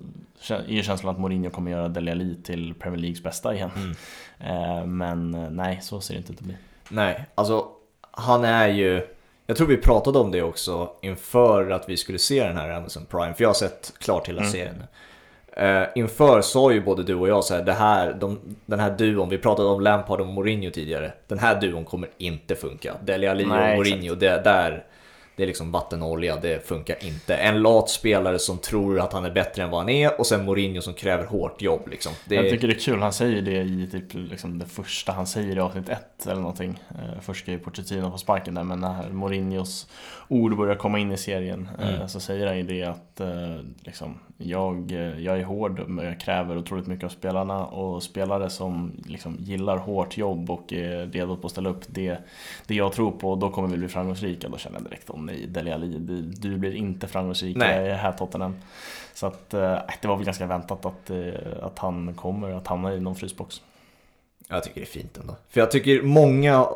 är 0.48 0.82
känslan 0.82 1.16
att 1.16 1.22
Mourinho 1.22 1.50
kommer 1.50 1.72
göra 1.72 1.88
Dele 1.88 2.12
Alli 2.12 2.38
till 2.44 2.74
Premier 2.74 3.00
Leagues 3.02 3.24
bästa 3.24 3.54
igen. 3.56 3.72
Mm. 3.76 3.96
Eh, 4.42 4.86
men 4.86 5.34
eh, 5.34 5.50
nej, 5.50 5.80
så 5.82 6.02
ser 6.02 6.14
det 6.14 6.18
inte 6.18 6.34
ut 6.34 6.40
att 6.40 6.46
bli. 6.46 6.58
Nej, 6.90 7.26
alltså 7.36 7.66
han 8.12 8.46
är 8.46 8.68
ju... 8.68 9.08
Jag 9.46 9.58
tror 9.58 9.68
vi 9.68 9.78
pratade 9.78 10.20
om 10.20 10.32
det 10.32 10.42
också 10.42 10.90
inför 11.02 11.70
att 11.70 11.90
vi 11.90 11.98
skulle 11.98 12.20
se 12.20 12.44
den 12.44 12.58
här 12.58 12.70
Amazon 12.70 13.06
Prime. 13.06 13.34
För 13.34 13.44
jag 13.44 13.50
har 13.50 13.54
sett 13.54 13.94
klart 13.98 14.30
hela 14.30 14.42
Mm. 14.42 14.52
serien. 14.52 14.84
Uh, 15.62 15.88
inför 15.96 16.42
sa 16.42 16.72
ju 16.72 16.82
både 16.82 17.04
du 17.04 17.16
och 17.16 17.30
jag 17.30 17.44
så 17.44 17.54
här, 17.56 17.64
det 17.64 17.74
här, 17.74 18.14
de, 18.14 18.40
den 18.66 18.80
här 18.80 18.92
duon, 18.98 19.30
vi 19.30 19.38
pratade 19.38 19.70
om 19.70 19.82
Lampard 19.82 20.22
och 20.22 20.28
Mourinho 20.28 20.72
tidigare. 20.72 21.12
Den 21.28 21.40
här 21.40 21.62
duon 21.62 21.86
kommer 21.86 22.10
inte 22.18 22.56
funka. 22.56 22.96
Dele 23.02 23.32
Alli 23.32 23.44
och 23.44 23.48
Mourinho, 23.48 24.16
det, 24.16 24.44
där, 24.44 24.86
det 25.40 25.46
är 25.46 25.48
liksom 25.48 25.72
vatten 25.72 26.02
och 26.02 26.10
olja, 26.10 26.36
det 26.42 26.68
funkar 26.68 27.06
inte. 27.06 27.36
En 27.36 27.62
lat 27.62 27.90
spelare 27.90 28.40
som 28.40 28.58
tror 28.58 29.00
att 29.00 29.14
han 29.14 29.26
är 29.26 29.32
bättre 29.32 29.64
än 29.64 29.70
vad 29.70 29.80
han 29.80 29.90
är 29.90 30.20
och 30.20 30.26
sen 30.26 30.46
Mourinho 30.46 30.82
som 30.82 30.94
kräver 30.94 31.26
hårt 31.26 31.62
jobb 31.62 31.88
liksom. 31.88 32.12
Det 32.26 32.36
Jag 32.36 32.50
tycker 32.50 32.68
det 32.68 32.74
är 32.74 32.80
kul, 32.80 33.02
han 33.02 33.14
säger 33.14 33.42
det 33.42 33.62
i 33.62 33.88
typ 33.92 34.14
liksom 34.14 34.60
det 34.60 34.66
första 34.66 35.12
han 35.12 35.28
säger 35.28 35.58
i 35.58 35.60
avsnitt 35.60 35.90
ett 35.90 36.28
eller 36.28 36.42
någonting. 36.42 36.84
Eh, 36.90 37.22
först 37.22 37.42
ska 37.42 37.52
ju 37.52 37.60
Pochettino 37.60 38.12
få 38.12 38.18
sparken 38.18 38.54
där, 38.54 38.64
men 38.64 38.80
när 38.80 39.10
Mourinhos 39.10 39.88
ord 40.28 40.58
börjar 40.58 40.76
komma 40.76 41.00
in 41.00 41.12
i 41.12 41.18
serien 41.18 41.70
eh, 41.82 41.90
Mm. 41.96 42.10
så 42.10 42.20
säger 42.20 42.48
han 42.48 42.58
ju 42.58 42.64
det 42.64 42.84
att 42.84 43.20
eh, 43.20 43.56
liksom, 43.82 44.20
jag, 44.38 44.92
jag 45.20 45.40
är 45.40 45.44
hård, 45.44 45.82
jag 46.04 46.20
kräver 46.20 46.58
otroligt 46.58 46.88
mycket 46.88 47.06
av 47.06 47.10
spelarna 47.10 47.66
och 47.66 48.04
spelare 48.04 48.50
som 48.50 48.92
liksom 49.06 49.38
gillar 49.40 49.78
hårt 49.78 50.18
jobb 50.18 50.50
och 50.50 50.74
är 50.74 51.06
redo 51.06 51.38
på 51.38 51.46
att 51.46 51.52
ställa 51.52 51.70
upp 51.70 51.84
det, 51.88 52.18
det 52.68 52.76
jag 52.76 52.94
tror 52.94 53.12
på, 53.12 53.36
då 53.36 53.50
kommer 53.50 53.68
vi 53.68 53.78
bli 53.78 53.88
framgångsrika. 53.88 54.50
Då 54.50 54.58
känner 54.58 54.80
jag 54.80 54.86
direkt, 54.86 55.10
om 55.10 55.29
nej 55.30 55.48
Dele 55.48 55.74
Alli, 55.74 55.88
du, 55.88 56.22
du 56.22 56.58
blir 56.58 56.76
inte 56.76 57.08
framgångsrik, 57.08 57.58
Nej. 57.58 57.90
är 57.90 57.96
här 57.96 58.12
Tottenham. 58.12 58.56
Så 59.14 59.28
att, 59.28 59.54
eh, 59.54 59.78
det 60.02 60.08
var 60.08 60.16
väl 60.16 60.26
ganska 60.26 60.46
väntat 60.46 60.86
att, 60.86 61.10
eh, 61.10 61.18
att 61.62 61.80
han 61.80 62.14
kommer 62.14 62.52
att 62.52 62.68
hamna 62.68 62.94
i 62.94 63.00
någon 63.00 63.16
frysbox. 63.16 63.62
Jag 64.48 64.64
tycker 64.64 64.82
det 64.82 64.86
är 64.86 65.00
fint 65.02 65.18
ändå. 65.18 65.36
För 65.50 65.60
jag 65.60 65.72
tycker 65.72 66.02
många, 66.02 66.68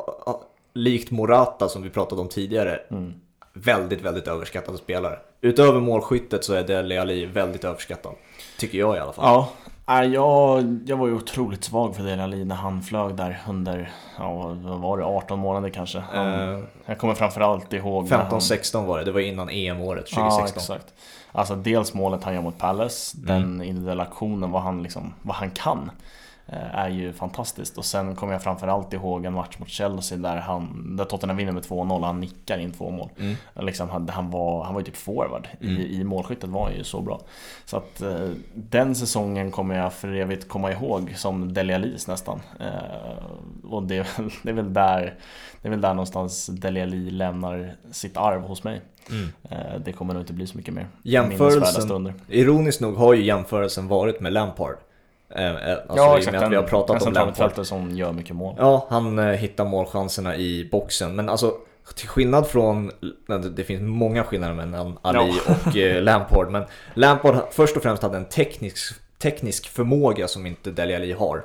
likt 0.74 1.10
Morata 1.10 1.68
som 1.68 1.82
vi 1.82 1.90
pratade 1.90 2.20
om 2.20 2.28
tidigare, 2.28 2.80
Mm. 2.90 3.14
väldigt, 3.52 4.00
väldigt 4.02 4.28
överskattade 4.28 4.78
spelare. 4.78 5.18
Utöver 5.40 5.80
målskyttet 5.80 6.44
så 6.44 6.54
är 6.54 6.62
Dele 6.64 7.00
Alli 7.00 7.26
väldigt 7.26 7.64
överskattad. 7.64 8.14
Tycker 8.58 8.78
jag 8.78 8.96
i 8.96 8.98
alla 8.98 9.12
fall. 9.12 9.24
Ja, 9.24 9.48
jag, 9.86 10.78
jag 10.86 10.96
var 10.96 11.06
ju 11.06 11.14
otroligt 11.14 11.64
svag 11.64 11.96
för 11.96 12.02
Dele 12.02 12.22
Alli 12.22 12.44
när 12.44 12.54
han 12.54 12.82
flög 12.82 13.14
där 13.16 13.42
under, 13.48 13.92
ja 14.18 14.32
vad 14.32 14.80
var 14.80 14.98
det, 14.98 15.04
18 15.04 15.38
månader 15.38 15.68
kanske. 15.70 15.98
Han, 16.12 16.26
Eh, 16.54 16.60
jag 16.86 16.98
kommer 16.98 17.14
framförallt 17.14 17.72
ihåg 17.72 18.10
när 18.10 18.16
han- 18.16 18.26
15-16 18.30 18.86
var 18.86 18.98
det, 18.98 19.04
det 19.04 19.12
var 19.12 19.20
innan 19.20 19.48
EM-året 19.50 20.04
Ja, 20.16 20.16
2016. 20.30 20.60
exakt. 20.76 20.94
Alltså 21.32 21.54
dels 21.56 21.94
målet 21.94 22.24
han 22.24 22.34
gör 22.34 22.42
mot 22.42 22.58
Palace, 22.58 23.16
Mm. 23.18 23.28
den 23.58 23.62
individuella 23.68 24.02
aktionen, 24.02 24.50
vad 24.50 24.62
han, 24.62 24.82
liksom, 24.82 25.14
vad 25.22 25.36
han 25.36 25.50
kan. 25.50 25.90
Eh, 26.46 26.74
Är 26.74 26.88
ju 26.88 27.12
fantastiskt 27.12 27.78
och 27.78 27.84
sen 27.84 28.14
kommer 28.14 28.32
jag 28.32 28.42
framförallt 28.42 28.92
ihåg 28.92 29.24
en 29.24 29.32
match 29.32 29.58
mot 29.58 29.68
Chelsea 29.68 30.18
där, 30.18 30.36
han, 30.36 30.96
där 30.96 31.04
Tottenham 31.04 31.36
vinner 31.36 31.52
med 31.52 31.62
2-0 31.62 31.92
och 32.00 32.06
han 32.06 32.20
nickar 32.20 32.58
in 32.58 32.72
två 32.72 32.90
mål. 32.90 33.08
Mm. 33.18 33.34
Liksom, 33.54 33.88
han, 33.90 34.08
han, 34.08 34.30
var, 34.30 34.64
han 34.64 34.74
var 34.74 34.80
ju 34.80 34.84
typ 34.84 34.96
forward, 34.96 35.48
Mm. 35.60 35.76
I, 35.76 36.00
i 36.00 36.04
målskyttet 36.04 36.50
var 36.50 36.64
han 36.64 36.74
ju 36.76 36.84
så 36.84 37.00
bra. 37.00 37.20
Så 37.64 37.76
att 37.76 38.02
eh, 38.02 38.28
den 38.54 38.94
säsongen 38.94 39.50
kommer 39.50 39.74
jag 39.78 39.92
för 39.92 40.12
evigt 40.14 40.48
komma 40.48 40.72
ihåg 40.72 41.12
som 41.16 41.52
Dele 41.54 41.74
Allis 41.74 42.08
nästan. 42.08 42.40
Eh, 42.60 43.66
och 43.70 43.82
det, 43.82 43.96
är 43.96 44.06
väl- 44.22 44.30
det, 44.42 44.50
är 44.50 44.54
väl 44.54 44.72
där, 44.72 45.14
det 45.62 45.68
är 45.68 45.70
väl 45.70 45.80
där 45.80 45.94
någonstans 45.94 46.46
Dele 46.46 46.82
Alli 46.82 47.10
lämnar 47.10 47.74
sitt 47.90 48.16
arv 48.16 48.42
hos 48.42 48.64
mig. 48.64 48.80
Mm. 49.10 49.28
Eh, 49.50 49.80
Det 49.84 49.92
kommer 49.92 50.14
nog 50.14 50.22
inte 50.22 50.32
bli 50.32 50.46
så 50.46 50.56
mycket 50.56 50.74
mer. 50.74 50.86
Jämförelsen-. 51.02 52.12
Ironiskt 52.28 52.80
nog 52.80 52.96
har 52.96 53.14
ju 53.14 53.22
jämförelsen 53.24 53.88
varit 53.88 54.20
med 54.20 54.32
Lampard. 54.32 54.76
Eh, 55.34 55.70
eh, 55.70 55.78
Alltså 55.88 56.04
och 56.04 56.32
med 56.32 56.42
att 56.42 56.52
vi 56.52 56.56
har 56.56 56.62
pratat 56.62 56.90
om 56.90 57.00
central 57.00 57.32
Lampard. 57.38 57.66
som 57.66 57.90
gör 57.90 58.12
mycket 58.12 58.36
mål. 58.36 58.54
Ja, 58.58 58.86
han 58.90 59.18
eh, 59.18 59.24
hittar 59.26 59.64
målchanserna 59.64 60.36
i 60.36 60.68
boxen. 60.72 61.16
Men 61.16 61.28
alltså, 61.28 61.54
till 61.96 62.08
skillnad 62.08 62.46
från... 62.46 62.90
det- 63.54 63.64
finns 63.64 63.82
många 63.82 64.24
skillnader 64.24 64.54
mellan 64.54 64.98
Ali 65.02 65.32
och 65.66 65.76
eh, 65.76 66.02
Lampard. 66.02 66.50
Men 66.50 66.64
Lampard 66.94 67.36
först 67.50 67.76
och 67.76 67.82
främst 67.82 68.02
hade 68.02 68.16
en 68.16 68.24
teknisk, 68.28 68.94
teknisk 69.18 69.68
förmåga 69.68 70.28
som 70.28 70.46
inte 70.46 70.70
Dele 70.70 70.96
Alli 70.96 71.12
har. 71.12 71.44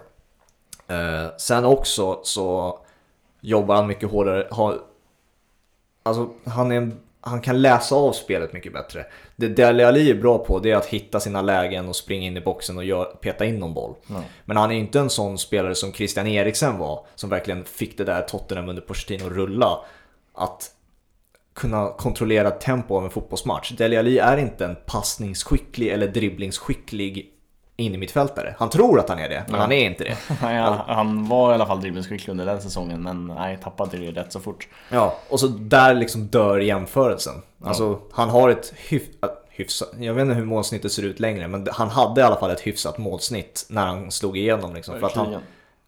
Sen 1.37 1.65
också 1.65 2.19
så 2.23 2.79
jobbar 3.41 3.75
han 3.75 3.87
mycket 3.87 4.11
hårdare. 4.11 4.47
Har, 4.51 4.77
alltså, 6.03 6.29
han 6.45 6.71
är 6.71 6.75
en 6.75 6.99
han 7.29 7.41
kan 7.41 7.61
läsa 7.61 7.95
av 7.95 8.11
spelet 8.11 8.53
mycket 8.53 8.73
bättre. 8.73 9.05
Det 9.35 9.47
Dele 9.47 9.87
Alli 9.87 10.09
är 10.09 10.15
bra 10.15 10.37
på 10.37 10.59
det 10.59 10.71
är 10.71 10.75
att 10.75 10.85
hitta 10.85 11.19
sina 11.19 11.41
lägen 11.41 11.87
och 11.87 11.95
springa 11.95 12.27
in 12.27 12.37
i 12.37 12.41
boxen 12.41 12.77
och 12.77 12.83
gör, 12.83 13.05
peta 13.05 13.45
in 13.45 13.59
någon 13.59 13.73
boll. 13.73 13.95
Ja. 14.07 14.23
Men 14.45 14.57
han 14.57 14.71
är 14.71 14.75
inte 14.75 14.99
en 14.99 15.09
sån 15.09 15.37
spelare 15.37 15.75
som 15.75 15.93
Christian 15.93 16.27
Eriksen 16.27 16.77
var, 16.77 17.05
som 17.15 17.29
verkligen 17.29 17.65
fick 17.65 17.97
det 17.97 18.03
där 18.03 18.21
Tottenham 18.21 18.69
under 18.69 18.81
Pochettino 18.81 19.25
att 19.25 19.31
rulla. 19.31 19.79
Att 20.33 20.71
kunna 21.53 21.89
kontrollera 21.89 22.51
tempo 22.51 22.97
av 22.97 23.03
en 23.03 23.09
fotbollsmatch. 23.09 23.71
Dele 23.71 23.99
Alli 23.99 24.17
är 24.17 24.37
inte 24.37 24.65
en 24.65 24.75
passningsskicklig 24.85 25.87
eller 25.87 26.07
dribblingsskicklig 26.07 27.33
innermittfältare. 27.79 28.55
Han 28.57 28.69
tror 28.69 28.99
att 28.99 29.09
han 29.09 29.19
är 29.19 29.29
det, 29.29 29.43
men 29.47 29.55
Ja. 29.55 29.61
han 29.61 29.71
är 29.71 29.85
inte 29.85 30.03
det. 30.03 30.17
Nej, 30.41 30.57
han, 30.87 31.27
var 31.27 31.51
i 31.51 31.53
alla 31.53 31.65
fall 31.65 31.81
dribblingsskicklig 31.81 32.31
under 32.31 32.45
den 32.45 32.61
säsongen 32.61 33.03
men 33.03 33.27
nej, 33.27 33.57
tappade 33.63 33.97
det 33.97 34.11
rätt 34.11 34.31
så 34.33 34.39
fort. 34.39 34.67
Ja, 34.91 35.15
och 35.29 35.39
så 35.39 35.47
där 35.47 35.93
liksom 35.93 36.27
dör 36.27 36.59
jämförelsen. 36.59 37.33
Alltså, 37.63 37.99
han 38.11 38.29
har 38.29 38.49
ett 38.49 38.73
hyf 38.89 39.03
äh, 39.23 39.29
hyfsat, 39.49 39.89
jag 39.99 40.13
vet 40.13 40.21
inte 40.21 40.33
hur 40.35 40.45
målsnittet 40.45 40.91
ser 40.91 41.03
ut 41.03 41.19
längre, 41.19 41.47
men 41.47 41.67
han 41.71 41.89
hade 41.89 42.21
i 42.21 42.23
alla 42.23 42.35
fall 42.35 42.51
ett 42.51 42.61
hyfsat 42.61 42.97
målsnitt 42.97 43.65
när 43.69 43.85
han 43.85 44.11
slog 44.11 44.37
igenom. 44.37 44.73
Liksom, 44.73 44.99
för 44.99 45.07
att 45.07 45.15
han, 45.15 45.35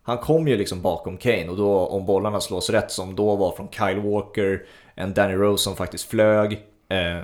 han 0.04 0.18
kom 0.18 0.48
ju 0.48 0.58
liksom 0.58 0.82
bakom 0.82 1.18
Kane 1.18 1.50
och 1.50 1.58
då 1.58 1.78
om 1.88 2.06
bollarna 2.06 2.42
slås 2.42 2.70
rätt 2.70 2.92
som 2.92 3.16
då 3.16 3.36
var 3.36 3.52
från 3.52 3.68
Kyle 3.70 4.00
Walker, 4.00 4.62
en 4.96 5.14
Danny 5.14 5.34
Rose 5.34 5.64
som 5.64 5.76
faktiskt 5.76 6.10
flög, 6.10 6.60
eh, 6.92 7.18
eh, 7.18 7.24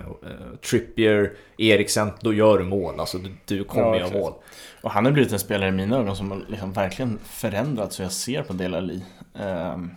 Trippier, 0.69 1.33
Eriksen, 1.57 2.11
då 2.21 2.33
gör 2.33 2.57
du 2.57 2.63
mål. 2.63 2.99
Alltså 2.99 3.17
du, 3.17 3.31
du 3.45 3.63
kommer 3.63 3.87
Ja, 3.87 3.97
göra 3.97 4.19
mål. 4.19 4.33
Och 4.81 4.91
han 4.91 5.05
har 5.05 5.11
blivit 5.11 5.33
en 5.33 5.39
spelare 5.39 5.69
i 5.69 5.71
mina 5.71 5.97
ögon 5.97 6.15
som 6.15 6.31
har 6.31 6.41
liksom 6.47 6.73
verkligen 6.73 7.19
förändrats 7.23 7.99
hur 7.99 8.05
jag 8.05 8.11
ser 8.11 8.43
på 8.43 8.53
Dele 8.53 8.77
Alli. 8.77 9.03
Ehm, 9.39 9.91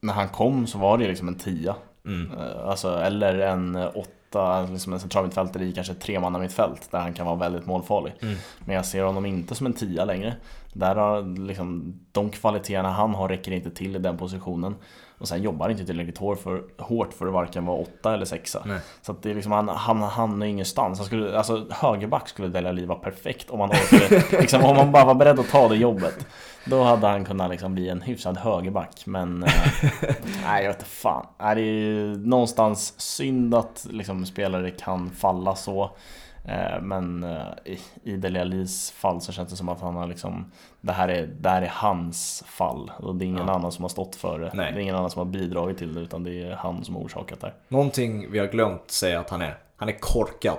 när 0.00 0.12
han 0.12 0.28
kom 0.28 0.66
så 0.66 0.78
var 0.78 0.98
det 0.98 1.08
liksom 1.08 1.28
en 1.28 1.34
tia. 1.34 1.74
Mm. 2.06 2.32
Eh, 2.32 2.68
alltså, 2.68 2.98
eller 2.98 3.38
en 3.38 3.76
eh, 3.76 3.90
åtta, 3.94 4.62
liksom 4.62 4.92
en 4.92 5.00
centralmittfältare 5.00 5.64
i 5.64 5.72
kanske 5.72 5.94
tre 5.94 6.20
manna 6.20 6.38
mittfält 6.38 6.88
där 6.90 6.98
han 6.98 7.14
kan 7.14 7.26
vara 7.26 7.36
väldigt 7.36 7.66
målfarlig. 7.66 8.14
Mm. 8.22 8.34
Men 8.64 8.76
jag 8.76 8.86
ser 8.86 9.02
honom 9.02 9.26
inte 9.26 9.54
som 9.54 9.66
en 9.66 9.72
tia 9.72 10.04
längre. 10.04 10.34
Där 10.72 10.94
har 10.94 11.46
liksom, 11.46 12.00
de 12.12 12.30
kvaliteterna 12.30 12.90
han 12.90 13.14
har 13.14 13.28
räcker 13.28 13.52
inte 13.52 13.70
till 13.70 13.96
i 13.96 13.98
den 13.98 14.16
positionen. 14.16 14.74
Och 15.22 15.28
sen 15.28 15.42
jobbar 15.42 15.68
inte 15.68 15.84
tillräckligt 15.86 16.18
hårt 16.18 16.38
för, 16.38 16.62
hårt 16.78 17.12
för 17.12 17.26
att 17.26 17.32
varken 17.32 17.66
vara 17.66 17.78
åtta 17.78 18.14
eller 18.14 18.24
sexa. 18.24 18.62
Nej. 18.66 18.78
Så 19.02 19.12
att 19.12 19.22
det 19.22 19.30
är 19.30 19.34
liksom, 19.34 19.52
han, 19.52 19.68
han 19.68 20.02
hamnar 20.02 20.46
ingenstans. 20.46 20.98
Han 20.98 21.06
skulle, 21.06 21.38
alltså, 21.38 21.66
högerback 21.70 22.28
skulle 22.28 22.48
Dele 22.48 22.68
Alli 22.68 22.86
vara 22.86 22.98
perfekt 22.98 23.50
om 23.50 23.58
man 23.58 23.70
orkade, 23.70 24.22
liksom, 24.40 24.64
om 24.64 24.76
man 24.76 24.92
bara 24.92 25.04
var 25.04 25.14
beredd 25.14 25.40
att 25.40 25.48
ta 25.48 25.68
det 25.68 25.76
jobbet. 25.76 26.26
Då 26.64 26.82
hade 26.82 27.06
han 27.06 27.24
kunnat 27.24 27.50
liksom 27.50 27.74
bli 27.74 27.88
en 27.88 28.02
hyfsad 28.02 28.36
högerback. 28.36 29.06
Men 29.06 29.42
eh, 29.42 29.52
nej, 30.44 30.62
jag 30.64 30.70
vet 30.70 30.76
inte 30.76 30.90
fan. 30.90 31.26
Nej, 31.40 31.54
det 31.54 31.60
är 31.60 31.64
ju 31.64 32.16
någonstans 32.16 33.00
synd 33.00 33.54
att 33.54 33.86
liksom, 33.90 34.26
spelare 34.26 34.70
kan 34.70 35.10
falla 35.10 35.54
så. 35.54 35.96
Eh, 36.44 36.80
Men 36.82 37.24
eh, 37.24 37.76
i, 38.04 38.16
Dele 38.16 38.40
Allis 38.40 38.90
fall 38.90 39.20
så 39.20 39.32
känns 39.32 39.50
det 39.50 39.56
som 39.56 39.68
att 39.68 39.80
han 39.80 39.96
har 39.96 40.06
liksom 40.06 40.52
Det 40.80 40.92
här 40.92 41.08
är, 41.08 41.26
det 41.26 41.48
här 41.48 41.62
är 41.62 41.70
hans 41.74 42.44
fall 42.46 42.90
och 42.98 43.14
det 43.14 43.24
är 43.24 43.26
ingen 43.26 43.46
Ja. 43.46 43.54
annan 43.54 43.72
som 43.72 43.84
har 43.84 43.88
stått 43.88 44.16
för 44.16 44.38
det. 44.38 44.50
Nej. 44.54 44.72
Det 44.72 44.78
är 44.78 44.82
ingen 44.82 44.94
annan 44.96 45.10
som 45.10 45.18
har 45.18 45.24
bidragit 45.32 45.78
till 45.78 45.94
det 45.94 46.00
utan 46.00 46.24
det 46.24 46.42
är 46.42 46.50
han 46.54 46.84
som 46.84 46.94
har 46.94 47.02
orsakat 47.02 47.40
det. 47.40 47.52
Någonting 47.68 48.30
vi 48.30 48.38
har 48.38 48.46
glömt 48.46 48.90
säga 48.90 49.20
att 49.20 49.30
han 49.30 49.42
är. 49.42 49.58
Han 49.76 49.88
är 49.88 49.96
korkad. 50.00 50.56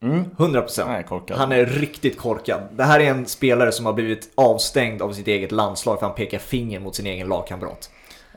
Mm. 0.00 0.24
100%. 0.36 0.84
Nej, 0.88 1.02
korkad. 1.04 1.38
Han 1.38 1.52
är 1.52 1.66
riktigt 1.66 2.18
korkad. 2.18 2.60
Det 2.72 2.84
här 2.84 3.00
är 3.00 3.10
en 3.10 3.26
spelare 3.26 3.72
som 3.72 3.86
har 3.86 3.92
blivit 3.92 4.32
avstängd 4.34 5.02
av 5.02 5.12
sitt 5.12 5.26
eget 5.28 5.52
landslag 5.52 5.98
för 5.98 6.06
han 6.06 6.14
pekar 6.14 6.38
finger 6.38 6.80
mot 6.80 6.94
sin 6.94 7.06
egen 7.06 7.28
lagkamrat. 7.28 7.90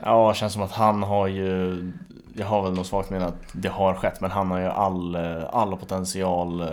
Ja, 0.04 0.28
det 0.28 0.34
känns 0.34 0.52
som 0.52 0.62
att 0.62 0.72
han 0.72 1.02
har 1.02 1.26
ju 1.26 1.76
Jag 2.38 2.46
har 2.46 2.62
väl 2.62 2.72
något 2.72 2.86
svagt 2.86 3.10
minne 3.10 3.24
att 3.24 3.34
det 3.52 3.68
har 3.68 3.94
skett 3.94 4.20
men 4.20 4.30
han 4.30 4.50
har 4.50 4.58
ju 4.58 4.66
all, 4.66 5.14
eh, 5.14 5.44
all 5.52 5.76
potential 5.76 6.60
eh, 6.60 6.68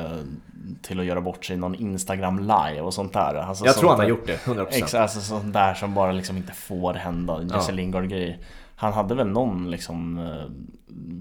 till 0.82 1.00
att 1.00 1.06
göra 1.06 1.22
bort 1.22 1.46
sig 1.46 1.56
i 1.56 1.60
någon 1.60 1.76
Instagram 1.76 2.40
live 2.40 2.82
och 2.82 2.94
sånt 2.94 3.14
där. 3.14 3.36
Alltså, 3.36 3.66
Jag 3.66 3.76
tror 3.76 3.90
han 3.90 4.00
har 4.00 4.08
gjort 4.08 4.28
det, 4.28 4.36
100%. 4.46 4.68
Exakt, 4.70 4.94
alltså 4.94 5.20
sånt 5.20 5.54
där 5.54 5.74
som 5.74 5.94
bara 5.94 6.12
liksom 6.12 6.38
inte 6.38 6.54
får 6.54 6.94
hända. 6.94 7.42
Jesse 7.44 7.72
Ja. 7.72 7.76
Lingard 7.76 8.10
grejer. 8.10 8.38
Han 8.76 8.94
hade 8.94 9.16
väl 9.16 9.28
någon 9.28 9.72
liksom 9.72 10.18
eh, 10.18 10.52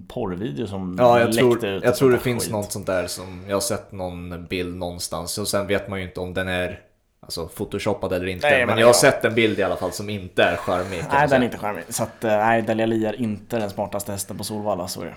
porrvideo 0.09 0.67
som 0.67 0.97
Ja, 0.99 1.19
jag 1.19 1.27
läckte 1.27 1.41
tror, 1.41 1.65
ut. 1.67 1.85
jag 1.85 1.97
tror 1.97 2.11
det 2.11 2.19
finns 2.19 2.43
skit. 2.45 2.53
något 2.53 2.73
sånt 2.73 2.87
där 2.87 3.07
som 3.07 3.45
jag 3.49 3.57
har 3.57 3.61
sett 3.61 3.93
någon 3.93 4.47
bild 4.47 4.77
någonstans 4.77 5.39
och 5.39 5.49
sen 5.49 5.67
vet 5.67 5.89
man 5.89 5.99
ju 6.01 6.07
inte 6.07 6.21
om 6.21 6.35
den 6.35 6.49
är 6.49 6.81
Alltså 7.25 7.49
photoshoppad 7.49 8.13
eller 8.13 8.27
inte. 8.27 8.51
Nej, 8.51 8.59
men 8.59 8.67
men 8.67 8.79
jag 8.79 8.87
har 8.87 8.95
ja. 8.95 9.01
sett 9.01 9.25
en 9.25 9.35
bild 9.35 9.59
i 9.59 9.63
alla 9.63 9.77
fall 9.77 9.93
som 9.93 10.11
inte 10.11 10.43
är 10.43 10.57
charmig. 10.57 11.05
Nej, 11.11 11.21
den 11.21 11.29
säga. 11.29 11.41
är 11.41 11.45
inte 11.45 11.59
charmig. 11.59 11.85
Så 11.89 12.03
att, 12.03 12.25
eh, 12.25 12.31
nej, 12.31 12.63
Dele 12.63 12.83
Alli 12.83 13.07
är 13.07 13.21
inte 13.21 13.59
den 13.59 13.71
smartaste 13.71 14.13
hästen 14.13 14.39
på 14.39 14.45
Solvalla, 14.45 14.89
så 14.89 15.01
är 15.03 15.07
det. 15.07 15.15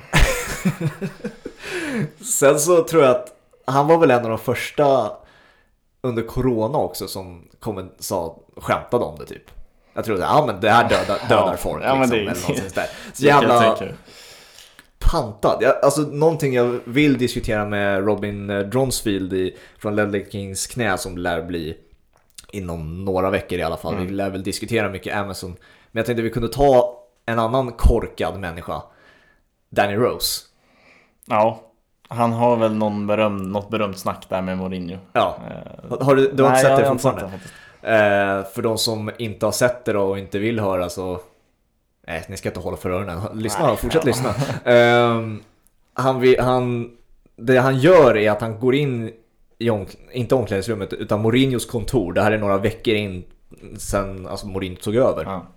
Sen 2.26 2.60
så 2.60 2.84
tror 2.84 3.04
jag 3.04 3.12
att 3.12 3.34
han 3.66 3.88
var 3.88 3.98
väl 3.98 4.12
en 4.12 4.24
av 4.24 4.30
de 4.30 4.40
första 4.40 5.12
under 6.02 6.24
Corona 6.24 6.78
också 6.78 7.08
som 7.08 7.48
kom, 7.60 7.92
sa, 8.00 8.40
skämtade 8.58 9.06
om 9.06 9.20
det 9.20 9.26
typ. 9.26 9.52
Jag 9.94 10.06
tror 10.06 10.16
att 10.16 10.22
ja 10.22 10.44
men 10.48 10.62
det 10.62 10.70
här 10.70 10.90
dödar, 10.90 11.20
dödar 11.30 11.56
folk 11.56 11.84
ja, 11.84 11.96
men 11.96 12.10
liksom, 12.10 12.56
det 12.56 12.62
är- 12.62 12.76
där. 12.76 12.88
Så 13.14 13.26
jag 13.26 13.42
jävla 13.42 13.78
pantad. 15.00 15.58
Jag, 15.62 15.76
alltså 15.84 16.02
någonting 16.02 16.54
jag 16.54 16.80
vill 16.86 17.18
diskutera 17.18 17.66
med 17.66 18.06
Robin 18.06 18.50
eh, 18.50 18.60
Dronsfield 18.60 19.34
i, 19.34 19.58
från 19.80 19.96
Ledley 19.96 20.26
Kings 20.32 20.68
knä 20.68 20.98
som 20.98 21.18
lär 21.18 21.42
bli 21.42 21.78
inom 22.52 23.06
några 23.06 23.30
veckor 23.30 23.60
i 23.60 23.64
alla 23.64 23.78
fall. 23.78 23.94
Mm. 23.94 24.08
Vi 24.08 24.14
lär 24.14 24.30
väl 24.30 24.44
diskutera 24.44 24.90
mycket 24.90 25.16
Amazon. 25.16 25.56
Men 25.92 26.00
jag 26.00 26.06
tänkte 26.06 26.22
vi 26.22 26.30
kunde 26.30 26.50
ta 26.50 27.04
en 27.26 27.40
annan 27.40 27.72
korkad 27.72 28.40
människa. 28.40 28.82
Danny 29.70 29.96
Rose. 29.96 30.46
Ja, 31.26 31.62
han 32.08 32.34
har 32.34 32.58
väl 32.58 32.74
någon 32.74 33.08
beröm, 33.08 33.52
något 33.52 33.70
berömt 33.70 34.00
snack 34.00 34.26
där 34.30 34.42
med 34.42 34.58
Mourinho. 34.58 34.98
Ja. 35.14 35.38
Eh, 35.50 36.06
Har 36.06 36.16
du, 36.16 36.32
du 36.32 36.44
har 36.44 36.50
nej, 36.50 36.60
inte 36.60 36.70
sett 36.70 36.78
det 36.78 36.92
inte 36.92 37.04
fortfarande? 37.04 37.22
sett 37.22 37.32
det 37.32 37.38
faktiskt. 37.38 37.54
Eh, 37.82 38.54
för 38.54 38.62
de 38.62 38.78
som 38.78 39.12
inte 39.18 39.46
har 39.46 39.52
sett 39.52 39.86
det 39.86 39.98
och 39.98 40.20
inte 40.20 40.40
vill 40.40 40.60
höra 40.60 40.90
så... 40.90 41.20
Nej, 42.08 42.26
ni 42.30 42.38
ska 42.38 42.50
inte 42.50 42.60
hålla 42.60 42.78
för 42.78 42.90
öronen. 42.90 43.22
Lyssna 43.34 43.68
Nej, 43.68 43.78
fortsätt 43.78 44.02
ja. 44.06 44.08
lyssna. 44.08 44.34
Ehm, 44.66 45.44
han, 45.94 46.36
han, 46.40 46.92
det 47.36 47.58
han 47.58 47.78
gör 47.78 48.18
är 48.18 48.32
att 48.32 48.42
han 48.42 48.60
går 48.60 48.76
in 48.76 49.12
i, 49.60 49.70
omk- 49.70 49.98
inte 50.12 50.36
omklädningsrummet, 50.36 50.94
utan 50.94 51.22
Mourinhos 51.22 51.66
kontor. 51.66 52.14
Det 52.14 52.22
här 52.22 52.32
är 52.32 52.38
några 52.38 52.58
veckor 52.58 52.94
in 52.94 53.24
sen 53.78 54.28
alltså 54.28 54.48
Mourinho 54.48 54.78
tog 54.82 54.96
över. 54.96 55.24
Ja. 55.24 55.48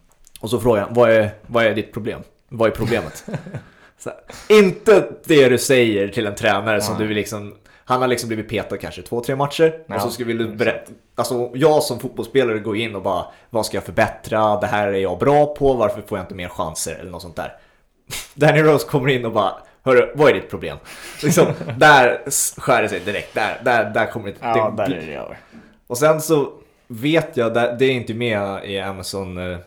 Och 0.41 0.51
så 0.51 0.61
frågar 0.61 0.83
han, 0.83 0.95
vad 0.95 1.11
är, 1.11 1.31
vad 1.47 1.65
är 1.65 1.75
ditt 1.75 1.93
problem? 1.93 2.23
Vad 2.49 2.71
är 2.71 2.75
problemet? 2.75 3.25
här, 4.05 4.15
inte 4.49 5.09
det 5.25 5.49
du 5.49 5.59
säger 5.59 6.09
till 6.09 6.27
en 6.27 6.35
tränare 6.35 6.81
som 6.81 6.95
Nej. 6.95 7.03
du 7.03 7.09
vill 7.09 7.17
liksom 7.17 7.55
han 7.85 8.01
har 8.01 8.09
liksom 8.09 8.29
blivit 8.29 8.49
petad 8.49 8.77
kanske 8.77 9.03
två, 9.03 9.21
tre 9.21 9.37
matcher 9.37 9.75
Ja, 9.87 9.95
och 9.95 10.01
så 10.01 10.11
ska 10.11 10.25
vi 10.25 10.35
berätta. 10.35 10.93
Alltså 11.15 11.51
jag 11.55 11.83
som 11.83 12.01
fotbollsspelare 12.01 12.59
går 12.59 12.77
in 12.77 12.95
och 12.95 13.03
bara 13.03 13.27
Vad 13.51 13.67
ska 13.67 13.77
jag 13.77 13.85
förbättra? 13.85 14.61
Det 14.61 14.67
här 14.67 14.89
är 14.89 14.99
jag 14.99 15.19
bra 15.19 15.55
på. 15.55 15.75
Varför 15.75 16.03
får 16.03 16.19
jag 16.19 16.25
inte 16.25 16.35
mer 16.35 16.49
chanser? 16.49 16.95
Eller 17.01 17.11
något 17.11 17.23
sånt 17.23 17.37
där. 17.37 17.53
Danny 18.35 18.63
Rose 18.63 18.87
kommer 18.87 19.09
in 19.09 19.25
och 19.25 19.33
bara 19.33 19.53
Hörru, 19.83 20.13
vad 20.15 20.31
är 20.31 20.35
ditt 20.35 20.51
problem? 20.51 20.79
Liksom, 21.23 21.47
där 21.79 22.31
skär 22.61 22.83
det 22.83 22.89
sig 22.89 23.01
direkt. 23.01 23.35
Där, 23.35 23.61
där, 23.65 23.91
där 23.91 24.07
kommer 24.07 24.29
det... 24.29 24.35
Ja, 24.41 24.75
där 24.77 24.85
är 24.93 25.07
det 25.07 25.15
över. 25.15 25.39
och 25.87 25.99
sen 25.99 26.21
så 26.21 26.53
vet 26.87 27.37
jag, 27.37 27.55
det 27.55 27.85
är 27.85 27.91
inte 27.91 28.15
med 28.15 28.65
i 28.65 28.81
Amazon 28.81 29.53
eh, 29.53 29.59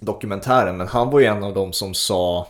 dokumentären, 0.00 0.76
men 0.76 0.88
han 0.88 1.10
var 1.10 1.20
ju 1.20 1.26
en 1.26 1.44
av 1.44 1.54
dem 1.54 1.72
som 1.72 1.94
sa 1.94 2.46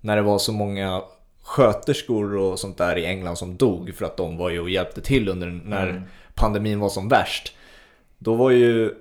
när 0.00 0.16
det 0.16 0.22
var 0.22 0.38
så 0.38 0.52
många 0.52 1.02
sköterskor 1.42 2.36
och 2.36 2.58
sånt 2.58 2.78
där 2.78 2.98
i 2.98 3.06
England 3.06 3.36
som 3.36 3.56
dog 3.56 3.94
för 3.94 4.04
att 4.04 4.16
de 4.16 4.36
var 4.36 4.50
ju 4.50 4.60
och 4.60 4.70
hjälpte 4.70 5.00
till 5.00 5.28
under 5.28 5.46
när 5.46 5.88
Mm. 5.88 6.02
pandemin 6.34 6.80
var 6.80 6.88
som 6.88 7.08
värst. 7.08 7.52
Då 8.18 8.34
var 8.34 8.50
ju, 8.50 8.94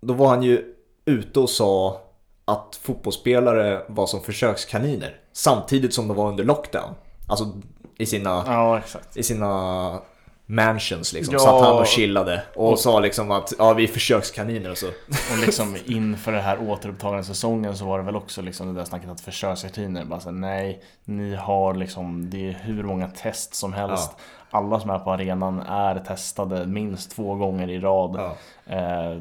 då 0.00 0.14
var 0.14 0.28
han 0.28 0.42
ju 0.42 0.74
ute 1.04 1.40
och 1.40 1.50
sa 1.50 2.00
att 2.44 2.80
fotbollsspelare 2.82 3.82
var 3.88 4.06
som 4.06 4.20
försökskaniner 4.22 5.16
samtidigt 5.34 5.94
som 5.94 6.08
de 6.08 6.16
var 6.16 6.28
under 6.28 6.44
lockdown. 6.44 6.94
Alltså 7.28 7.52
i 7.98 8.06
sina 8.06 8.44
Ja, 8.46 8.80
i 9.14 9.22
sina 9.22 10.00
mansions 10.46 11.12
liksom. 11.12 11.32
Ja. 11.32 11.38
Satt 11.38 11.64
han 11.64 11.78
och 11.78 11.86
chillade 11.86 12.42
och, 12.54 12.72
Och- 12.72 12.78
sa 12.78 13.00
liksom 13.00 13.30
att 13.30 13.52
ja, 13.58 13.72
vi 13.72 13.84
är 13.84 13.88
försökskaniner 13.88 14.70
och 14.70 14.78
så. 14.78 14.86
Och 15.08 15.38
liksom 15.46 15.76
inför 15.86 16.32
den 16.32 16.40
här 16.42 16.70
återupptagande 16.70 17.24
säsongen 17.24 17.76
så 17.76 17.84
var 17.84 17.98
det 17.98 18.04
väl 18.04 18.16
också 18.16 18.42
liksom 18.42 18.66
det 18.74 18.80
där 18.80 18.84
snacket 18.84 19.10
att 19.10 19.20
försöksrutiner 19.20 20.04
bara 20.04 20.20
så 20.20 20.28
här, 20.28 20.36
nej, 20.36 20.82
ni 21.04 21.34
har 21.34 21.74
liksom, 21.74 22.30
det 22.30 22.48
är 22.48 22.52
hur 22.52 22.82
många 22.82 23.08
test 23.08 23.54
som 23.54 23.72
helst. 23.72 24.10
Alla 24.50 24.80
som 24.80 24.90
är 24.90 24.98
på 24.98 25.10
arenan 25.12 25.60
är 25.60 25.98
testade 25.98 26.66
minst 26.66 27.10
två 27.10 27.34
gånger 27.34 27.70
i 27.70 27.78
rad. 27.80 28.16
Ja. 28.16 28.36
Eh, 28.76 29.20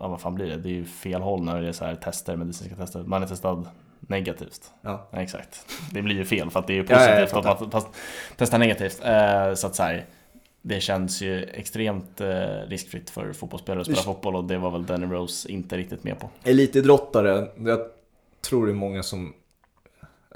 ja, 0.00 0.08
vad 0.08 0.20
fan 0.20 0.34
blir 0.34 0.46
det? 0.46 0.56
Det 0.56 0.68
är 0.68 0.72
ju 0.72 0.84
fel 0.84 1.22
håll 1.22 1.42
när 1.44 1.60
det 1.62 1.68
är 1.68 1.72
så 1.72 1.84
här 1.84 1.94
tester, 1.94 2.36
medicinska 2.36 2.76
tester. 2.76 3.00
Man 3.06 3.22
är 3.22 3.26
testad 3.26 3.68
negativt. 4.08 4.70
Ja. 4.80 5.08
Ja, 5.10 5.20
exakt. 5.20 5.66
Det 5.92 6.02
blir 6.02 6.16
ju 6.16 6.24
fel 6.24 6.50
för 6.50 6.60
att 6.60 6.66
det 6.66 6.72
är 6.72 6.74
ju 6.74 6.86
Ja, 6.88 6.96
positivt 6.96 7.46
att 7.46 7.72
man 7.72 7.82
testar 8.36 8.58
negativt. 8.58 9.00
Eh, 9.04 9.54
så 9.54 9.66
att 9.66 9.74
så 9.74 9.82
här, 9.82 10.06
det 10.62 10.80
känns 10.80 11.22
ju 11.22 11.42
extremt 11.44 12.20
eh, 12.20 12.26
riskfritt 12.68 13.10
för 13.10 13.32
fotbollsspelare 13.32 13.80
att 13.80 13.86
spela 13.86 14.02
fotboll 14.02 14.36
och 14.36 14.44
det 14.44 14.58
var 14.58 14.70
väl 14.70 14.86
Danny 14.86 15.06
Rose 15.06 15.52
inte 15.52 15.76
riktigt 15.76 16.04
med 16.04 16.20
på. 16.20 16.30
Elitidrottare, 16.44 17.48
jag 17.58 17.80
tror 18.40 18.66
det 18.66 18.72
är 18.72 18.74
många 18.74 19.02
som 19.02 19.34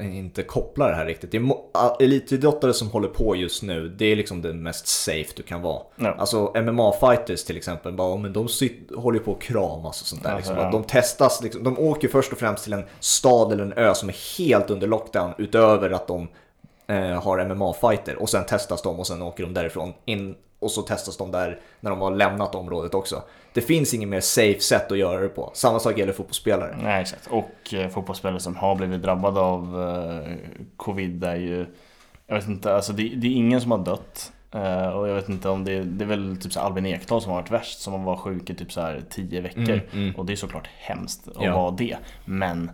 inte 0.03 0.43
kopplar 0.43 0.89
det 0.89 0.95
här 0.95 1.07
riktigt. 1.07 1.31
Det 1.31 1.37
är 1.39 2.03
elitidrottare 2.03 2.75
som 2.75 2.91
håller 2.91 3.09
på 3.09 3.37
just 3.37 3.63
nu, 3.63 3.89
det 3.89 4.05
är 4.05 4.17
liksom 4.17 4.43
det 4.43 4.55
mest 4.55 4.87
safe 4.87 5.29
du 5.37 5.43
kan 5.43 5.63
vara. 5.63 5.83
Ja. 5.97 6.15
Alltså 6.19 6.53
MMA-fighters 6.55 7.47
till 7.47 7.57
exempel, 7.57 7.93
bara, 7.93 8.17
men 8.17 8.33
de 8.33 8.49
sit, 8.49 8.91
håller 8.97 9.19
på 9.19 9.33
att 9.33 9.41
kramas 9.41 10.01
och 10.01 10.07
sånt 10.07 10.23
där. 10.23 10.31
Alltså, 10.31 10.53
liksom. 10.53 10.65
ja. 10.65 10.71
De 10.71 10.85
testas, 10.85 11.43
liksom, 11.43 11.65
de 11.65 11.79
åker 11.79 12.09
först 12.09 12.33
och 12.33 12.39
främst 12.39 12.65
till 12.65 12.73
en 12.73 12.85
stad 13.01 13.53
eller 13.53 13.65
en 13.65 13.73
ö 13.73 13.95
som 13.95 14.09
är 14.09 14.39
helt 14.39 14.71
under 14.71 14.87
lockdown 14.87 15.33
utöver 15.39 15.91
att 15.91 16.07
de 16.07 16.29
eh, 16.87 17.23
har 17.23 17.39
MMA-fighter 17.39 18.15
och 18.15 18.29
sen 18.29 18.45
testas 18.47 18.83
de 18.83 18.99
och 18.99 19.07
sen 19.07 19.23
åker 19.23 19.43
de 19.43 19.55
därifrån 19.55 19.93
in 20.05 20.35
och 20.59 20.71
så 20.71 20.83
testas 20.83 21.17
de 21.17 21.31
där 21.31 21.61
när 21.81 21.91
de 21.91 22.01
har 22.01 22.11
lämnat 22.11 22.55
området 22.55 22.95
också. 22.95 23.23
Det 23.59 23.63
finns 23.63 23.95
inget 23.95 24.09
mer 24.09 24.21
safe 24.21 24.61
sätt 24.61 24.93
att 24.93 24.99
göra 24.99 25.21
det 25.21 25.29
på. 25.29 25.51
Samma 25.55 25.79
sak 25.79 25.99
gäller 25.99 26.13
fotbollsspelare. 26.13 26.77
Nej 26.83 27.03
exakt. 27.03 27.27
Och 27.27 27.75
eh, 27.75 27.89
fotbollsspelare 27.89 28.41
som 28.41 28.57
har 28.57 28.75
blivit 28.75 29.03
drabbade 29.03 29.41
av 29.41 29.83
eh, 29.83 30.33
covid 30.77 31.25
är 31.25 31.37
ju 31.37 31.67
Jag 32.27 32.35
vet 32.35 32.49
inte, 32.49 32.75
alltså 32.75 32.93
det, 32.93 33.03
det 33.09 33.27
är 33.27 33.33
ingen 33.33 33.61
som 33.61 33.71
har 33.71 33.79
dött. 33.79 34.33
Eh, 34.55 34.89
och 34.89 35.09
jag 35.09 35.15
vet 35.15 35.29
inte 35.29 35.49
om 35.49 35.65
det, 35.65 35.81
det 35.83 36.05
är 36.05 36.09
väl 36.09 36.37
typ 36.37 36.53
så 36.53 36.61
Albin 36.61 36.87
Ekdal 36.87 37.23
som 37.23 37.33
har 37.33 37.41
varit 37.41 37.51
värst 37.51 37.81
som 37.81 38.05
var 38.05 38.17
sjuk 38.17 38.51
i 38.51 38.55
typ 38.55 38.73
så 38.73 38.81
här 38.81 39.03
10 39.11 39.41
veckor. 39.41 39.61
Mm, 39.71 39.81
mm. 39.93 40.15
Och 40.17 40.27
det 40.27 40.33
är 40.33 40.37
såklart 40.37 40.69
hemskt 40.79 41.29
att 41.29 41.45
Ja. 41.45 41.55
vara 41.55 41.71
det. 41.71 41.97
Men 42.25 42.71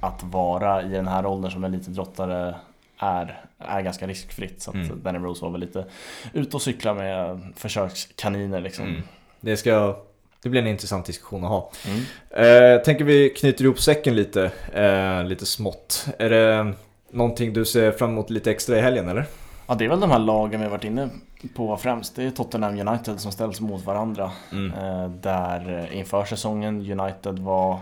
att 0.00 0.22
vara 0.22 0.82
i 0.82 0.88
den 0.88 1.08
här 1.08 1.26
åldern 1.26 1.50
som 1.50 1.64
elitidrottare 1.64 2.54
är, 2.98 3.40
är 3.58 3.80
ganska 3.80 4.06
riskfritt. 4.06 4.62
Så 4.62 4.70
att 4.70 4.74
Mm. 4.74 5.02
Danny 5.02 5.18
Rose 5.18 5.44
var 5.44 5.50
väl 5.52 5.60
lite 5.60 5.84
ute 6.32 6.56
och 6.56 6.62
cykla 6.62 6.94
med 6.94 7.40
försökskaniner 7.56 8.60
liksom. 8.60 8.86
Mm. 8.86 9.02
Det, 9.40 9.56
ska, 9.56 9.96
det 10.42 10.48
blir 10.48 10.60
en 10.60 10.66
intressant 10.66 11.06
diskussion 11.06 11.44
att 11.44 11.50
ha. 11.50 11.70
Mm. 11.86 12.76
Eh, 12.76 12.82
tänker 12.82 13.04
vi 13.04 13.30
knyter 13.30 13.64
ihop 13.64 13.80
säcken 13.80 14.16
lite, 14.16 14.50
eh, 14.72 15.24
lite 15.24 15.46
smått. 15.46 16.06
Är 16.18 16.30
det 16.30 16.72
någonting 17.10 17.52
du 17.52 17.64
ser 17.64 17.92
fram 17.92 18.10
emot 18.10 18.30
lite 18.30 18.50
extra 18.50 18.78
i 18.78 18.80
helgen 18.80 19.08
eller? 19.08 19.24
Ja 19.66 19.74
det 19.74 19.84
är 19.84 19.88
väl 19.88 20.00
de 20.00 20.10
här 20.10 20.18
lagen 20.18 20.60
vi 20.60 20.64
har 20.66 20.70
varit 20.70 20.84
inne 20.84 21.08
på 21.56 21.76
främst. 21.76 22.16
Det 22.16 22.24
är 22.24 22.30
Tottenham 22.30 22.88
United 22.88 23.20
som 23.20 23.32
ställs 23.32 23.60
mot 23.60 23.84
varandra. 23.84 24.30
Mm. 24.52 24.72
Eh, 24.72 25.10
Där 25.10 25.78
eh, 25.92 25.98
inför 25.98 26.24
säsongen 26.24 27.00
United 27.00 27.38
var, 27.38 27.78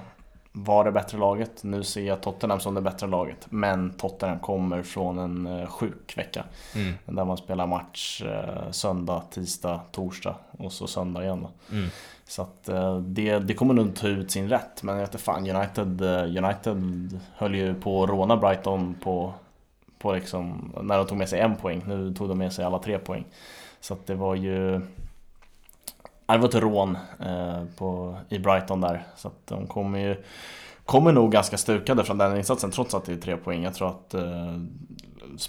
var 0.53 0.85
det 0.85 0.93
bättre 0.93 1.19
laget. 1.19 1.63
Nu 1.63 1.83
ser 1.83 2.03
jag 2.03 2.21
Tottenham 2.21 2.61
som 2.61 2.75
det 2.75 2.81
bättre 2.81 3.07
laget. 3.07 3.47
Men 3.51 3.91
Tottenham 3.91 4.39
kommer 4.39 4.83
från 4.83 5.19
en 5.19 5.61
eh, 5.61 5.67
sjuk 5.67 6.15
vecka. 6.17 6.45
Mm. 6.75 6.95
Där 7.07 7.25
man 7.25 7.37
spelar 7.37 7.67
match 7.67 8.23
eh, 8.23 8.71
söndag, 8.71 9.23
tisdag, 9.31 9.81
torsdag 9.93 10.37
och 10.59 10.73
så 10.73 10.87
söndag 10.87 11.25
igen. 11.25 11.43
Då. 11.43 11.77
Mm. 11.77 11.89
Så 12.29 12.43
att 12.43 12.69
eh, 12.69 12.99
det, 12.99 13.39
det 13.39 13.55
kommer 13.55 13.75
nog 13.75 13.95
ta 13.95 14.09
ut 14.09 14.31
sin 14.31 14.49
rätt. 14.49 14.83
Men 14.83 14.95
jag 14.95 15.01
vet 15.01 15.11
inte 15.15 15.25
fan, 15.25 15.51
United, 15.51 16.01
eh, 16.01 16.45
United 16.45 17.21
höll 17.37 17.55
ju 17.55 17.75
på 17.75 18.03
att 18.03 18.11
råna 18.11 18.37
Brighton 18.37 18.95
på, 19.03 19.35
på 19.99 20.13
liksom, 20.13 20.73
när 20.83 20.99
de 20.99 21.07
tog 21.07 21.19
med 21.19 21.29
sig 21.29 21.41
en 21.41 21.57
poäng. 21.57 21.83
Nu 21.87 22.15
tog 22.15 22.29
de 22.29 22.39
med 22.39 22.53
sig 22.53 22.65
alla 22.65 22.79
tre 22.79 22.99
poäng. 22.99 23.25
Så 23.81 23.95
att 23.95 24.07
det 24.07 24.15
var 24.15 24.35
ju 24.35 24.81
det 26.27 26.39
var 26.39 26.49
ett 26.49 26.55
rån 26.55 26.99
eh, 27.21 27.65
på, 27.79 28.17
i 28.29 28.39
Brighton 28.39 28.81
där. 28.81 29.07
Så 29.17 29.29
att 29.29 29.47
de 29.47 29.67
kommer 29.67 29.99
ju 29.99 30.17
Kommer 30.87 31.13
nog 31.13 31.33
ganska 31.33 31.57
stukade 31.57 32.05
från 32.05 32.19
den 32.19 32.37
insatsen 32.37 32.71
trots 32.71 32.95
att 32.95 33.05
det 33.05 33.13
är 33.13 33.17
tre 33.17 33.37
poäng. 33.37 33.63
Jag 33.65 33.75
tror 33.75 33.89
att 33.89 34.15
eh, 34.15 34.61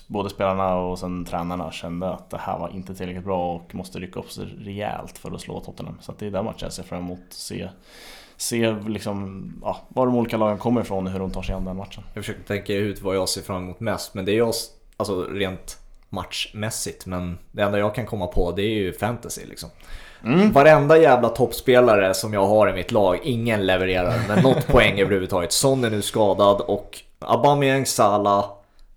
både 0.08 0.30
spelarna 0.30 0.76
och 0.76 1.00
sen 1.00 1.26
tränarna 1.26 1.72
kände 1.72 2.10
att 2.10 2.30
det 2.30 2.38
här 2.38 2.60
var 2.60 2.70
inte 2.70 2.96
tillräckligt 2.96 3.26
bra 3.26 3.54
och 3.54 3.76
måste 3.76 4.00
rycka 4.00 4.20
upp 4.20 4.32
sig 4.32 4.46
rejält 4.46 5.18
för 5.18 5.32
att 5.36 5.42
slå 5.42 5.60
Tottenham. 5.60 5.98
Så 6.02 6.14
det 6.20 6.28
är 6.28 6.32
den 6.32 6.46
matchen 6.46 6.60
jag 6.62 6.74
ser 6.74 6.84
fram 6.84 7.00
emot. 7.00 7.20
Se, 7.30 7.70
se 8.38 8.76
liksom, 8.88 9.52
ja, 9.62 9.82
var 9.88 10.06
de 10.06 10.16
olika 10.16 10.38
lagen 10.38 10.58
kommer 10.58 10.82
ifrån 10.82 11.08
och 11.08 11.14
hur 11.14 11.20
de 11.20 11.32
tar 11.32 11.42
sig 11.42 11.56
an 11.56 11.66
den 11.66 11.78
matchen. 11.78 12.04
Jag 12.14 12.24
försöker 12.24 12.44
tänka 12.44 12.74
ut 12.74 13.02
vad 13.02 13.16
jag 13.16 13.30
ser 13.30 13.42
fram 13.42 13.64
emot 13.64 13.80
mest, 13.80 14.14
men 14.14 14.26
det 14.26 14.32
är 14.32 14.38
jag, 14.38 14.54
alltså 14.98 15.24
rent 15.24 15.78
matchmässigt. 16.10 17.06
Men 17.06 17.38
det 17.52 17.62
enda 17.62 17.80
jag 17.80 17.96
kan 17.96 18.06
komma 18.06 18.28
på 18.28 18.52
det 18.52 18.62
är 18.62 18.76
ju 18.76 18.94
fantasy 18.94 19.46
liksom. 19.46 19.70
Mm. 20.24 20.52
Varenda 20.52 20.98
jävla 20.98 21.30
toppspelare 21.30 22.14
som 22.14 22.34
jag 22.34 22.46
har 22.46 22.70
i 22.70 22.74
mitt 22.74 22.92
lag, 22.92 23.20
ingen 23.24 23.66
levererar 23.66 24.28
med 24.28 24.44
något 24.44 24.68
poäng 24.72 25.00
överhuvudtaget. 25.00 25.52
Son 25.52 25.84
är 25.84 25.90
nu 25.90 26.02
skadad 26.02 26.62
och 26.62 27.02
Aubameyang, 27.20 27.86
Salah, 27.86 28.46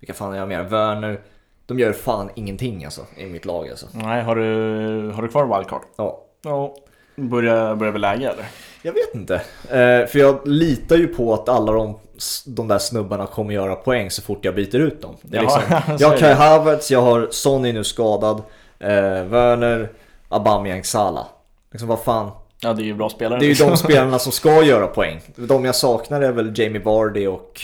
vilka 0.00 0.14
fan 0.14 0.32
är 0.32 0.38
jag 0.38 0.48
mer? 0.48 0.62
Werner. 0.62 1.20
De 1.66 1.78
gör 1.78 1.92
fan 1.92 2.30
ingenting 2.34 2.84
alltså 2.84 3.00
i 3.16 3.26
mitt 3.26 3.44
lag 3.44 3.68
alltså. 3.68 3.86
Nej, 3.92 4.22
har 4.22 4.36
du, 4.36 5.12
har 5.14 5.22
du 5.22 5.28
kvar 5.28 5.56
wildcard? 5.56 5.82
Ja, 5.96 6.24
Ja. 6.42 6.74
Börjar, 7.16 7.74
börjar 7.76 7.92
väl 7.92 8.00
läge 8.00 8.28
eller? 8.30 8.44
Jag 8.82 8.92
vet 8.92 9.14
inte. 9.14 9.34
Eh, 9.64 10.06
för 10.06 10.18
jag 10.18 10.46
litar 10.48 10.96
ju 10.96 11.06
på 11.06 11.34
att 11.34 11.48
alla 11.48 11.72
de, 11.72 11.98
de 12.46 12.68
där 12.68 12.78
snubbarna 12.78 13.26
kommer 13.26 13.54
göra 13.54 13.74
poäng 13.74 14.10
så 14.10 14.22
fort 14.22 14.44
jag 14.44 14.54
byter 14.54 14.76
ut 14.76 15.02
dem. 15.02 15.16
Det 15.22 15.38
är 15.38 15.42
Ja, 15.42 15.58
liksom, 15.58 15.96
jag 15.98 16.08
har 16.08 16.16
Kai. 16.16 16.32
Havertz, 16.32 16.90
jag 16.90 17.02
har 17.02 17.28
Sonny 17.30 17.72
nu 17.72 17.84
skadad, 17.84 18.42
eh, 18.78 18.90
Werner, 19.24 19.88
Aubameyang, 20.28 20.84
Salah. 20.84 21.26
Liksom 21.70 21.88
vad 21.88 22.00
fan. 22.00 22.30
Ja, 22.60 22.72
det 22.72 22.82
är 22.82 22.84
ju 22.84 22.94
bra 22.94 23.08
spelare. 23.08 23.38
Det 23.38 23.46
är 23.46 23.54
ju 23.54 23.66
de 23.68 23.76
spelarna 23.76 24.18
som 24.18 24.32
ska 24.32 24.62
göra 24.62 24.86
poäng. 24.86 25.20
De 25.36 25.64
jag 25.64 25.74
saknar 25.74 26.20
är 26.20 26.32
väl 26.32 26.58
Jamie 26.58 26.82
Vardy 26.82 27.26
och... 27.26 27.60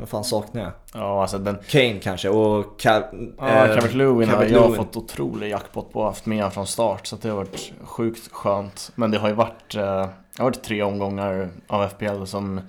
Vad 0.00 0.08
fan 0.08 0.24
saknar 0.24 0.62
jag? 0.62 0.72
Ja, 0.94 1.22
alltså 1.22 1.38
den... 1.38 1.58
Kane 1.68 1.98
kanske 2.02 2.28
och... 2.28 2.80
Ka- 2.80 3.32
Ja, 3.38 3.48
eh, 3.66 3.74
Calvert 3.74 3.94
Lewin 3.94 4.28
har 4.28 4.44
jag 4.44 4.76
fått 4.76 4.96
otrolig 4.96 5.50
jackpot 5.50 5.92
på, 5.92 6.04
haft 6.04 6.26
med 6.26 6.52
från 6.52 6.66
start 6.66 7.06
så 7.06 7.16
det 7.16 7.28
har 7.28 7.36
varit 7.36 7.72
sjukt 7.84 8.32
skönt. 8.32 8.92
Men 8.94 9.10
det 9.10 9.18
har 9.18 9.28
ju 9.28 9.34
varit, 9.34 9.74
eh, 9.74 9.82
det 9.82 10.12
har 10.38 10.44
varit 10.44 10.62
tre 10.62 10.82
omgångar 10.82 11.48
av 11.66 11.88
FPL 11.88 12.24
som 12.24 12.60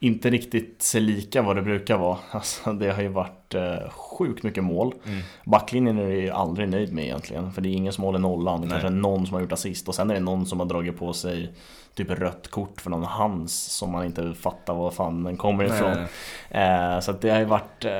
inte 0.00 0.30
riktigt 0.30 0.82
ser 0.82 1.00
lika 1.00 1.42
vad 1.42 1.56
det 1.56 1.62
brukar 1.62 1.98
vara. 1.98 2.18
Alltså, 2.30 2.72
det 2.72 2.92
har 2.92 3.02
ju 3.02 3.08
varit 3.08 3.54
eh, 3.54 3.90
sjukt 3.90 4.42
mycket 4.42 4.64
mål. 4.64 4.94
Mm. 5.06 5.20
Backlinjen 5.44 5.98
är 5.98 6.08
jag 6.08 6.36
aldrig 6.36 6.68
nöjd 6.68 6.92
med 6.92 7.04
egentligen. 7.04 7.52
För 7.52 7.62
det 7.62 7.68
är 7.68 7.72
ingen 7.72 7.92
som 7.92 8.04
håller 8.04 8.18
nollan. 8.18 8.60
Nej. 8.60 8.70
Kanske 8.70 8.90
någon 8.90 9.26
som 9.26 9.34
har 9.34 9.40
gjort 9.40 9.52
assist 9.52 9.88
och 9.88 9.94
sen 9.94 10.10
är 10.10 10.14
det 10.14 10.20
någon 10.20 10.46
som 10.46 10.60
har 10.60 10.66
dragit 10.66 10.98
på 10.98 11.12
sig 11.12 11.52
typ 11.96 12.10
rött 12.10 12.48
kort 12.48 12.80
för 12.80 12.90
någon 12.90 13.04
hands 13.04 13.52
som 13.52 13.90
man 13.90 14.04
inte 14.04 14.34
fattar 14.34 14.74
var 14.74 14.90
fan 14.90 15.24
den 15.24 15.36
kommer 15.36 15.64
ifrån. 15.64 15.90
nej, 15.90 16.06
nej. 16.50 16.94
Eh, 16.94 17.00
så 17.00 17.12
det 17.12 17.30
har 17.30 17.38
ju 17.38 17.44
varit, 17.44 17.84
eh, 17.84 17.90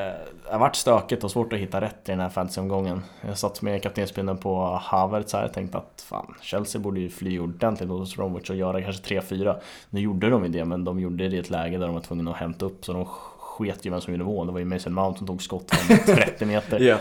det 0.47 0.53
har 0.53 0.59
varit 0.59 0.76
stökigt 0.76 1.24
och 1.24 1.30
svårt 1.30 1.53
att 1.53 1.59
hitta 1.59 1.80
rätt 1.80 2.09
i 2.09 2.12
den 2.12 2.20
här 2.20 2.28
fantasyomgången. 2.28 3.03
Jag 3.26 3.38
satt 3.38 3.62
med 3.62 3.82
kaptensbindeln 3.82 4.38
på 4.38 4.80
Havertz 4.82 5.32
här 5.32 5.44
och 5.44 5.53
tänkte 5.53 5.78
att 5.78 6.05
fan, 6.09 6.34
Chelsea 6.42 6.80
borde 6.80 7.01
ju 7.01 7.09
fly 7.09 7.38
ordentligt 7.38 7.88
mot 7.88 8.16
Bromwich 8.16 8.51
och 8.51 8.57
göra 8.57 8.82
kanske 8.82 9.20
3-4. 9.20 9.57
Nu 9.90 10.01
gjorde 10.01 10.30
de 10.30 10.44
ju 10.44 10.49
det, 10.51 10.64
men 10.64 10.84
de 10.84 11.01
gjorde 11.01 11.28
det 11.28 11.36
i 11.36 11.38
ett 11.38 11.51
läge 11.51 11.78
där 11.78 11.86
de 11.86 11.94
var 11.94 12.03
tvungna 12.03 12.30
att 12.30 12.36
hämta 12.36 12.66
upp 12.66 12.84
så 12.84 12.92
de 12.92 13.05
sket 13.38 13.86
ju 13.86 13.90
vem 13.90 14.01
som 14.01 14.12
gjorde 14.12 14.24
mål. 14.24 14.47
Det 14.47 14.53
var 14.53 14.59
ju 14.59 14.64
Mason 14.64 14.94
Mount 14.94 15.18
som 15.18 15.26
tog 15.26 15.42
skott 15.42 15.74
från 15.74 16.16
30 16.16 16.44
meter. 16.44 16.82
yeah. 16.82 17.01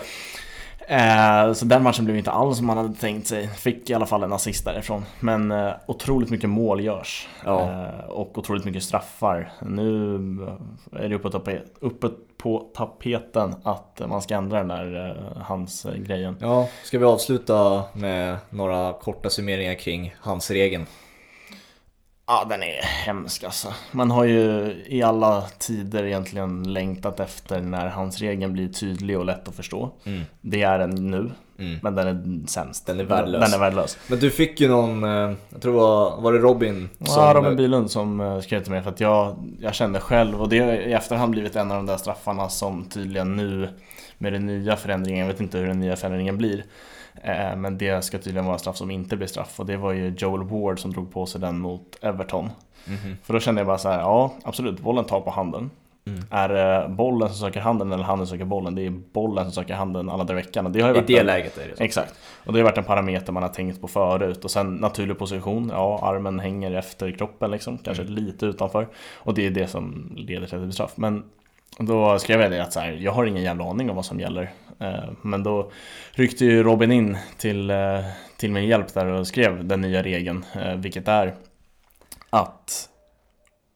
Eh, 0.87 1.53
så 1.53 1.65
den 1.65 1.83
matchen 1.83 2.05
blev 2.05 2.17
inte 2.17 2.31
alls 2.31 2.57
som 2.57 2.67
man 2.67 2.77
hade 2.77 2.93
tänkt 2.93 3.27
sig. 3.27 3.47
Fick 3.47 3.89
i 3.89 3.93
alla 3.93 4.05
fall 4.05 4.23
en 4.23 4.33
assist 4.33 4.65
därifrån. 4.65 5.05
Men 5.19 5.51
eh, 5.51 5.71
otroligt 5.85 6.29
mycket 6.29 6.49
mål 6.49 6.81
görs. 6.81 7.27
Ja. 7.45 7.61
Eh, 7.61 8.09
och 8.09 8.37
otroligt 8.37 8.65
mycket 8.65 8.83
straffar. 8.83 9.51
Nu 9.61 10.15
eh, 10.93 11.03
är 11.03 11.09
det 11.09 11.15
uppe, 11.15 11.31
tapet, 11.31 11.63
uppe 11.79 12.09
på 12.37 12.69
tapeten 12.73 13.55
att 13.63 14.01
man 14.07 14.21
ska 14.21 14.35
ändra 14.35 14.57
den 14.57 14.67
där 14.67 15.09
eh, 15.09 15.41
hans 15.41 15.85
eh, 15.85 15.95
grejen. 15.95 16.37
ja, 16.41 16.67
ska 16.83 16.99
vi 16.99 17.05
avsluta 17.05 17.83
med 17.93 18.37
några 18.49 18.93
korta 18.93 19.29
summeringar 19.29 19.73
kring 19.73 20.15
hans 20.19 20.51
regeln? 20.51 20.85
Ja, 22.27 22.45
den 22.49 22.63
är 22.63 22.81
hemsk 22.81 23.43
alltså. 23.43 23.73
Man 23.91 24.11
har 24.11 24.23
ju 24.25 24.73
i 24.85 25.01
alla 25.03 25.41
tider 25.41 26.03
egentligen 26.03 26.73
längtat 26.73 27.19
efter 27.19 27.61
när 27.61 27.87
hans 27.87 28.19
regeln 28.19 28.53
blir 28.53 28.67
tydlig 28.67 29.19
och 29.19 29.25
lätt 29.25 29.47
att 29.47 29.55
förstå. 29.55 29.91
Mm. 30.03 30.21
Det 30.41 30.61
är 30.61 30.79
den 30.79 31.11
nu, 31.11 31.31
Mm. 31.59 31.79
men 31.83 31.95
den 31.95 32.07
är 32.07 32.47
sämst. 32.47 32.85
Den 32.85 32.99
är 32.99 33.03
värdelös. 33.03 33.41
Den 33.51 33.53
är 33.53 33.63
värdelös. 33.63 33.97
Men 34.09 34.19
du 34.19 34.31
fick 34.31 34.61
ju 34.61 34.67
någon, 34.67 35.03
eh, 35.03 35.33
jag 35.49 35.61
tror 35.61 35.71
det 35.73 35.79
var, 35.79 36.21
var 36.21 36.33
det 36.33 36.39
Robin? 36.39 36.89
Ja, 36.97 37.31
Robin 37.35 37.55
Bylund 37.55 37.91
som 37.91 38.21
eh, 38.21 38.39
skrev 38.39 38.63
till 38.63 38.71
mig 38.71 38.81
för 38.81 38.89
att 38.89 38.99
jag, 38.99 39.35
jag 39.59 39.75
kände 39.75 39.99
själv 39.99 40.41
och 40.41 40.49
det 40.49 40.59
har 40.59 40.73
i 40.73 40.93
efterhand 40.93 41.31
blivit 41.31 41.55
en 41.55 41.71
av 41.71 41.77
de 41.77 41.85
där 41.85 41.97
straffarna 41.97 42.49
som 42.49 42.85
tydligen 42.85 43.35
nu 43.35 43.69
med 44.17 44.33
den 44.33 44.45
nya 44.45 44.75
förändringen, 44.75 45.19
jag 45.19 45.27
vet 45.33 45.41
inte 45.41 45.57
hur 45.57 45.67
den 45.67 45.79
nya 45.79 45.95
förändringen 45.95 46.37
blir 46.37 46.63
Men 47.57 47.77
det 47.77 48.03
ska 48.03 48.17
tydligen 48.17 48.45
vara 48.45 48.57
straff 48.57 48.77
som 48.77 48.91
inte 48.91 49.17
blir 49.17 49.27
straff 49.27 49.59
och 49.59 49.65
det 49.65 49.77
var 49.77 49.91
ju 49.91 50.15
Joel 50.17 50.43
Ward 50.43 50.79
som 50.79 50.91
drog 50.93 51.11
på 51.13 51.25
sig 51.25 51.41
den 51.41 51.59
mot 51.59 51.97
Everton 52.01 52.49
Mhm. 52.87 53.17
För 53.23 53.33
då 53.33 53.39
kände 53.39 53.59
jag 53.61 53.67
bara 53.67 53.77
så 53.77 53.89
här, 53.89 53.99
ja 53.99 54.33
absolut, 54.43 54.79
bollen 54.79 55.05
tar 55.05 55.21
på 55.21 55.29
handen 55.31 55.69
Mm. 56.07 56.19
Är 56.31 56.49
det 56.49 56.87
bollen 56.89 57.29
som 57.29 57.37
söker 57.37 57.59
handen 57.59 57.91
eller 57.91 58.03
handen 58.03 58.27
som 58.27 58.37
söker 58.37 58.45
bollen? 58.45 58.75
Det 58.75 58.85
är 58.85 58.89
bollen 58.89 59.43
som 59.43 59.51
söker 59.53 59.73
handen 59.73 60.09
alla 60.09 60.23
dagar 60.23 60.39
i 60.39 60.43
veckan 60.43 60.71
det 60.71 60.81
har 60.81 60.89
ju 60.89 60.95
I 60.95 60.97
varit 60.97 61.07
det 61.07 61.17
en- 61.19 61.25
läget 61.25 61.57
är 61.57 61.67
det 61.69 61.77
så. 61.77 61.83
Exakt. 61.83 62.13
Och 62.45 62.53
det 62.53 62.59
har 62.59 62.63
varit 62.63 62.77
en 62.77 62.83
parameter 62.83 63.31
man 63.33 63.43
har 63.43 63.49
tänkt 63.49 63.81
på 63.81 63.87
förut. 63.87 64.45
Och 64.45 64.51
sen 64.51 64.75
naturlig 64.75 65.17
position, 65.19 65.69
ja 65.73 65.99
armen 66.03 66.39
hänger 66.39 66.71
efter 66.71 67.11
kroppen 67.11 67.51
liksom, 67.51 67.77
kanske 67.77 68.03
Mm. 68.03 68.15
lite 68.15 68.45
utanför. 68.45 68.87
Och 69.15 69.33
det 69.33 69.45
är 69.45 69.51
det 69.51 69.67
som 69.67 70.13
leder 70.17 70.45
till 70.47 70.55
att 70.55 70.61
det 70.61 70.65
blir 70.65 70.71
straff. 70.71 70.93
Men 70.95 71.23
då 71.79 72.19
skrev 72.19 72.41
jag 72.41 72.51
det 72.51 72.63
att 72.63 72.73
så 72.73 72.79
här, 72.79 72.91
jag 72.91 73.11
har 73.11 73.25
ingen 73.25 73.43
jävla 73.43 73.69
aning 73.69 73.89
om 73.89 73.95
vad 73.95 74.05
som 74.05 74.19
gäller. 74.19 74.51
Eh, 74.79 75.09
men 75.21 75.43
då 75.43 75.71
ryckte 76.11 76.45
ju 76.45 76.63
Robin 76.63 76.91
in 76.91 77.17
till, 77.37 77.69
eh, 77.69 77.99
till 78.37 78.51
min 78.51 78.65
hjälp 78.65 78.93
där 78.93 79.05
och 79.05 79.27
skrev 79.27 79.65
den 79.65 79.81
nya 79.81 80.03
regeln, 80.03 80.45
eh, 80.55 80.75
vilket 80.75 81.07
är 81.07 81.35
att 82.29 82.89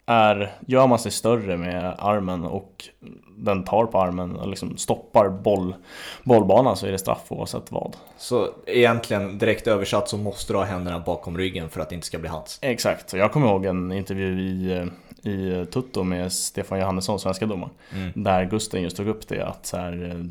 är, 0.05 0.51
gör 0.67 0.87
man 0.87 0.99
sig 0.99 1.11
större 1.11 1.57
med 1.57 1.95
armen 1.99 2.43
och 2.43 2.89
den 3.37 3.63
tar 3.63 3.85
på 3.85 4.01
armen 4.01 4.35
och 4.35 4.47
liksom 4.47 4.77
stoppar 4.77 5.29
boll, 5.29 5.75
bollbanan 6.23 6.77
så 6.77 6.87
är 6.87 6.91
det 6.91 6.97
straff 6.97 7.25
oavsett 7.27 7.71
vad. 7.71 7.95
Så 8.17 8.49
egentligen 8.65 9.37
direkt 9.37 9.67
översatt 9.67 10.09
så 10.09 10.17
måste 10.17 10.53
du 10.53 10.57
ha 10.57 10.65
händerna 10.65 10.99
bakom 10.99 11.37
ryggen 11.37 11.69
för 11.69 11.81
att 11.81 11.89
det 11.89 11.95
inte 11.95 12.07
ska 12.07 12.19
bli 12.19 12.29
hands. 12.29 12.59
Exakt, 12.61 13.09
så 13.09 13.17
jag 13.17 13.31
kommer 13.31 13.47
ihåg 13.47 13.65
en 13.65 13.91
intervju 13.91 14.39
i, 14.39 14.87
i 15.29 15.65
Tutto 15.65 16.03
med 16.03 16.33
Stefan 16.33 16.79
Johannesson, 16.79 17.19
svenska 17.19 17.45
domaren. 17.45 17.73
Mm. 17.95 18.23
Där 18.23 18.45
Gusten 18.45 18.81
just 18.81 18.97
tog 18.97 19.07
upp 19.07 19.27
det 19.27 19.47
att 19.47 19.65
så 19.65 19.77
här, 19.77 20.09
eh, 20.11 20.25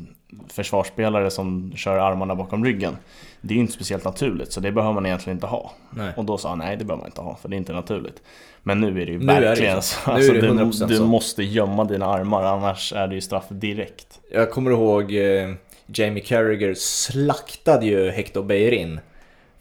försvarsspelare 0.47 1.31
som 1.31 1.71
kör 1.75 1.97
armarna 1.97 2.35
bakom 2.35 2.65
ryggen 2.65 2.97
Det 3.41 3.53
är 3.53 3.55
ju 3.55 3.61
inte 3.61 3.73
speciellt 3.73 4.03
naturligt 4.05 4.53
så 4.53 4.59
det 4.59 4.71
behöver 4.71 4.93
man 4.93 5.05
egentligen 5.05 5.37
inte 5.37 5.47
ha 5.47 5.71
Nej. 5.89 6.13
Och 6.17 6.25
då 6.25 6.37
sa 6.37 6.49
han 6.49 6.57
nej 6.57 6.77
det 6.77 6.85
behöver 6.85 7.01
man 7.01 7.09
inte 7.09 7.21
ha 7.21 7.35
för 7.35 7.49
det 7.49 7.55
är 7.55 7.57
inte 7.57 7.73
naturligt 7.73 8.21
Men 8.63 8.81
nu 8.81 9.01
är 9.01 9.05
det 9.05 9.11
ju 9.11 9.19
Nu 9.19 9.25
det 9.25 9.39
verkligen 9.39 9.81
så. 9.81 10.01
så, 10.01 10.11
alltså, 10.11 10.33
det 10.33 10.41
du, 10.41 10.47
100% 10.47 10.87
du 10.87 10.97
så. 10.97 11.05
måste 11.05 11.43
gömma 11.43 11.83
dina 11.83 12.05
armar 12.05 12.43
annars 12.59 12.93
är 12.93 13.07
det 13.07 13.15
ju 13.15 13.21
straff 13.21 13.45
direkt 13.49 14.19
Jag 14.31 14.51
kommer 14.51 14.71
ihåg 14.71 15.15
eh, 15.15 15.53
Jamie 15.85 16.23
Carragher 16.23 16.73
slaktade 16.73 17.85
ju 17.85 18.09
Hector 18.09 18.43
Bellerin. 18.43 18.99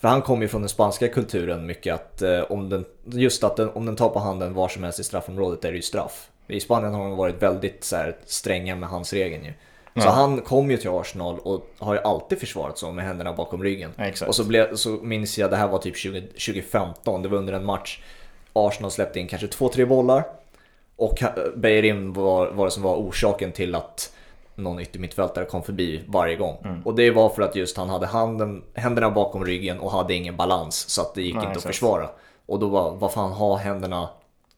För 0.01 0.09
han 0.09 0.22
kom 0.22 0.42
ju 0.42 0.49
från 0.49 0.62
den 0.62 0.68
spanska 0.68 1.09
kulturen 1.09 1.66
mycket 1.66 1.94
att 1.94 2.22
eh, 2.22 2.40
om 2.40 2.68
den, 2.68 2.84
just 3.05 3.44
att 3.44 3.57
den, 3.57 3.70
om 3.70 3.86
den 3.86 3.96
tar 3.96 4.09
på 4.09 4.18
handen 4.18 4.55
var 4.55 4.68
som 4.68 4.84
helst 4.84 5.01
i 5.01 5.05
straffområdet 5.05 5.64
är 5.64 5.70
det 5.70 5.76
ju 5.76 5.82
straff. 5.82 6.30
I 6.46 6.61
Spanien 6.61 6.94
har 6.94 7.05
de 7.05 7.16
varit 7.16 7.42
väldigt 7.42 7.84
så 7.84 7.96
här, 7.96 8.16
stränga 8.24 8.76
med 8.76 8.88
handsregeln 8.88 9.44
ju. 9.44 9.53
Så 10.03 10.07
Ja. 10.07 10.11
han 10.11 10.40
kom 10.40 10.70
ju 10.70 10.76
till 10.76 10.90
Arsenal 10.90 11.38
och 11.38 11.70
har 11.78 11.94
ju 11.94 12.01
alltid 12.01 12.38
försvarat 12.40 12.78
så 12.78 12.92
med 12.92 13.05
händerna 13.05 13.32
bakom 13.32 13.62
ryggen. 13.62 13.90
Exakt. 13.99 14.28
Och 14.28 14.34
så, 14.34 14.44
blev, 14.44 14.76
så 14.76 14.88
minns 14.90 15.38
jag, 15.38 15.51
det 15.51 15.57
här 15.57 15.68
var 15.68 15.78
typ 15.78 15.96
20, 15.96 16.20
2015, 16.20 17.22
det 17.22 17.28
var 17.28 17.38
under 17.38 17.53
en 17.53 17.64
match. 17.64 18.01
Arsenal 18.53 18.90
släppte 18.90 19.20
in 19.20 19.28
kanske 19.28 19.46
två, 19.46 19.68
tre 19.68 19.84
bollar. 19.84 20.24
Och 20.99 21.22
Beirin 21.57 22.12
var, 22.12 22.51
var 22.51 22.64
det 22.64 22.70
som 22.70 22.82
var 22.82 22.96
orsaken 22.96 23.53
till 23.53 23.74
att 23.74 24.12
någon 24.55 24.80
yttermittfältare 24.80 25.44
kom 25.44 25.62
förbi 25.62 26.03
varje 26.07 26.36
gång. 26.36 26.57
Mm. 26.64 26.82
Och 26.82 26.94
det 26.94 27.11
var 27.11 27.28
för 27.28 27.42
att 27.42 27.57
just 27.57 27.76
han 27.76 27.88
hade 27.88 28.07
handen, 28.07 28.62
händerna 28.74 29.11
bakom 29.11 29.44
ryggen 29.44 29.78
och 29.78 29.90
hade 29.92 30.14
ingen 30.14 30.36
balans. 30.36 30.74
Så 30.88 31.01
att 31.03 31.14
det 31.14 31.22
gick 31.22 31.34
Nej, 31.34 31.40
inte 31.40 31.51
att 31.51 31.57
exakt. 31.57 31.74
försvara. 31.74 32.09
Och 32.46 32.59
då 32.59 32.68
var, 32.68 32.94
vad 32.94 33.12
fan 33.12 33.32
ha 33.32 33.57
händerna 33.57 34.09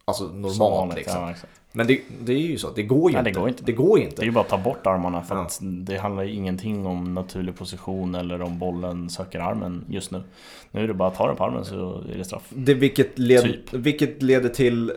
alltså 0.05 0.25
normalt 0.25 0.95
liksom. 0.95 1.23
ja. 1.23 1.35
Men 1.73 1.87
det, 1.87 2.01
det 2.21 2.33
är 2.33 2.37
ju 2.39 2.59
så, 2.59 2.71
det 2.71 2.83
går 2.83 3.11
ju 3.11 3.15
Nej, 3.15 3.25
det 3.25 3.29
inte. 3.31 3.41
går 3.41 3.49
inte. 3.49 3.63
Det 3.65 3.73
går 3.73 3.99
ju 3.99 4.05
Det 4.05 4.09
är 4.09 4.11
inte. 4.11 4.25
ju 4.25 4.31
bara 4.31 4.41
att 4.41 4.49
ta 4.49 4.59
bort 4.59 4.87
armarna 4.87 5.23
för 5.23 5.35
Ja. 5.35 5.43
att 5.43 5.59
det 5.63 5.97
handlar 5.97 6.23
ju 6.23 6.33
ingenting 6.35 6.87
om 6.87 7.15
naturlig 7.15 7.57
position 7.57 8.15
eller 8.15 8.43
om 8.43 8.59
bollen 8.59 9.11
söker 9.11 9.41
armen 9.41 9.85
just 9.89 10.11
nu 10.11 10.23
Nu 10.71 10.83
är 10.85 10.89
det 10.89 10.95
bara 10.95 11.09
att 11.09 11.15
ta 11.15 11.27
den 11.27 11.37
på 11.37 11.45
armen 11.45 11.65
så 11.65 12.03
är 12.15 12.19
det 12.19 12.25
straff 12.25 12.43
Det, 12.49 12.75
vilket, 12.75 13.19
led, 13.19 13.43
Typ. 13.43 13.73
vilket 13.73 14.23
leder 14.23 14.49
till 14.49 14.93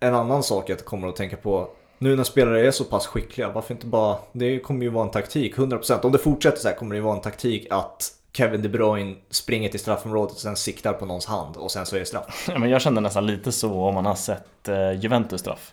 en 0.00 0.14
annan 0.14 0.42
sak 0.42 0.70
jag 0.70 0.84
kommer 0.84 1.08
att 1.08 1.16
tänka 1.16 1.36
på. 1.36 1.68
Nu 1.98 2.16
när 2.16 2.24
spelare 2.24 2.66
är 2.66 2.70
så 2.70 2.84
pass 2.84 3.06
skickliga, 3.06 3.48
varför 3.48 3.74
inte 3.74 3.86
bara... 3.86 4.16
Det 4.32 4.58
kommer 4.58 4.82
ju 4.82 4.88
vara 4.88 5.04
en 5.04 5.10
taktik, 5.10 5.56
100%. 5.56 6.04
Om 6.04 6.12
det 6.12 6.18
fortsätter 6.18 6.58
så 6.58 6.68
här 6.68 6.74
kommer 6.74 6.94
det 6.94 6.96
ju 6.96 7.02
vara 7.02 7.16
en 7.16 7.22
taktik 7.22 7.66
att 7.70 8.12
Kevin 8.32 8.62
De 8.62 8.68
Bruyne 8.68 9.16
springer 9.30 9.68
till 9.68 9.80
straffområdet 9.80 10.34
och 10.34 10.40
sen 10.40 10.56
siktar 10.56 10.92
på 10.92 11.06
någons 11.06 11.26
hand 11.26 11.56
och 11.56 11.70
sen 11.70 11.86
så 11.86 11.96
är 11.96 12.00
det 12.00 12.06
straff. 12.06 12.48
Ja, 12.52 12.58
men 12.58 12.70
jag 12.70 12.82
kände 12.82 13.00
nästan 13.00 13.26
lite 13.26 13.52
så 13.52 13.72
om 13.72 13.94
man 13.94 14.06
har 14.06 14.14
sett 14.14 14.68
eh, 14.68 14.92
Juventus 14.92 15.40
straff. 15.40 15.72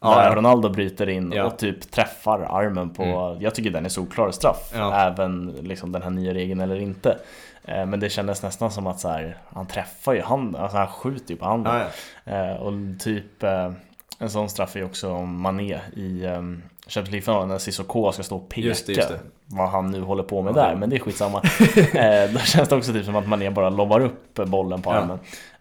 Ja, 0.00 0.14
där 0.14 0.28
ja. 0.28 0.34
Ronaldo 0.34 0.68
bryter 0.68 1.08
in 1.08 1.32
Ja. 1.32 1.44
och 1.44 1.58
typ 1.58 1.90
träffar 1.90 2.38
armen 2.40 2.90
på, 2.90 3.36
jag 3.40 3.54
tycker 3.54 3.70
den 3.70 3.84
är 3.84 3.88
solklar 3.88 4.30
straff. 4.30 4.72
Även 4.94 5.46
liksom 5.62 5.92
den 5.92 6.02
här 6.02 6.10
nya 6.10 6.34
regeln 6.34 6.60
eller 6.60 6.76
inte. 6.80 7.18
Eh, 7.64 7.86
Men 7.86 8.00
det 8.00 8.08
kändes 8.10 8.42
nästan 8.42 8.70
som 8.70 8.86
att 8.86 9.00
så 9.00 9.08
här, 9.08 9.36
han 9.54 9.66
träffar 9.66 10.12
ju 10.12 10.22
handen, 10.22 10.62
alltså 10.62 10.78
han 10.78 10.86
skjuter 10.88 11.30
ju 11.34 11.36
på 11.36 11.44
handen. 11.46 11.82
Eh, 12.24 12.50
Och 12.56 12.72
typ 13.00 13.42
eh, 13.42 13.72
en 14.18 14.30
sån 14.30 14.48
straff 14.48 14.76
är 14.76 14.84
också 14.84 15.12
om 15.12 15.40
Mané 15.40 15.78
i 15.96 16.26
um, 16.26 16.62
Champions 16.86 17.10
League-finalen 17.12 17.48
när 17.48 17.58
Cissoko 17.58 18.12
ska 18.12 18.22
stå 18.22 18.36
och 18.36 18.48
peka 18.48 18.60
Just 18.68 18.86
det, 18.86 18.92
just 18.92 19.08
det. 19.08 19.18
vad 19.46 19.68
han 19.68 19.90
nu 19.90 20.00
håller 20.02 20.22
på 20.22 20.42
med 20.42 20.54
där, 20.54 20.74
men 20.74 20.90
det 20.90 20.96
är 20.96 21.00
skitsamma. 21.00 21.38
eh, 21.94 22.30
då 22.32 22.38
känns 22.38 22.68
det 22.68 22.76
också 22.76 22.92
typ 22.92 23.04
som 23.04 23.16
att 23.16 23.28
Mané 23.28 23.50
bara 23.50 23.70
lobbar 23.70 24.00
upp 24.00 24.34
bollen 24.34 24.82
på 24.82 24.90
armen. 24.92 25.18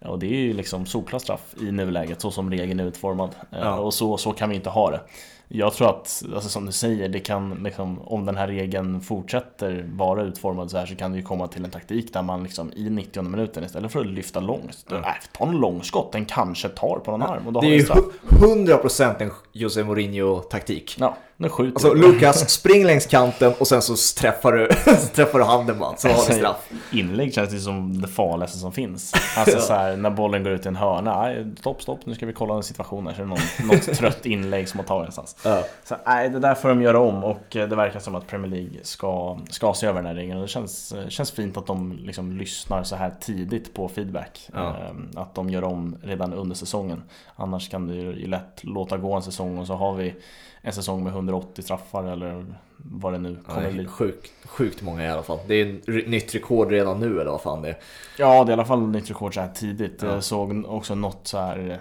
Och 0.07 0.19
det 0.19 0.25
är 0.27 0.39
ju 0.39 0.53
liksom 0.53 0.85
solklar 0.85 1.19
straff 1.19 1.41
i 1.61 1.71
nuläget, 1.71 2.21
så 2.21 2.31
som 2.31 2.51
regeln 2.51 2.79
är 2.79 2.85
utformad. 2.85 3.29
Eh, 3.51 3.59
Ja. 3.61 3.75
Och 3.75 3.93
så, 3.93 4.17
så 4.17 4.31
kan 4.31 4.49
vi 4.49 4.55
inte 4.55 4.69
ha 4.69 4.91
det. 4.91 4.99
Jag 5.47 5.73
tror 5.73 5.89
att, 5.89 6.23
alltså 6.35 6.49
som 6.49 6.65
du 6.65 6.71
säger, 6.71 7.09
det 7.09 7.19
kan 7.19 7.59
liksom, 7.63 7.99
om 8.01 8.25
den 8.25 8.37
här 8.37 8.47
regeln 8.47 9.01
fortsätter 9.01 9.85
vara 9.93 10.21
utformad 10.23 10.71
så 10.71 10.77
här 10.77 10.85
så 10.85 10.95
kan 10.95 11.11
det 11.11 11.17
ju 11.17 11.23
komma 11.23 11.47
till 11.47 11.65
en 11.65 11.71
taktik 11.71 12.13
där 12.13 12.21
man 12.21 12.43
liksom 12.43 12.71
i 12.75 12.89
90 12.89 13.21
minuten 13.23 13.63
istället 13.63 13.91
för 13.91 13.99
att 13.99 14.05
lyfta 14.07 14.39
långt, 14.39 14.85
Ja. 14.89 14.95
äh, 14.97 15.03
ta 15.37 15.45
en 15.47 15.57
långskott, 15.57 16.11
den 16.11 16.25
kanske 16.25 16.69
tar 16.69 16.99
på 16.99 17.11
någon 17.11 17.21
arm 17.21 17.47
och 17.47 17.53
då 17.53 17.61
Det 17.61 17.67
är 17.67 17.71
ju 17.73 17.83
straff. 17.83 17.99
hu- 18.29 18.65
100% 18.65 19.21
en 19.21 19.31
Jose 19.51 19.83
Mourinho-taktik. 19.83 20.95
Ja, 20.99 21.17
nu 21.37 21.49
skjuter 21.49 21.71
Alltså. 21.73 21.93
Lukas, 21.93 22.49
spring 22.53 22.85
längs 22.85 23.05
kanten 23.05 23.53
och 23.59 23.67
sen 23.67 23.81
så 23.81 23.95
träffar 24.21 24.51
du, 24.51 24.69
så 24.99 25.07
träffar 25.15 25.39
du 25.39 25.45
handen 25.45 25.79
bara, 25.79 25.97
så 25.97 26.07
har 26.07 26.15
Alltså, 26.15 26.31
du 26.31 26.37
straff. 26.37 26.69
Inlägg 26.91 27.33
känns 27.33 27.49
det 27.49 27.59
som 27.59 28.01
det 28.01 28.07
farligaste 28.07 28.57
som 28.57 28.71
finns. 28.71 29.13
Alltså 29.37 29.55
Ja. 29.57 29.61
så 29.61 29.73
här, 29.73 29.94
när 29.97 30.09
bollen 30.09 30.43
går 30.43 30.53
ut 30.53 30.65
i 30.65 30.67
en 30.67 30.75
hörna, 30.75 31.33
stopp, 31.59 31.81
stopp, 31.81 32.05
nu 32.05 32.15
ska 32.15 32.25
vi 32.25 32.33
kolla 32.33 32.53
en 32.55 32.63
situation 32.63 33.07
här. 33.07 33.13
Så 33.13 33.21
är 33.21 33.25
det 33.25 33.29
någon, 33.29 33.67
något 33.67 33.93
trött 33.97 34.25
inlägg 34.25 34.69
som 34.69 34.79
har 34.79 34.85
tagit 34.85 35.01
någonstans. 35.01 35.37
Ja. 35.45 35.63
Så 35.83 35.95
nej, 36.05 36.29
det 36.29 36.39
där 36.39 36.55
får 36.55 36.69
de 36.69 36.81
göra 36.81 36.99
om 36.99 37.23
och 37.23 37.55
eh, 37.55 37.69
det 37.69 37.75
verkar 37.75 37.99
som 37.99 38.15
att 38.15 38.27
Premier 38.27 38.51
League 38.51 38.79
ska, 38.83 39.37
ska 39.49 39.73
se 39.73 39.87
över 39.87 39.99
den 40.01 40.07
här 40.07 40.15
regeln. 40.15 40.41
Det 40.41 40.47
känns, 40.47 40.91
eh, 40.91 41.07
känns 41.07 41.31
fint 41.31 41.57
att 41.57 41.67
de 41.67 41.91
liksom 41.91 42.31
lyssnar 42.37 42.83
så 42.83 42.95
här 42.95 43.11
tidigt 43.19 43.73
på 43.73 43.87
feedback. 43.87 44.49
Ja. 44.53 44.69
Eh, 44.69 45.21
Att 45.21 45.35
de 45.35 45.49
gör 45.49 45.63
om 45.63 45.95
redan 46.03 46.33
under 46.33 46.55
säsongen. 46.55 47.03
Annars 47.35 47.69
kan 47.69 47.87
det 47.87 47.95
ju 47.95 48.27
lätt 48.27 48.63
låta 48.63 48.97
gå 48.97 49.13
en 49.13 49.21
säsong 49.21 49.57
och 49.57 49.67
så 49.67 49.73
har 49.73 49.93
vi 49.93 50.15
en 50.61 50.73
säsong 50.73 51.03
med 51.03 51.13
180 51.13 51.61
straffar 51.63 52.03
eller 52.03 52.45
vad 52.77 53.13
det 53.13 53.19
nu 53.19 53.37
kommer 53.45 53.61
Nej, 53.61 53.73
bli. 53.73 53.87
sjukt, 53.87 54.31
sjukt 54.45 54.81
många 54.81 55.05
i 55.05 55.09
alla 55.09 55.23
fall. 55.23 55.39
Det 55.47 55.55
är 55.55 56.07
nytt 56.09 56.35
rekord 56.35 56.71
redan 56.71 56.99
nu 56.99 57.21
eller 57.21 57.31
vad 57.31 57.41
fan 57.41 57.61
det 57.61 57.69
är. 57.69 57.77
Ja, 58.17 58.43
det 58.43 58.49
är 58.49 58.51
i 58.51 58.53
alla 58.53 58.65
fall 58.65 58.87
nytt 58.87 59.09
rekord 59.09 59.33
så 59.33 59.41
här 59.41 59.47
tidigt. 59.47 60.01
Ja. 60.01 60.07
Jag 60.07 60.23
såg 60.23 60.65
också 60.67 60.95
något 60.95 61.27
så 61.27 61.37
här 61.37 61.79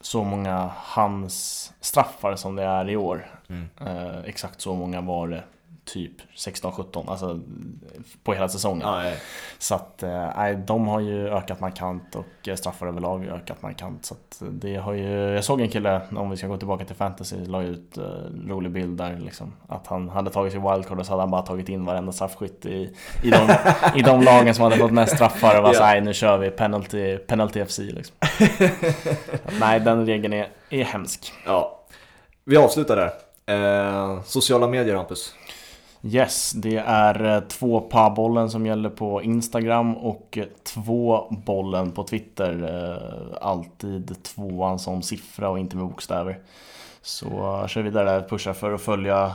så 0.00 0.24
många 0.24 0.70
hans 0.76 1.72
straffar 1.80 2.36
som 2.36 2.56
det 2.56 2.62
är 2.62 2.90
i 2.90 2.96
år. 2.96 3.26
Mm. 3.48 3.68
Eh, 3.80 4.24
exakt 4.24 4.60
så 4.60 4.74
många 4.74 5.00
var 5.00 5.28
det 5.28 5.42
typ 5.84 6.12
16-17, 6.36 7.10
alltså 7.10 7.40
på 8.22 8.32
hela 8.34 8.48
säsongen. 8.48 8.80
Ja, 8.88 8.96
nej. 8.96 9.16
Så 9.58 9.74
att 9.74 10.02
eh, 10.02 10.48
de 10.66 10.88
har 10.88 11.00
ju 11.00 11.28
ökat 11.28 11.60
markant 11.60 12.14
och 12.14 12.48
eh, 12.48 12.54
straffar 12.54 12.86
överlag 12.86 13.18
har 13.18 13.36
ökat 13.36 13.62
markant. 13.62 14.04
Så 14.04 14.14
att 14.14 14.42
det 14.50 14.76
har 14.76 14.92
ju, 14.92 15.10
jag 15.34 15.44
såg 15.44 15.60
en 15.60 15.68
kille, 15.68 16.00
om 16.16 16.30
vi 16.30 16.36
ska 16.36 16.46
gå 16.46 16.56
tillbaka 16.56 16.84
till 16.84 16.96
fantasy, 16.96 17.36
la 17.46 17.62
ut 17.62 17.96
eh, 17.98 18.02
rolig 18.48 18.72
bild 18.72 18.98
där 18.98 19.18
liksom. 19.24 19.52
Att 19.68 19.86
han 19.86 20.08
hade 20.08 20.30
tagit 20.30 20.52
sig 20.52 20.60
wildcard 20.72 20.98
och 20.98 21.06
så 21.06 21.12
hade 21.12 21.22
han 21.22 21.30
bara 21.30 21.42
tagit 21.42 21.68
in 21.68 21.84
varenda 21.84 22.12
straffskytt 22.12 22.66
i, 22.66 22.96
i, 23.22 23.30
de, 23.30 23.48
i 23.94 24.02
de 24.02 24.22
lagen 24.22 24.54
som 24.54 24.64
hade 24.64 24.76
fått 24.76 24.92
mest 24.92 25.14
straffar 25.14 25.56
och 25.56 25.62
var 25.62 25.70
Ja. 25.72 25.78
såhär, 25.78 26.00
nu 26.00 26.14
kör 26.14 26.38
vi 26.38 26.50
penalty, 26.50 27.16
penalty 27.16 27.64
FC 27.64 27.78
liksom. 27.78 28.16
nej, 29.60 29.80
den 29.80 30.06
regeln 30.06 30.32
är, 30.34 30.48
är 30.70 30.84
hemsk. 30.84 31.32
Ja. 31.46 31.80
Vi 32.44 32.56
avslutar 32.56 32.96
där. 32.96 33.10
Eh, 33.46 34.22
sociala 34.22 34.66
medier 34.68 34.96
Hampus. 34.96 35.34
Yes, 36.06 36.52
det 36.52 36.76
är 36.86 37.24
eh, 37.24 37.40
två 37.40 37.80
pa-bollen 37.80 38.50
som 38.50 38.66
gäller 38.66 38.90
på 38.90 39.22
Instagram 39.22 39.96
och 39.96 40.38
eh, 40.38 40.44
två 40.62 41.32
bollen 41.46 41.92
på 41.92 42.04
Twitter. 42.04 42.62
Eh, 42.62 43.48
alltid 43.48 44.22
tvåan 44.22 44.78
som 44.78 45.02
siffra 45.02 45.48
och 45.48 45.58
inte 45.58 45.76
med 45.76 45.86
bokstäver. 45.86 46.38
Så 47.02 47.64
kör 47.68 47.82
vidare 47.82 48.10
där, 48.10 48.28
pushar 48.28 48.52
för 48.52 48.72
att 48.72 48.80
följa 48.80 49.34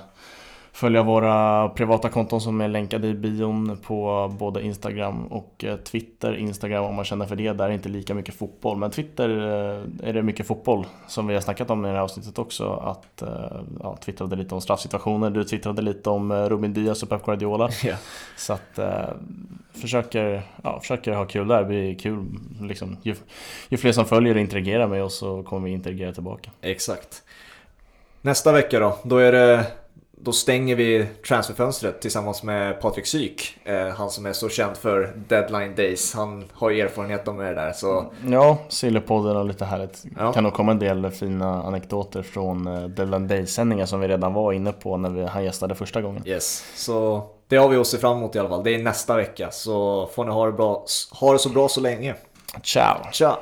Följa 0.72 1.04
våra 1.04 1.70
privata 1.70 2.10
konton 2.10 2.42
som 2.42 2.62
är 2.62 2.68
länkade 2.68 3.08
i 3.08 3.14
bion 3.14 3.78
på 3.78 4.32
både 4.40 4.62
Instagram 4.62 5.26
och 5.26 5.64
eh, 5.64 5.78
Twitter. 5.78 6.36
Instagram 6.36 6.86
om 6.86 6.96
man 6.96 7.06
känner 7.06 7.26
för 7.26 7.36
det, 7.36 7.54
där 7.54 7.66
är 7.66 7.72
inte 7.72 7.90
lika 7.90 8.14
mycket 8.14 8.36
fotboll. 8.36 8.78
Men 8.78 8.92
Twitter 8.92 9.30
eh, 9.30 10.10
är 10.10 10.14
det 10.14 10.24
mycket 10.24 10.48
fotboll 10.48 10.86
som 11.08 11.28
vi 11.28 11.34
har 11.34 11.42
snackat 11.42 11.70
om 11.70 11.86
i 11.86 11.88
det 11.88 11.94
här 11.94 12.02
avsnittet 12.02 12.40
också. 12.40 12.74
Att 12.74 13.22
eh, 13.22 13.62
ja, 13.80 13.98
twittrade 14.06 14.36
lite 14.36 14.56
om 14.56 14.62
straffsituationer, 14.62 15.30
du 15.30 15.44
twittrade 15.44 15.82
lite 15.82 16.10
om 16.10 16.34
Ruben 16.34 16.74
Diaz 16.74 17.04
och 17.04 17.10
Pep 17.10 17.26
Guardiola. 17.26 17.70
Ja. 17.84 17.96
Så 18.38 18.54
att 18.54 18.80
försöker, 19.74 20.42
ja, 20.64 20.80
försöker 20.80 21.14
ha 21.14 21.26
kul 21.26 21.48
där, 21.48 21.60
det 21.60 21.66
blir 21.66 21.96
kul 21.96 22.26
liksom. 22.62 22.98
Ju, 23.04 23.16
ju 23.70 23.78
fler 23.78 23.92
som 23.92 24.06
följer 24.06 24.36
och 24.36 24.42
interagerar 24.42 24.88
med 24.88 25.04
oss 25.04 25.18
så 25.18 25.44
kommer 25.44 25.68
vi 25.68 25.74
interagera 25.74 26.12
tillbaka. 26.12 26.52
Exakt. 26.62 27.24
Nästa 28.22 28.52
vecka 28.52 28.80
då, 28.80 28.98
då 29.04 29.18
är 29.18 29.32
det 29.32 29.66
då 30.22 30.32
stänger 30.32 30.76
vi 30.76 31.08
transferfönstret 31.28 32.02
tillsammans 32.02 32.44
med 32.44 32.82
Patrik 32.82 33.06
Syk. 33.06 33.58
Eh, 33.64 33.88
han 33.88 34.10
som 34.10 34.26
är 34.26 34.34
så 34.34 34.50
känd 34.50 34.78
för 34.78 35.14
deadline 35.28 35.76
days. 35.76 36.14
Han 36.14 36.46
har 36.54 36.70
ju 36.70 36.82
erfarenhet 36.82 37.28
om 37.28 37.38
det 37.38 37.54
där. 37.54 37.72
Så 37.72 38.06
Ja, 38.28 38.58
Sillypodden 38.70 39.38
och 39.38 39.46
lite 39.46 39.66
härligt. 39.66 40.04
Ja. 40.18 40.34
Kan 40.34 40.44
nog 40.44 40.54
komma 40.54 40.72
en 40.72 40.80
del 40.80 41.12
fina 41.12 41.64
anekdoter 41.64 42.22
från 42.22 42.68
eh, 42.68 42.84
Deadline 42.84 43.28
Day-sändningar 43.28 43.86
som 43.86 44.00
vi 44.00 44.08
redan 44.08 44.34
var 44.34 44.54
inne 44.54 44.72
på 44.72 44.98
när 44.98 45.10
vi, 45.10 45.26
han 45.26 45.44
gästade 45.44 45.76
första 45.76 46.02
gången. 46.02 46.24
yes. 46.26 46.64
Så 46.76 47.24
det 47.48 47.58
har 47.58 47.70
vi 47.70 47.78
att 47.78 47.88
se 47.88 47.98
fram 47.98 48.18
emot 48.18 48.36
i 48.36 48.40
alla 48.40 48.50
fall. 48.50 48.64
Det 48.64 48.76
är 48.76 48.84
nästa 48.84 49.16
vecka. 49.18 49.52
Så 49.52 50.08
får 50.14 50.26
ni 50.26 50.32
ha 50.32 50.46
det, 50.46 50.52
bra, 50.52 50.86
ha 51.12 51.34
det 51.34 51.40
så 51.40 51.50
bra 51.50 51.68
så 51.68 51.82
länge. 51.82 52.16
Ciao! 52.64 52.98
Tja! 53.12 53.40